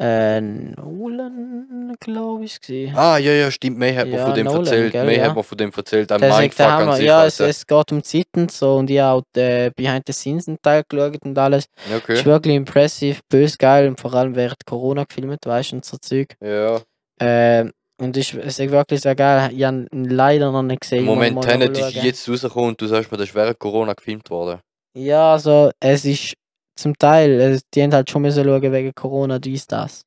Äh, 0.00 0.40
Nolan, 0.40 1.96
glaube 1.98 2.44
ich, 2.44 2.60
gesehen. 2.60 2.94
Ah, 2.96 3.18
ja, 3.18 3.32
ja, 3.32 3.50
stimmt. 3.50 3.78
Mehr 3.78 3.96
hat 3.96 4.06
man 4.08 4.16
Ja, 4.18 4.26
von 4.26 4.34
dem 4.34 4.44
Nolan, 4.46 4.60
erzählt. 4.64 4.92
gell, 4.92 5.06
Mehr 5.06 5.16
ja. 5.18 5.26
hat 5.26 5.34
man 5.34 5.42
von 5.44 5.58
dem 5.58 5.72
erzählt. 5.76 6.12
Ein 6.12 6.20
Mindfuck 6.20 6.66
an 6.66 6.92
sich. 6.96 7.04
Ja, 7.06 7.26
es, 7.26 7.40
es 7.40 7.66
geht 7.66 7.92
um 7.92 8.02
Zeit 8.04 8.26
und 8.36 8.52
so 8.52 8.76
und 8.76 8.90
ich 8.90 9.00
habe 9.00 9.18
auch 9.18 9.22
den 9.34 9.72
Behind 9.74 10.04
the 10.06 10.12
Scenes 10.12 10.46
einen 10.46 10.58
Teil 10.62 10.84
geschaut 10.88 11.18
und 11.24 11.36
alles. 11.36 11.64
Ja, 11.90 11.96
Ist 11.96 12.02
Okay. 12.04 12.24
wirklich 12.24 12.54
impressive, 12.54 13.20
bös 13.28 13.58
geil 13.58 13.88
und 13.88 13.98
vor 13.98 14.14
allem 14.14 14.36
während 14.36 14.64
Corona 14.64 15.02
gefilmt, 15.04 15.44
weißt 15.44 15.72
du, 15.72 15.76
und 15.76 15.84
so 15.84 15.96
Zeug. 15.96 16.36
Ja. 16.40 16.80
Ähm, 17.20 17.72
und 18.00 18.16
ist, 18.16 18.34
es 18.34 18.60
ist 18.60 18.70
wirklich 18.70 19.00
sehr 19.00 19.16
geil. 19.16 19.50
Ich 19.52 19.64
habe 19.64 19.86
ihn 19.92 20.04
leider 20.04 20.52
noch 20.52 20.62
nicht 20.62 20.82
gesehen. 20.82 21.04
Moment, 21.04 21.42
Tenet 21.42 21.76
noch 21.76 21.88
ist 21.88 21.94
jetzt 21.96 22.28
rausgekommen 22.28 22.68
und 22.68 22.80
du 22.80 22.86
sagst 22.86 23.10
mir, 23.10 23.18
das 23.18 23.30
ist 23.30 23.34
während 23.34 23.58
Corona 23.58 23.94
gefilmt 23.94 24.30
worden. 24.30 24.60
Ja, 24.96 25.32
also 25.32 25.72
es 25.80 26.04
ist 26.04 26.34
zum 26.78 26.96
Teil, 26.96 27.40
es, 27.40 27.62
die 27.74 27.82
haben 27.82 27.92
halt 27.92 28.08
schon 28.08 28.22
müssen 28.22 28.44
schauen 28.44 28.72
wegen 28.72 28.94
Corona, 28.94 29.38
dies, 29.38 29.66
das. 29.66 30.02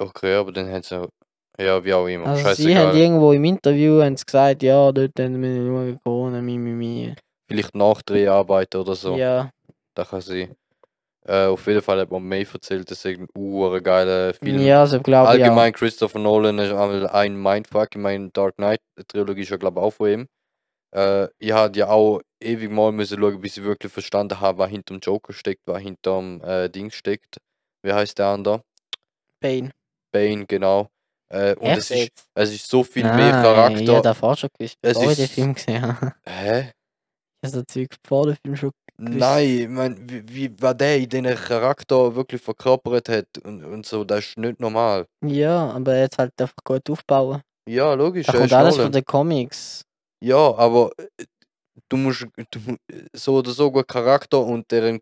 Okay, 0.00 0.34
aber 0.34 0.52
dann 0.52 0.70
haben 0.70 0.82
sie. 0.82 1.08
Ja, 1.60 1.84
wie 1.84 1.92
auch 1.92 2.06
immer. 2.06 2.26
Also 2.26 2.54
sie 2.54 2.76
haben 2.76 2.96
irgendwo 2.96 3.32
im 3.32 3.44
Interview 3.44 4.00
haben 4.00 4.16
sie 4.16 4.24
gesagt, 4.24 4.62
ja, 4.62 4.92
dort 4.92 5.18
haben 5.18 5.42
wir 5.42 5.66
schauen 5.66 6.00
Corona, 6.04 6.40
mi, 6.40 6.56
mi, 6.56 6.70
mi. 6.70 7.14
Vielleicht 7.48 7.74
Nachdreharbeiten 7.74 8.80
oder 8.80 8.94
so. 8.94 9.16
Ja, 9.16 9.50
Das 9.94 10.08
kann 10.08 10.20
sein. 10.20 10.54
Äh, 11.26 11.46
auf 11.46 11.66
jeden 11.66 11.82
Fall 11.82 12.00
hat 12.00 12.10
man 12.10 12.22
mehr 12.22 12.46
erzählt, 12.50 12.88
das 12.90 13.04
ist 13.04 13.18
ein 13.18 13.26
uh, 13.36 13.80
geiler 13.82 14.32
Film. 14.34 14.60
ja, 14.60 14.86
so 14.86 15.00
glaube 15.00 15.36
ich. 15.36 15.42
Allgemein 15.42 15.72
Christopher 15.72 16.20
Nolan 16.20 16.58
ist 16.60 16.72
ein 16.72 17.36
Mindfuck. 17.36 17.88
Ich 17.90 18.00
meine, 18.00 18.30
Dark 18.30 18.54
Knight 18.56 18.80
Trilogie 19.08 19.42
ist 19.42 19.50
ja 19.50 19.56
glaube 19.56 19.80
ich 19.80 19.84
auch 19.84 19.90
von 19.90 20.08
ihm. 20.08 20.28
Äh, 20.94 21.26
ich 21.38 21.52
hatte 21.52 21.80
ja 21.80 21.88
auch 21.88 22.20
ewig 22.40 22.70
mal 22.70 22.92
müssen 22.92 23.18
schauen, 23.20 23.40
bis 23.40 23.56
ich 23.56 23.64
wirklich 23.64 23.92
verstanden 23.92 24.40
habe, 24.40 24.58
was 24.58 24.70
hinter 24.70 24.94
dem 24.94 25.00
Joker 25.00 25.32
steckt, 25.32 25.62
was 25.66 25.82
hinter 25.82 26.16
dem 26.18 26.40
äh, 26.42 26.68
Ding 26.68 26.90
steckt. 26.90 27.36
Wie 27.82 27.92
heißt 27.92 28.18
der 28.18 28.26
andere? 28.26 28.62
Bane. 29.40 29.70
Bane, 30.12 30.46
genau. 30.46 30.88
Äh, 31.30 31.54
und 31.56 31.70
es 31.76 31.90
ist, 31.90 32.10
es 32.34 32.52
ist 32.54 32.68
so 32.68 32.82
viel 32.82 33.04
mehr 33.04 33.14
Nein, 33.14 33.76
Ich 33.76 33.88
habe 33.88 34.02
Charakter. 34.02 34.36
schon 34.36 34.50
gewusst, 34.58 34.76
Es 34.82 34.96
ich 34.98 35.02
den 35.16 35.24
ist- 35.24 35.32
Film 35.32 35.54
gesehen. 35.54 35.96
Hä? 36.26 36.72
Ich 37.42 37.48
habe 37.50 37.58
so 37.58 37.62
Zeug 37.62 37.94
vor 38.06 38.26
dem 38.26 38.36
Film 38.42 38.56
schon 38.56 38.70
Nein, 39.00 39.48
ich 39.60 39.68
mein, 39.68 40.10
wie, 40.10 40.22
wie 40.28 40.54
was 40.60 40.76
der 40.76 40.96
in 40.98 41.08
diesen 41.08 41.26
Charakter 41.36 42.16
wirklich 42.16 42.42
verkörpert 42.42 43.08
hat 43.08 43.38
und, 43.44 43.64
und 43.64 43.86
so, 43.86 44.02
das 44.02 44.24
ist 44.26 44.38
nicht 44.38 44.58
normal. 44.58 45.06
Ja, 45.24 45.70
aber 45.70 45.96
jetzt 45.98 46.18
halt 46.18 46.32
einfach 46.40 46.56
gut 46.64 46.90
aufbauen. 46.90 47.40
Ja, 47.68 47.94
logisch. 47.94 48.26
Da 48.26 48.32
kommt 48.32 48.46
ist 48.46 48.52
alles 48.54 48.74
Nolan. 48.74 48.86
von 48.86 48.92
den 48.92 49.04
Comics. 49.04 49.82
Ja, 50.20 50.52
aber 50.56 50.90
äh, 50.98 51.24
du 51.88 51.96
musst 51.96 52.26
du, 52.50 52.60
so 53.12 53.36
oder 53.36 53.50
so 53.50 53.70
gut 53.70 53.86
Charakter 53.88 54.40
und 54.40 54.70
deren 54.70 55.00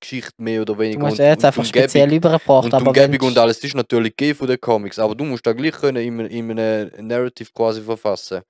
Geschichte 0.00 0.32
mehr 0.38 0.62
oder 0.62 0.74
Du 0.74 0.80
weniger 0.80 1.00
musst 1.00 1.18
und, 1.18 1.24
jetzt 1.24 1.38
und 1.38 1.44
einfach 1.46 1.62
Umgebung- 1.62 1.82
speziell 1.82 2.12
übergebracht, 2.12 2.64
und 2.64 2.74
aber 2.74 2.86
Umgebung 2.86 3.28
und 3.28 3.38
alles 3.38 3.64
ist 3.64 3.74
natürlich 3.74 4.14
gegeben 4.16 4.38
von 4.38 4.48
den 4.48 4.60
Comics, 4.60 4.98
aber 4.98 5.14
du 5.14 5.24
musst 5.24 5.46
da 5.46 5.52
gleich 5.52 5.72
können 5.72 6.02
in, 6.02 6.20
in 6.20 6.58
einem 6.58 7.06
Narrative 7.06 7.50
quasi 7.52 7.80
verfassen. 7.80 8.42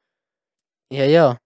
Ja, 0.90 1.04
ja. 1.04 1.38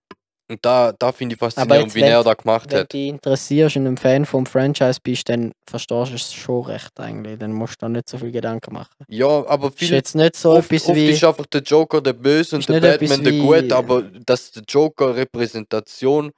Und 0.51 0.65
da, 0.65 0.93
da 0.99 1.13
finde 1.13 1.35
ich 1.35 1.39
faszinierend, 1.39 1.95
wie 1.95 2.01
er 2.01 2.19
wenn- 2.21 2.25
da 2.25 2.33
gemacht 2.35 2.71
Wenn 2.73 2.79
hat. 2.81 2.93
du 2.95 2.97
dich 2.97 3.09
interessierst 3.09 3.77
und 3.77 3.87
ein 3.87 3.97
Fan 3.99 4.25
vom 4.25 4.47
Franchise 4.47 4.99
bist, 5.03 5.29
dann 5.29 5.53
verstehst 5.69 6.11
du 6.11 6.15
es 6.15 6.33
schon 6.33 6.65
recht 6.65 6.99
eigentlich. 6.99 7.39
Dann 7.39 7.53
musst 7.53 7.75
du 7.75 7.77
da 7.85 7.89
nicht 7.91 8.09
so 8.09 8.17
viel 8.17 8.31
Gedanken 8.33 8.73
machen. 8.73 8.95
Ja, 9.09 9.47
aber 9.47 9.69
Ist 9.69 9.79
viel, 9.79 9.91
jetzt 9.93 10.15
nicht 10.15 10.37
so 10.37 10.53
oft, 10.53 10.73
etwas 10.73 10.89
oft 10.89 10.97
wie. 10.97 11.11
ist 11.11 11.23
einfach 11.25 11.45
der 11.47 11.61
Joker 11.61 12.01
der 12.01 12.15
Böse 12.15 12.57
und 12.57 12.61
Ist 12.61 12.69
der 12.71 12.81
Batman 12.81 13.23
der 13.25 13.33
wie- 13.35 13.41
Gut, 13.41 13.73
aber 13.73 14.03
dass 14.03 14.51
der 14.53 14.63
Joker 14.67 15.15
Repräsentation 15.15 16.33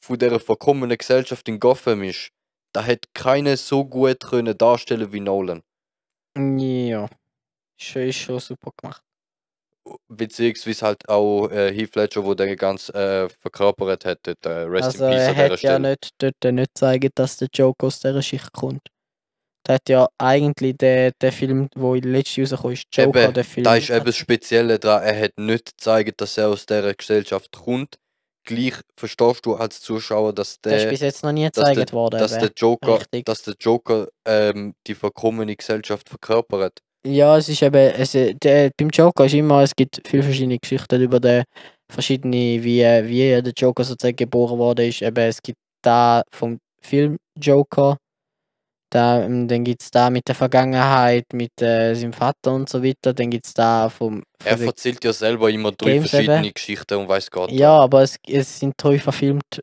von 0.00 0.18
der 0.18 0.38
verkommenen 0.38 0.96
Gesellschaft 0.96 1.48
in 1.48 1.58
Gotham 1.58 2.04
ist, 2.04 2.30
da 2.72 2.82
hätte 2.84 3.08
keiner 3.14 3.56
so 3.56 3.84
gut 3.84 4.20
können 4.20 4.56
darstellen 4.56 5.12
wie 5.12 5.20
Nolan. 5.20 5.62
Ja. 6.36 7.08
Ist 7.78 7.96
ist 7.96 8.16
schon 8.18 8.38
super 8.38 8.70
gemacht. 8.80 9.02
Beziehungsweise 10.08 10.84
halt 10.86 11.08
auch 11.08 11.48
äh, 11.50 11.72
Heath 11.72 11.94
Ledger, 11.96 12.24
wo 12.24 12.34
der 12.34 12.54
ganz 12.56 12.88
äh, 12.90 13.28
verkörpert 13.28 14.04
hat, 14.04 14.18
dort, 14.22 14.44
äh, 14.46 14.48
Rest 14.50 14.84
also 15.00 15.04
in 15.04 15.10
Peace 15.10 15.20
er 15.22 15.28
an 15.28 15.34
dieser 15.34 15.52
hat 15.52 15.62
ja 15.62 15.78
nicht, 15.78 16.08
dort 16.18 16.54
nicht 16.54 16.70
zeigen, 16.78 17.10
dass 17.14 17.36
der 17.36 17.48
Joker 17.54 17.86
aus 17.86 18.00
dieser 18.00 18.22
Schicht 18.22 18.52
kommt. 18.52 18.82
Der 19.66 19.76
hat 19.76 19.88
ja 19.88 20.06
eigentlich 20.18 20.76
der, 20.76 21.12
der 21.20 21.32
Film, 21.32 21.68
wo 21.74 21.94
in 21.96 22.04
letztes 22.04 22.36
Jahr 22.50 22.60
rausgekommen 22.60 22.72
ist, 22.74 22.84
Joker, 22.96 23.24
Eben, 23.24 23.34
der 23.34 23.44
Film. 23.44 23.64
Da 23.64 23.76
ist 23.76 23.90
eben 23.90 24.00
hat- 24.00 24.06
das 24.08 24.16
Spezielle 24.16 24.78
dran, 24.78 25.02
er 25.02 25.20
hat 25.24 25.32
nicht 25.38 25.76
gezeigt, 25.76 26.20
dass 26.20 26.38
er 26.38 26.48
aus 26.48 26.66
dieser 26.66 26.94
Gesellschaft 26.94 27.52
kommt. 27.52 27.96
Gleich 28.44 28.74
verstehst 28.96 29.44
du 29.44 29.54
als 29.56 29.80
Zuschauer, 29.80 30.32
dass 30.32 30.60
der 30.60 30.76
ist 30.76 30.82
der, 30.84 30.90
bis 30.90 31.00
jetzt 31.00 31.24
noch 31.24 31.32
nie 31.32 31.50
der- 31.50 31.50
gezeigt 31.50 31.92
worden. 31.92 32.20
dass 32.20 32.30
eben. 32.32 32.40
der 32.42 32.52
Joker, 32.56 33.00
Richtig. 33.00 33.24
dass 33.26 33.42
der 33.42 33.54
Joker 33.60 34.06
ähm, 34.24 34.74
die 34.86 34.94
verkommene 34.94 35.56
Gesellschaft 35.56 36.08
verkörpert. 36.08 36.78
Ja, 37.06 37.36
es 37.36 37.48
ist 37.48 37.62
eben, 37.62 37.76
es, 37.76 38.14
äh, 38.14 38.34
der, 38.34 38.70
beim 38.76 38.88
Joker 38.90 39.26
ist 39.26 39.34
immer, 39.34 39.62
es 39.62 39.74
gibt 39.76 40.00
viele 40.06 40.24
verschiedene 40.24 40.58
Geschichten 40.58 41.00
über 41.00 41.20
den 41.20 41.44
verschiedene, 41.90 42.62
wie, 42.62 42.80
äh, 42.80 43.06
wie 43.06 43.42
der 43.42 43.52
Joker 43.56 43.84
sozusagen 43.84 44.16
geboren 44.16 44.58
worden 44.58 44.88
ist. 44.88 45.02
Eben, 45.02 45.24
es 45.24 45.40
gibt 45.40 45.58
da 45.82 46.22
vom 46.32 46.58
Film 46.82 47.16
Joker, 47.40 47.96
da, 48.90 49.22
ähm, 49.22 49.46
dann 49.46 49.64
gibt 49.64 49.82
es 49.82 49.90
da 49.90 50.10
mit 50.10 50.26
der 50.26 50.34
Vergangenheit, 50.34 51.24
mit 51.32 51.60
äh, 51.60 51.94
seinem 51.94 52.12
Vater 52.12 52.54
und 52.54 52.68
so 52.68 52.82
weiter, 52.82 53.12
dann 53.12 53.30
gibt 53.30 53.46
es 53.46 53.54
da 53.54 53.88
vom... 53.88 54.22
Er 54.44 54.60
erzählt 54.60 55.04
ja 55.04 55.12
selber 55.12 55.50
immer 55.50 55.72
drei 55.72 55.94
Games 55.94 56.10
verschiedene 56.10 56.44
eben. 56.44 56.54
Geschichten 56.54 56.94
und 56.94 57.08
weiß 57.08 57.30
Gott. 57.30 57.50
ja, 57.52 57.78
aber 57.78 58.02
es, 58.02 58.16
es 58.26 58.58
sind 58.58 58.74
drei 58.76 58.98
verfilmt 58.98 59.60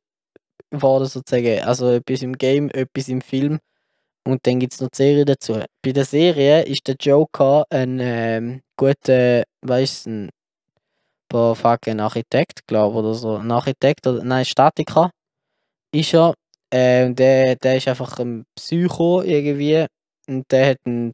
worden 0.71 1.05
sozusagen. 1.05 1.61
Also 1.61 1.91
etwas 1.91 2.21
im 2.21 2.37
Game, 2.37 2.69
etwas 2.69 3.07
im 3.09 3.21
Film. 3.21 3.59
Und 4.25 4.45
dann 4.47 4.59
gibt 4.59 4.73
es 4.73 4.79
noch 4.81 4.89
die 4.89 4.97
Serie 4.97 5.25
dazu. 5.25 5.59
Bei 5.81 5.91
der 5.91 6.05
Serie 6.05 6.63
ist 6.63 6.87
der 6.87 6.95
Joker 6.99 7.65
ein 7.69 7.99
ähm, 7.99 8.61
guter, 8.77 9.43
weißt 9.61 10.05
du, 10.05 10.09
ein 10.11 10.29
fucking 11.55 11.99
Architekt, 11.99 12.65
glaube 12.67 12.99
oder 12.99 13.13
so. 13.15 13.35
Ein 13.37 13.51
Architekt 13.51 14.05
oder 14.07 14.23
nein, 14.23 14.45
Statiker 14.45 15.09
ist 15.93 16.13
er. 16.13 16.33
Äh, 16.73 17.05
und 17.05 17.19
der, 17.19 17.55
der 17.55 17.77
ist 17.77 17.87
einfach 17.87 18.17
ein 18.19 18.45
Psycho 18.55 19.21
irgendwie. 19.23 19.85
Und 20.27 20.49
der 20.51 20.69
hat 20.71 20.77
ein. 20.85 21.11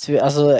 Zwi- 0.00 0.18
Also, 0.20 0.56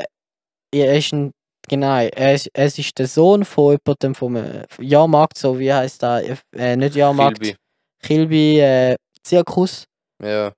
er 0.72 0.98
ist 0.98 1.12
ein. 1.12 1.32
Genau, 1.68 1.98
er 1.98 2.34
ist, 2.34 2.48
es 2.54 2.78
ist 2.78 2.98
der 2.98 3.06
Sohn 3.06 3.44
von 3.44 3.76
jemandem 3.84 4.14
vom 4.14 4.36
äh, 4.36 4.66
Jahrmarkt, 4.80 5.36
so 5.36 5.58
wie 5.58 5.72
heißt 5.72 6.02
der? 6.02 6.36
Äh, 6.54 6.76
nicht 6.76 6.94
Jahrmarkt. 6.94 7.40
Kilby. 7.40 7.56
Kilby 8.02 8.60
äh, 8.60 8.96
Zirkus 9.22 9.84
Ja, 10.22 10.52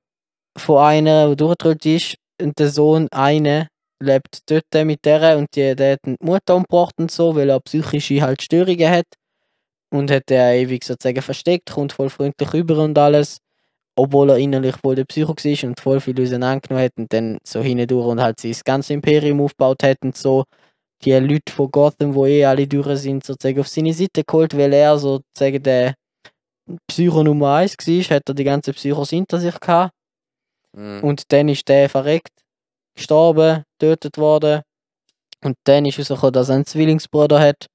von 0.61 0.79
einer, 0.79 1.31
die 1.31 1.37
durchgedrückt 1.37 1.87
ist. 1.87 2.17
Und 2.41 2.59
der 2.59 2.71
Sohn, 2.71 3.09
eine, 3.11 3.69
lebt 4.03 4.51
dort 4.51 4.87
mit 4.87 5.05
der 5.05 5.37
und 5.37 5.49
die, 5.55 5.75
der 5.77 5.93
hat 5.93 6.01
die 6.07 6.17
Mutter 6.21 6.57
umgebracht 6.57 6.95
und 6.99 7.11
so, 7.11 7.35
weil 7.37 7.51
er 7.51 7.61
psychische 7.61 8.23
halt 8.23 8.43
Störungen 8.43 8.91
hat. 8.91 9.07
Und 9.93 10.11
hat 10.11 10.31
er 10.31 10.55
ewig 10.55 10.85
sozusagen 10.85 11.21
versteckt, 11.21 11.73
kommt 11.73 11.93
voll 11.93 12.11
freundlich 12.11 12.55
über 12.55 12.79
und 12.79 12.97
alles. 12.97 13.39
Obwohl 13.97 14.31
er 14.31 14.39
innerlich 14.39 14.77
wohl 14.83 14.95
der 14.95 15.05
Psycho 15.05 15.35
war 15.35 15.69
und 15.69 15.81
voll 15.81 16.01
viel 16.01 16.21
auseinandergenommen 16.21 16.85
hat 16.85 16.93
und 16.97 17.13
dann 17.13 17.39
so 17.45 17.61
hindurch 17.61 18.07
und 18.07 18.21
halt 18.21 18.41
sein 18.41 18.55
ganzes 18.65 18.91
Imperium 18.91 19.41
aufgebaut 19.41 19.83
hat 19.83 19.99
und 20.03 20.17
so 20.17 20.45
die 21.03 21.13
Leute 21.13 21.53
von 21.53 21.71
Gotham, 21.71 22.15
wo 22.15 22.27
eh 22.27 22.45
alle 22.45 22.67
durch 22.67 22.99
sind, 23.01 23.25
sozusagen 23.25 23.61
auf 23.61 23.69
seine 23.69 23.93
Seite 23.93 24.23
geholt, 24.25 24.57
weil 24.57 24.73
er 24.73 24.99
sozusagen 24.99 25.63
der 25.63 25.95
Psycho 26.87 27.25
Nummer 27.25 27.57
1 27.57 27.77
war, 27.79 28.17
hat 28.17 28.29
er 28.29 28.35
die 28.35 28.45
ganzen 28.45 28.75
Psychos 28.75 29.11
hinter 29.11 29.41
sich 29.41 29.59
gehabt. 29.59 29.93
Mhm. 30.77 31.03
Und 31.03 31.33
dann 31.33 31.49
ist 31.49 31.69
der 31.69 31.89
verreckt, 31.89 32.33
gestorben, 32.97 33.65
getötet 33.79 34.19
worden. 34.19 34.63
Und 35.45 35.57
dann 35.65 35.87
ist 35.87 35.97
herausgekommen, 35.97 36.33
dass 36.35 36.49
er 36.51 36.57
einen 36.57 36.67
Zwillingsbruder 36.67 37.41
hat, 37.41 37.67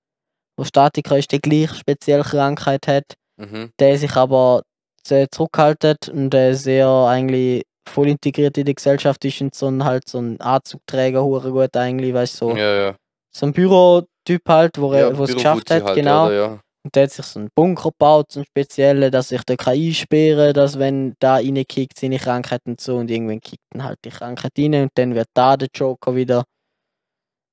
der 0.60 0.66
Statiker 0.66 1.18
ist, 1.18 1.32
der 1.32 1.40
gleich 1.40 1.74
spezielle 1.74 2.24
Krankheit 2.24 2.88
hat, 2.88 3.14
Mhm. 3.38 3.72
der 3.80 3.98
sich 3.98 4.16
aber 4.16 4.62
sehr 5.06 5.30
zurückhaltet 5.30 6.08
und 6.10 6.30
der 6.30 6.56
sehr 6.56 6.88
eigentlich 6.88 7.64
voll 7.88 8.08
integriert 8.08 8.58
in 8.58 8.66
die 8.66 8.74
Gesellschaft 8.76 9.24
ist 9.26 9.42
und 9.42 9.54
so 9.54 9.68
ein 9.68 9.84
halt 9.84 10.08
so 10.08 10.20
ein 10.20 10.40
Anzugträger 10.40 11.24
hure 11.24 11.52
gut 11.52 11.76
eigentlich, 11.76 12.14
weißt 12.14 12.42
du, 12.42 12.50
so, 12.52 12.56
Ja, 12.56 12.76
ja. 12.76 12.96
so 13.36 13.46
ein 13.46 13.54
Bürotyp 13.54 14.42
halt, 14.48 14.80
wo 14.80 14.94
Ja, 14.94 15.00
er 15.10 15.18
wo 15.18 15.24
es 15.26 15.34
geschafft 15.36 15.70
hat, 15.70 15.84
halt, 15.84 15.96
genau. 15.96 16.28
Oder. 16.28 16.60
Und 16.86 16.96
der 16.96 17.04
hat 17.06 17.12
sich 17.12 17.26
so 17.26 17.40
einen 17.40 17.50
Bunker 17.56 17.90
gebaut, 17.90 18.32
so 18.32 18.42
einen 18.42 18.46
speziellen, 18.46 19.12
dass 19.12 19.30
sich 19.30 19.44
der 19.44 19.58
kann 19.58 19.74
einsperren 19.74 20.54
dass 20.54 20.78
wenn 20.78 21.16
da 21.18 21.38
reinkickt, 21.38 21.98
seine 21.98 22.20
Krankheit 22.20 22.62
und 22.66 22.80
so, 22.80 22.98
und 22.98 23.10
irgendwann 23.10 23.42
kickt 23.42 23.64
dann 23.72 23.84
halt 23.84 23.98
die 24.06 24.12
Krankheit 24.12 24.52
rein 24.60 24.76
und 24.84 24.92
dann 24.94 25.16
wird 25.16 25.28
da 25.34 25.58
der 25.58 25.68
Joker 25.74 26.16
wieder, 26.16 26.44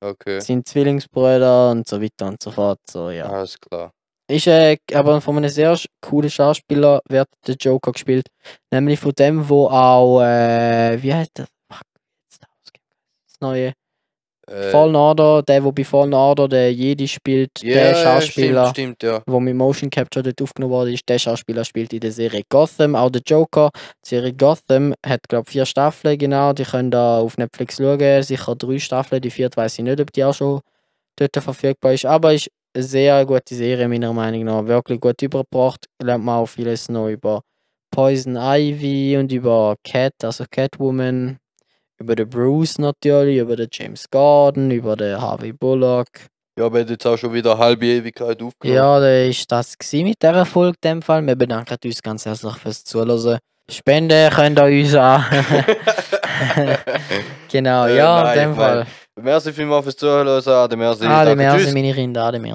Okay. 0.02 0.40
sind 0.40 0.68
Zwillingsbrüder 0.68 1.70
und 1.70 1.88
so 1.88 2.02
weiter 2.02 2.26
und 2.26 2.42
so 2.42 2.50
fort. 2.50 2.78
So, 2.90 3.08
ja. 3.08 3.24
Alles 3.24 3.58
klar. 3.58 3.90
Ist 4.28 4.48
äh, 4.48 4.76
aber 4.92 5.20
von 5.22 5.38
einem 5.38 5.48
sehr 5.48 5.78
coolen 6.02 6.30
Schauspieler 6.30 7.00
wird 7.08 7.28
der 7.46 7.54
Joker 7.54 7.92
gespielt. 7.92 8.26
Nämlich 8.70 9.00
von 9.00 9.12
dem, 9.12 9.48
wo 9.48 9.68
auch, 9.68 10.20
äh, 10.20 11.02
wie 11.02 11.14
heißt 11.14 11.38
der? 11.38 11.46
Fuck, 11.70 11.82
jetzt 12.24 12.42
das 12.42 13.40
neue. 13.40 13.72
Äh, 14.52 14.70
Fallen 14.70 14.94
Order, 14.94 15.42
der, 15.42 15.64
wo 15.64 15.72
bei 15.72 15.82
Fallen 15.82 16.12
Order 16.12 16.46
der 16.46 16.72
Jedi 16.72 17.08
spielt, 17.08 17.50
ja, 17.62 17.74
der 17.74 17.90
ja, 17.92 17.94
Schauspieler. 17.94 18.68
Stimmt, 18.68 18.98
stimmt, 18.98 19.02
ja. 19.02 19.22
wo 19.26 19.40
mit 19.40 19.56
Motion 19.56 19.88
Capture 19.88 20.22
dort 20.22 20.42
aufgenommen 20.42 20.72
worden 20.72 20.92
ist, 20.92 21.08
der 21.08 21.18
Schauspieler 21.18 21.64
spielt 21.64 21.92
in 21.94 22.00
der 22.00 22.12
Serie 22.12 22.42
Gotham, 22.50 22.94
auch 22.94 23.08
der 23.08 23.22
Joker. 23.26 23.70
Die 24.04 24.08
Serie 24.10 24.34
Gotham 24.34 24.94
hat, 25.06 25.20
glaube 25.28 25.44
ich, 25.46 25.52
vier 25.52 25.64
Staffeln, 25.64 26.18
genau. 26.18 26.52
Die 26.52 26.64
können 26.64 26.90
da 26.90 27.20
auf 27.20 27.38
Netflix 27.38 27.78
schauen. 27.78 28.22
Sicher 28.22 28.54
drei 28.54 28.78
Staffeln, 28.78 29.22
die 29.22 29.30
vierte 29.30 29.56
weiß 29.56 29.78
ich 29.78 29.84
nicht, 29.84 30.00
ob 30.00 30.12
die 30.12 30.24
auch 30.24 30.34
schon 30.34 30.60
dort 31.16 31.36
verfügbar 31.36 31.94
ist. 31.94 32.04
Aber 32.04 32.34
ist 32.34 32.50
eine 32.74 32.84
sehr 32.84 33.24
gute 33.24 33.54
Serie, 33.54 33.88
meiner 33.88 34.12
Meinung 34.12 34.44
nach. 34.44 34.66
Wirklich 34.66 35.00
gut 35.00 35.20
übergebracht. 35.22 35.86
Lernt 36.02 36.24
man 36.24 36.40
auch 36.40 36.46
vieles 36.46 36.90
noch 36.90 37.08
über 37.08 37.42
Poison 37.90 38.36
Ivy 38.36 39.16
und 39.16 39.32
über 39.32 39.76
Cat, 39.82 40.12
also 40.22 40.44
Catwoman. 40.50 41.38
Über 42.02 42.16
den 42.16 42.28
Bruce 42.28 42.78
natürlich, 42.80 43.38
über 43.38 43.54
den 43.54 43.68
James 43.70 44.10
Gordon, 44.10 44.72
über 44.72 44.96
den 44.96 45.20
Harvey 45.20 45.52
Bullock. 45.52 46.08
Ja, 46.58 46.68
wir 46.72 46.80
haben 46.80 46.88
jetzt 46.88 47.06
auch 47.06 47.16
schon 47.16 47.32
wieder 47.32 47.52
eine 47.52 47.60
halbe 47.60 47.86
Ewigkeit 47.86 48.42
aufgenommen. 48.42 48.76
Ja, 48.76 48.98
das 48.98 49.28
ist 49.28 49.52
das 49.52 49.76
mit 49.92 50.20
dieser 50.20 50.44
Folge 50.44 50.76
in 50.82 50.90
dem 50.90 51.02
Fall. 51.02 51.24
Wir 51.24 51.36
bedanken 51.36 51.76
uns 51.84 52.02
ganz 52.02 52.26
herzlich 52.26 52.56
fürs 52.56 52.82
Zuhören. 52.82 53.38
Spenden 53.70 54.30
könnt 54.32 54.58
ihr 54.58 54.64
uns 54.64 54.94
an. 54.96 55.24
genau, 57.52 57.86
Äh, 57.86 57.96
ja, 57.96 58.24
nein, 58.24 58.36
in 58.36 58.42
dem 58.42 58.50
ich 58.50 58.56
Fall. 58.56 58.86
Merci 59.20 59.52
vielmals 59.52 59.84
fürs 59.84 59.96
Zuhören. 59.96 60.26
Ade, 60.28 60.76
merci. 60.76 61.06
Ade, 61.06 61.36
merci, 61.36 61.72
meine 61.72 61.94
Kinder, 61.94 62.24
ade, 62.24 62.40
merci. 62.40 62.50